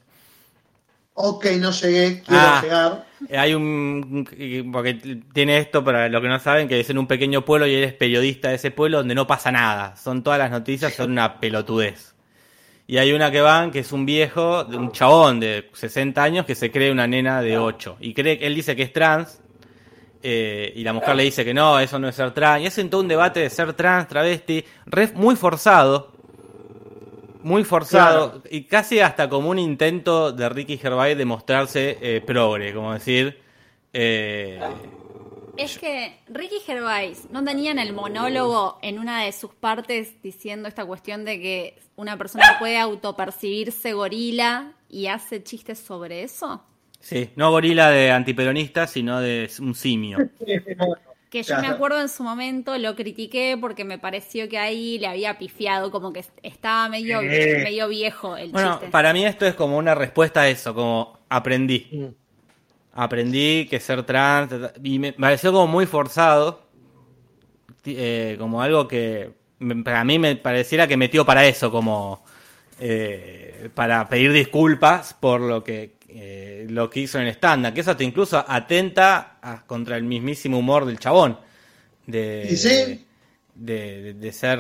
[1.14, 2.60] Ok, no llegué, quiero Ah.
[2.64, 3.06] llegar.
[3.30, 4.26] Eh, Hay un.
[4.72, 4.94] Porque
[5.34, 7.84] tiene esto, para los que no saben, que es en un pequeño pueblo y él
[7.84, 9.96] es periodista de ese pueblo donde no pasa nada.
[9.98, 12.16] Son todas las noticias, son una pelotudez.
[12.88, 16.56] Y hay una que van, que es un viejo, un chabón de 60 años que
[16.56, 17.98] se cree una nena de 8.
[18.00, 19.38] Y cree él dice que es trans.
[20.24, 22.62] eh, y la mujer le dice que no, eso no es ser trans.
[22.64, 26.11] Y hacen todo un debate de ser trans, travesti, re- muy forzado.
[27.44, 28.42] Muy forzado.
[28.50, 33.40] Y casi hasta como un intento de Ricky Gervais de mostrarse eh, progre, como decir.
[33.94, 34.60] eh,
[35.58, 40.68] Es que Ricky Gervais no tenía en el monólogo en una de sus partes diciendo
[40.68, 46.64] esta cuestión de que una persona puede autopercibirse gorila y hace chistes sobre eso.
[47.00, 50.18] sí, no gorila de antiperonista, sino de un simio.
[51.32, 51.62] Que yo Claro.
[51.62, 55.90] me acuerdo en su momento lo critiqué porque me pareció que ahí le había pifiado,
[55.90, 58.90] como que estaba medio, medio viejo el Bueno, chiste.
[58.90, 61.88] para mí esto es como una respuesta a eso, como aprendí.
[61.92, 62.06] Mm.
[62.94, 64.52] Aprendí que ser trans,
[64.84, 66.62] y me pareció como muy forzado,
[67.86, 69.32] eh, como algo que
[69.86, 72.24] para mí me pareciera que metió para eso, como
[72.82, 77.82] eh, para pedir disculpas por lo que eh, lo que hizo en el stand que
[77.82, 81.38] eso te incluso atenta a- contra el mismísimo humor del chabón,
[82.08, 83.06] de, sí.
[83.56, 84.60] de, de- de ser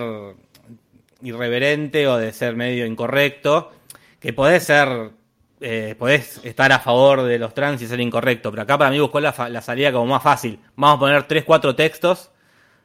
[1.22, 3.72] irreverente o de ser medio incorrecto,
[4.20, 5.12] que podés ser,
[5.60, 9.00] eh, podés estar a favor de los trans y ser incorrecto, pero acá para mí
[9.00, 10.60] buscó la, la salida como más fácil.
[10.76, 12.30] Vamos a poner tres, cuatro textos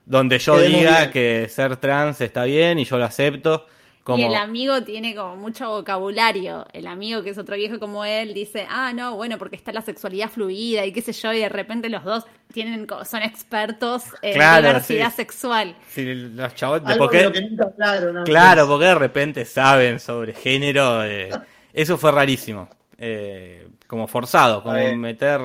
[0.05, 1.11] donde yo Quedemos diga bien.
[1.11, 3.67] que ser trans está bien y yo lo acepto.
[4.07, 4.19] Como...
[4.19, 6.65] Y el amigo tiene como mucho vocabulario.
[6.73, 9.83] El amigo, que es otro viejo como él, dice, ah, no, bueno, porque está la
[9.83, 14.35] sexualidad fluida y qué sé yo, y de repente los dos tienen son expertos en
[14.35, 15.17] Claro, diversidad sí.
[15.17, 15.75] sexual.
[15.89, 17.17] Sí, los chavos, Algo ¿por qué?
[17.19, 18.17] de lo que nunca hablaron.
[18.19, 18.33] antes.
[18.33, 21.05] Claro, porque de repente saben sobre género.
[21.05, 21.31] eh,
[21.73, 22.69] eso fue rarísimo.
[22.99, 25.41] Eh, como forzado, como meter.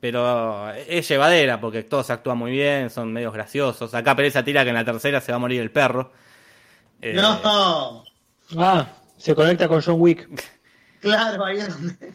[0.00, 3.94] Pero es llevadera porque todos actúan muy bien, son medios graciosos.
[3.94, 6.10] Acá Pereza tira que en la tercera se va a morir el perro.
[7.00, 8.04] Eh, No,
[8.58, 8.86] Ah,
[9.16, 10.28] se conecta con John Wick.
[11.00, 12.14] claro, ahí es donde.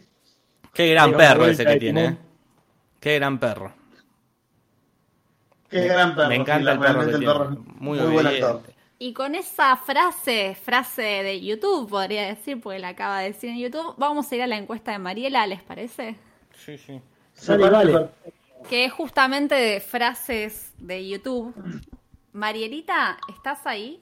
[0.72, 2.00] Qué gran perro ese que tiene.
[2.02, 2.14] timón.
[2.14, 2.28] eh.
[3.00, 3.72] Qué gran perro.
[5.68, 6.28] Qué gran perro.
[6.28, 8.62] Me encanta el perro que el Muy, buen actor.
[8.98, 13.58] Y con esa frase, frase de YouTube, podría decir, porque la acaba de decir en
[13.58, 16.16] YouTube, vamos a ir a la encuesta de Mariela, ¿les parece?
[16.56, 17.00] Sí, sí.
[17.34, 18.10] Sale, vale.
[18.68, 21.52] Que es justamente de frases de YouTube.
[22.32, 24.00] Marielita, ¿estás ahí?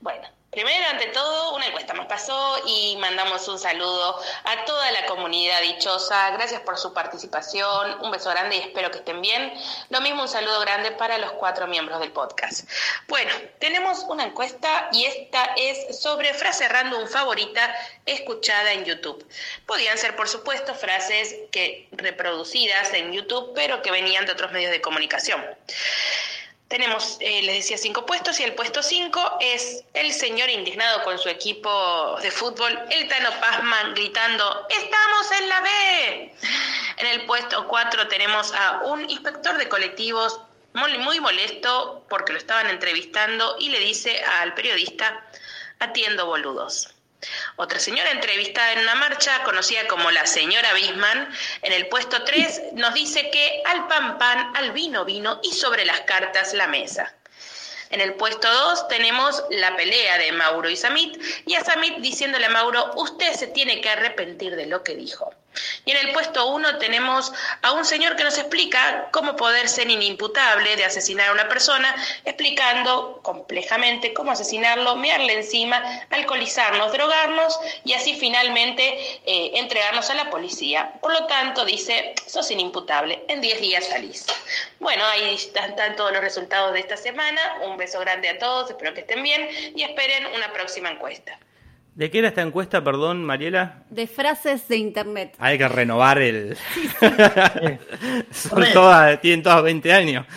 [0.00, 5.06] Bueno, primero, ante todo, una encuesta nos pasó y mandamos un saludo a toda la
[5.06, 6.30] comunidad dichosa.
[6.30, 8.00] Gracias por su participación.
[8.02, 9.52] Un beso grande y espero que estén bien.
[9.90, 12.68] Lo mismo, un saludo grande para los cuatro miembros del podcast.
[13.08, 17.74] Bueno, tenemos una encuesta y esta es sobre frase random favorita
[18.06, 19.26] escuchada en YouTube.
[19.66, 24.70] Podían ser, por supuesto, frases que reproducidas en YouTube, pero que venían de otros medios
[24.70, 25.44] de comunicación.
[26.68, 31.18] Tenemos, eh, les decía, cinco puestos y el puesto cinco es el señor indignado con
[31.18, 36.34] su equipo de fútbol, el Tano Pazman, gritando, ¡Estamos en la B!
[36.98, 40.40] En el puesto cuatro tenemos a un inspector de colectivos
[40.74, 45.24] muy, muy molesto porque lo estaban entrevistando y le dice al periodista,
[45.78, 46.94] atiendo boludos.
[47.56, 51.28] Otra señora entrevistada en una marcha, conocida como la señora Bisman,
[51.62, 55.84] en el puesto 3 nos dice que al pan pan, al vino vino y sobre
[55.84, 57.12] las cartas la mesa.
[57.90, 62.46] En el puesto 2 tenemos la pelea de Mauro y Samit, y a Samit diciéndole
[62.46, 65.34] a Mauro, usted se tiene que arrepentir de lo que dijo.
[65.84, 67.32] Y en el puesto 1 tenemos
[67.62, 71.94] a un señor que nos explica cómo poder ser inimputable de asesinar a una persona,
[72.24, 78.82] explicando complejamente cómo asesinarlo, mearle encima, alcoholizarnos, drogarnos y así finalmente
[79.26, 80.92] eh, entregarnos a la policía.
[81.00, 84.26] Por lo tanto, dice, sos inimputable, en 10 días salís.
[84.78, 87.40] Bueno, ahí están, están todos los resultados de esta semana.
[87.64, 91.38] Un beso grande a todos, espero que estén bien y esperen una próxima encuesta.
[91.98, 93.82] ¿De qué era esta encuesta, perdón, Mariela?
[93.90, 95.34] De frases de internet.
[95.40, 96.56] Hay que renovar el.
[98.30, 100.24] Son todas, tienen todas 20 años.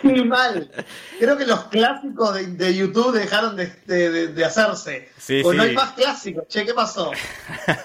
[0.00, 0.70] Sí, mal.
[1.18, 5.10] Creo que los clásicos de, YouTube dejaron de, hacerse.
[5.18, 6.48] Sí, pues no hay más clásicos.
[6.48, 7.10] Che, ¿qué pasó?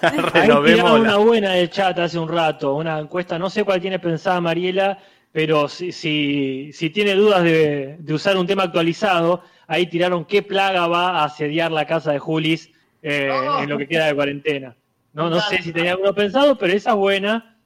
[0.32, 1.00] Renovemos.
[1.00, 3.38] una buena del chat hace un rato, una encuesta.
[3.38, 4.98] No sé cuál tiene pensada Mariela,
[5.32, 10.42] pero si, si, si tiene dudas de, de usar un tema actualizado ahí tiraron qué
[10.42, 12.70] plaga va a asediar la casa de Julis
[13.02, 13.30] eh,
[13.60, 14.76] en lo que queda de cuarentena.
[15.12, 17.56] No, no sé si tenía alguno pensado, pero esa es buena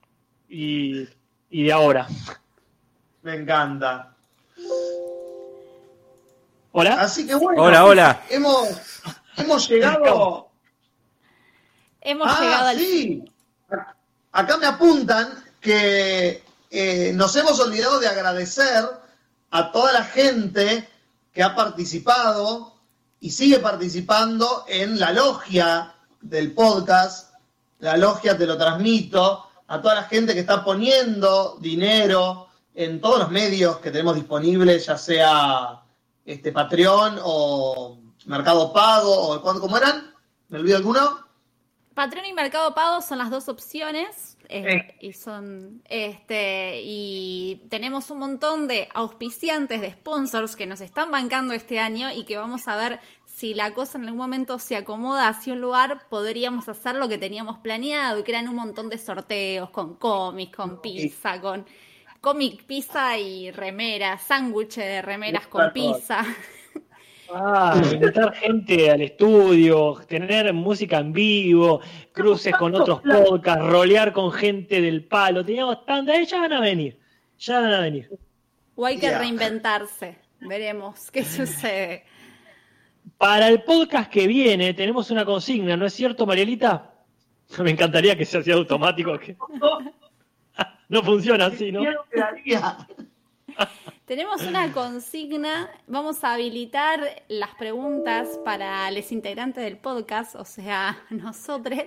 [0.46, 1.08] y,
[1.50, 2.06] de ahora.
[3.22, 4.14] Me encanta.
[6.72, 7.00] Hola.
[7.00, 7.62] Así que bueno.
[7.62, 8.22] Hola, hola.
[8.28, 9.00] Hemos,
[9.38, 10.50] hemos llegado.
[12.02, 12.78] Hemos ah, llegado al.
[12.78, 13.24] Sí.
[14.32, 18.84] Acá me apuntan que eh, nos hemos olvidado de agradecer
[19.50, 20.86] a toda la gente
[21.34, 22.72] que ha participado
[23.18, 27.34] y sigue participando en la logia del podcast.
[27.80, 33.18] La logia te lo transmito a toda la gente que está poniendo dinero en todos
[33.18, 35.82] los medios que tenemos disponibles, ya sea
[36.24, 40.14] este Patreon o Mercado Pago o ¿cómo eran?
[40.48, 41.18] ¿Me olvido alguno?
[41.94, 44.33] Patreon y Mercado Pago son las dos opciones.
[44.56, 51.10] Eh, y son este y tenemos un montón de auspiciantes de sponsors que nos están
[51.10, 54.76] bancando este año y que vamos a ver si la cosa en algún momento se
[54.76, 58.98] acomoda hacia un lugar podríamos hacer lo que teníamos planeado y crean un montón de
[58.98, 61.66] sorteos con cómics con pizza con
[62.20, 66.24] cómic pizza y remeras sándwiches de remeras con pizza
[67.32, 71.80] Ah, invitar gente al estudio, tener música en vivo,
[72.12, 75.44] cruces con otros podcasts, rolear con gente del palo.
[75.44, 76.98] Teníamos tanta, ya van a venir,
[77.38, 78.10] ya van a venir.
[78.76, 82.04] O hay que reinventarse, veremos qué sucede.
[83.16, 86.94] Para el podcast que viene tenemos una consigna, ¿no es cierto, Marielita?
[87.58, 89.18] Me encantaría que sea así automático.
[90.86, 91.82] No funciona así, ¿no?
[94.06, 101.02] Tenemos una consigna, vamos a habilitar las preguntas para los integrantes del podcast, o sea,
[101.10, 101.80] nosotros.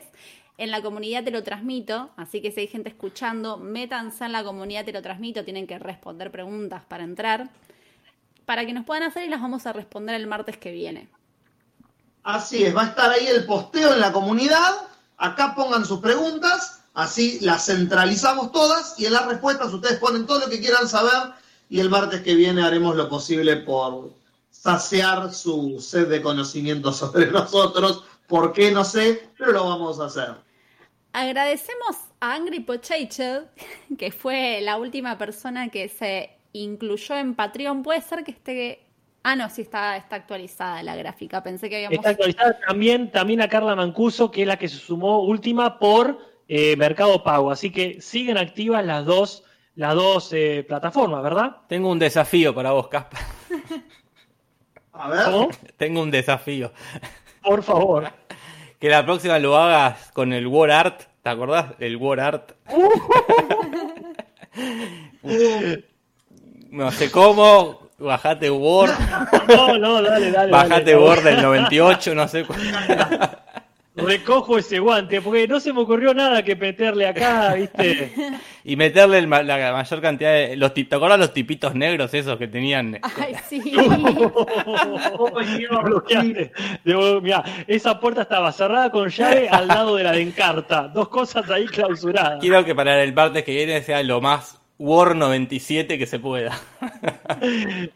[0.60, 4.44] En la comunidad te lo transmito, así que si hay gente escuchando, métanse en la
[4.44, 7.52] comunidad te lo transmito, tienen que responder preguntas para entrar,
[8.44, 11.10] para que nos puedan hacer y las vamos a responder el martes que viene.
[12.23, 14.88] Así es, va a estar ahí el posteo en la comunidad,
[15.18, 20.39] acá pongan sus preguntas, así las centralizamos todas y en las respuestas ustedes ponen todo
[20.39, 21.34] lo que quieran saber
[21.69, 24.11] y el martes que viene haremos lo posible por
[24.49, 28.03] saciar su sed de conocimiento sobre nosotros.
[28.27, 28.72] ¿Por qué?
[28.72, 30.35] No sé, pero lo vamos a hacer.
[31.14, 33.48] Agradecemos a Angry Potato,
[33.98, 37.84] que fue la última persona que se incluyó en Patreon.
[37.84, 38.84] Puede ser que esté.
[39.23, 41.44] Ah, no, sí está, está actualizada la gráfica.
[41.44, 41.98] Pensé que habíamos.
[41.98, 46.18] Está actualizada también, también a Carla Mancuso, que es la que se sumó última por
[46.48, 47.52] eh, Mercado Pago.
[47.52, 49.44] Así que siguen activas las dos
[49.77, 51.57] las dos eh, plataformas, ¿verdad?
[51.67, 53.19] Tengo un desafío para vos, Caspa.
[54.91, 55.55] A ver.
[55.77, 56.71] Tengo un desafío.
[57.43, 58.11] Por favor.
[58.79, 61.03] Que la próxima lo hagas con el War Art.
[61.21, 61.75] ¿Te acordás?
[61.77, 62.53] El War Art.
[66.71, 67.85] no sé cómo.
[67.99, 68.91] Bajate Word.
[69.47, 70.51] No, no, dale, dale.
[70.51, 72.61] Bajate Word del 98, no sé cuál.
[73.97, 78.13] recojo ese guante, porque no se me ocurrió nada que meterle acá, ¿viste?
[78.63, 80.57] Y meterle la mayor cantidad de.
[80.57, 82.99] Los, ¿Te acuerdas los tipitos negros esos que tenían?
[83.01, 83.61] Ay, sí.
[87.21, 90.89] Mira, esa puerta estaba cerrada con llave al lado de la de Encarta.
[90.89, 92.41] Dos cosas ahí clausuradas.
[92.41, 96.51] Quiero que para el martes que viene sea lo más War 97 que se pueda.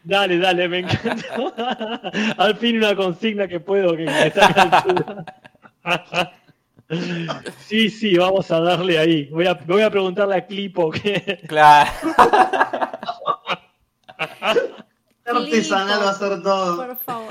[0.02, 2.00] Dale, dale, me encanta.
[2.38, 5.24] Al fin una consigna que puedo que está
[7.66, 9.24] Sí, sí, vamos a darle ahí.
[9.30, 11.40] Voy a, voy a preguntarle a Clipo que.
[11.48, 11.90] Claro.
[15.36, 16.76] artesanal va a ser todo.
[16.76, 17.28] Por favor.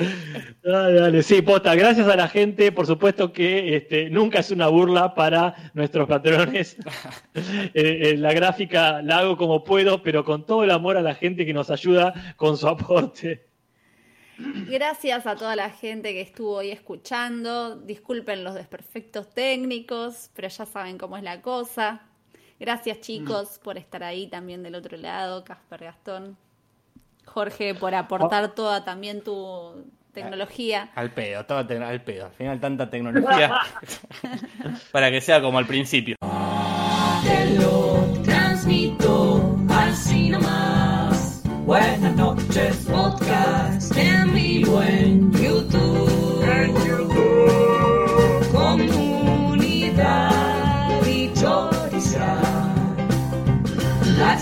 [0.64, 4.68] Dale, dale, sí, posta, gracias a la gente, por supuesto que este, nunca es una
[4.68, 6.78] burla para nuestros patrones.
[7.74, 11.16] Eh, eh, la gráfica la hago como puedo, pero con todo el amor a la
[11.16, 13.46] gente que nos ayuda con su aporte.
[14.68, 17.76] Gracias a toda la gente que estuvo hoy escuchando.
[17.76, 22.02] Disculpen los desperfectos técnicos, pero ya saben cómo es la cosa.
[22.60, 26.38] Gracias chicos por estar ahí también del otro lado, Casper Gastón.
[27.26, 30.92] Jorge, por aportar toda también tu tecnología.
[30.96, 32.26] Al pedo, toda tec- al pedo.
[32.26, 33.62] Al final tanta tecnología
[34.92, 36.16] para que sea como al principio.
[37.24, 40.61] Te lo transmito así nomás.
[41.72, 46.44] Buenas noches, podcast en vivo en YouTube.
[46.44, 48.52] En YouTube.
[48.52, 50.32] Comunidad
[51.08, 52.42] y Chorizal.
[54.18, 54.38] La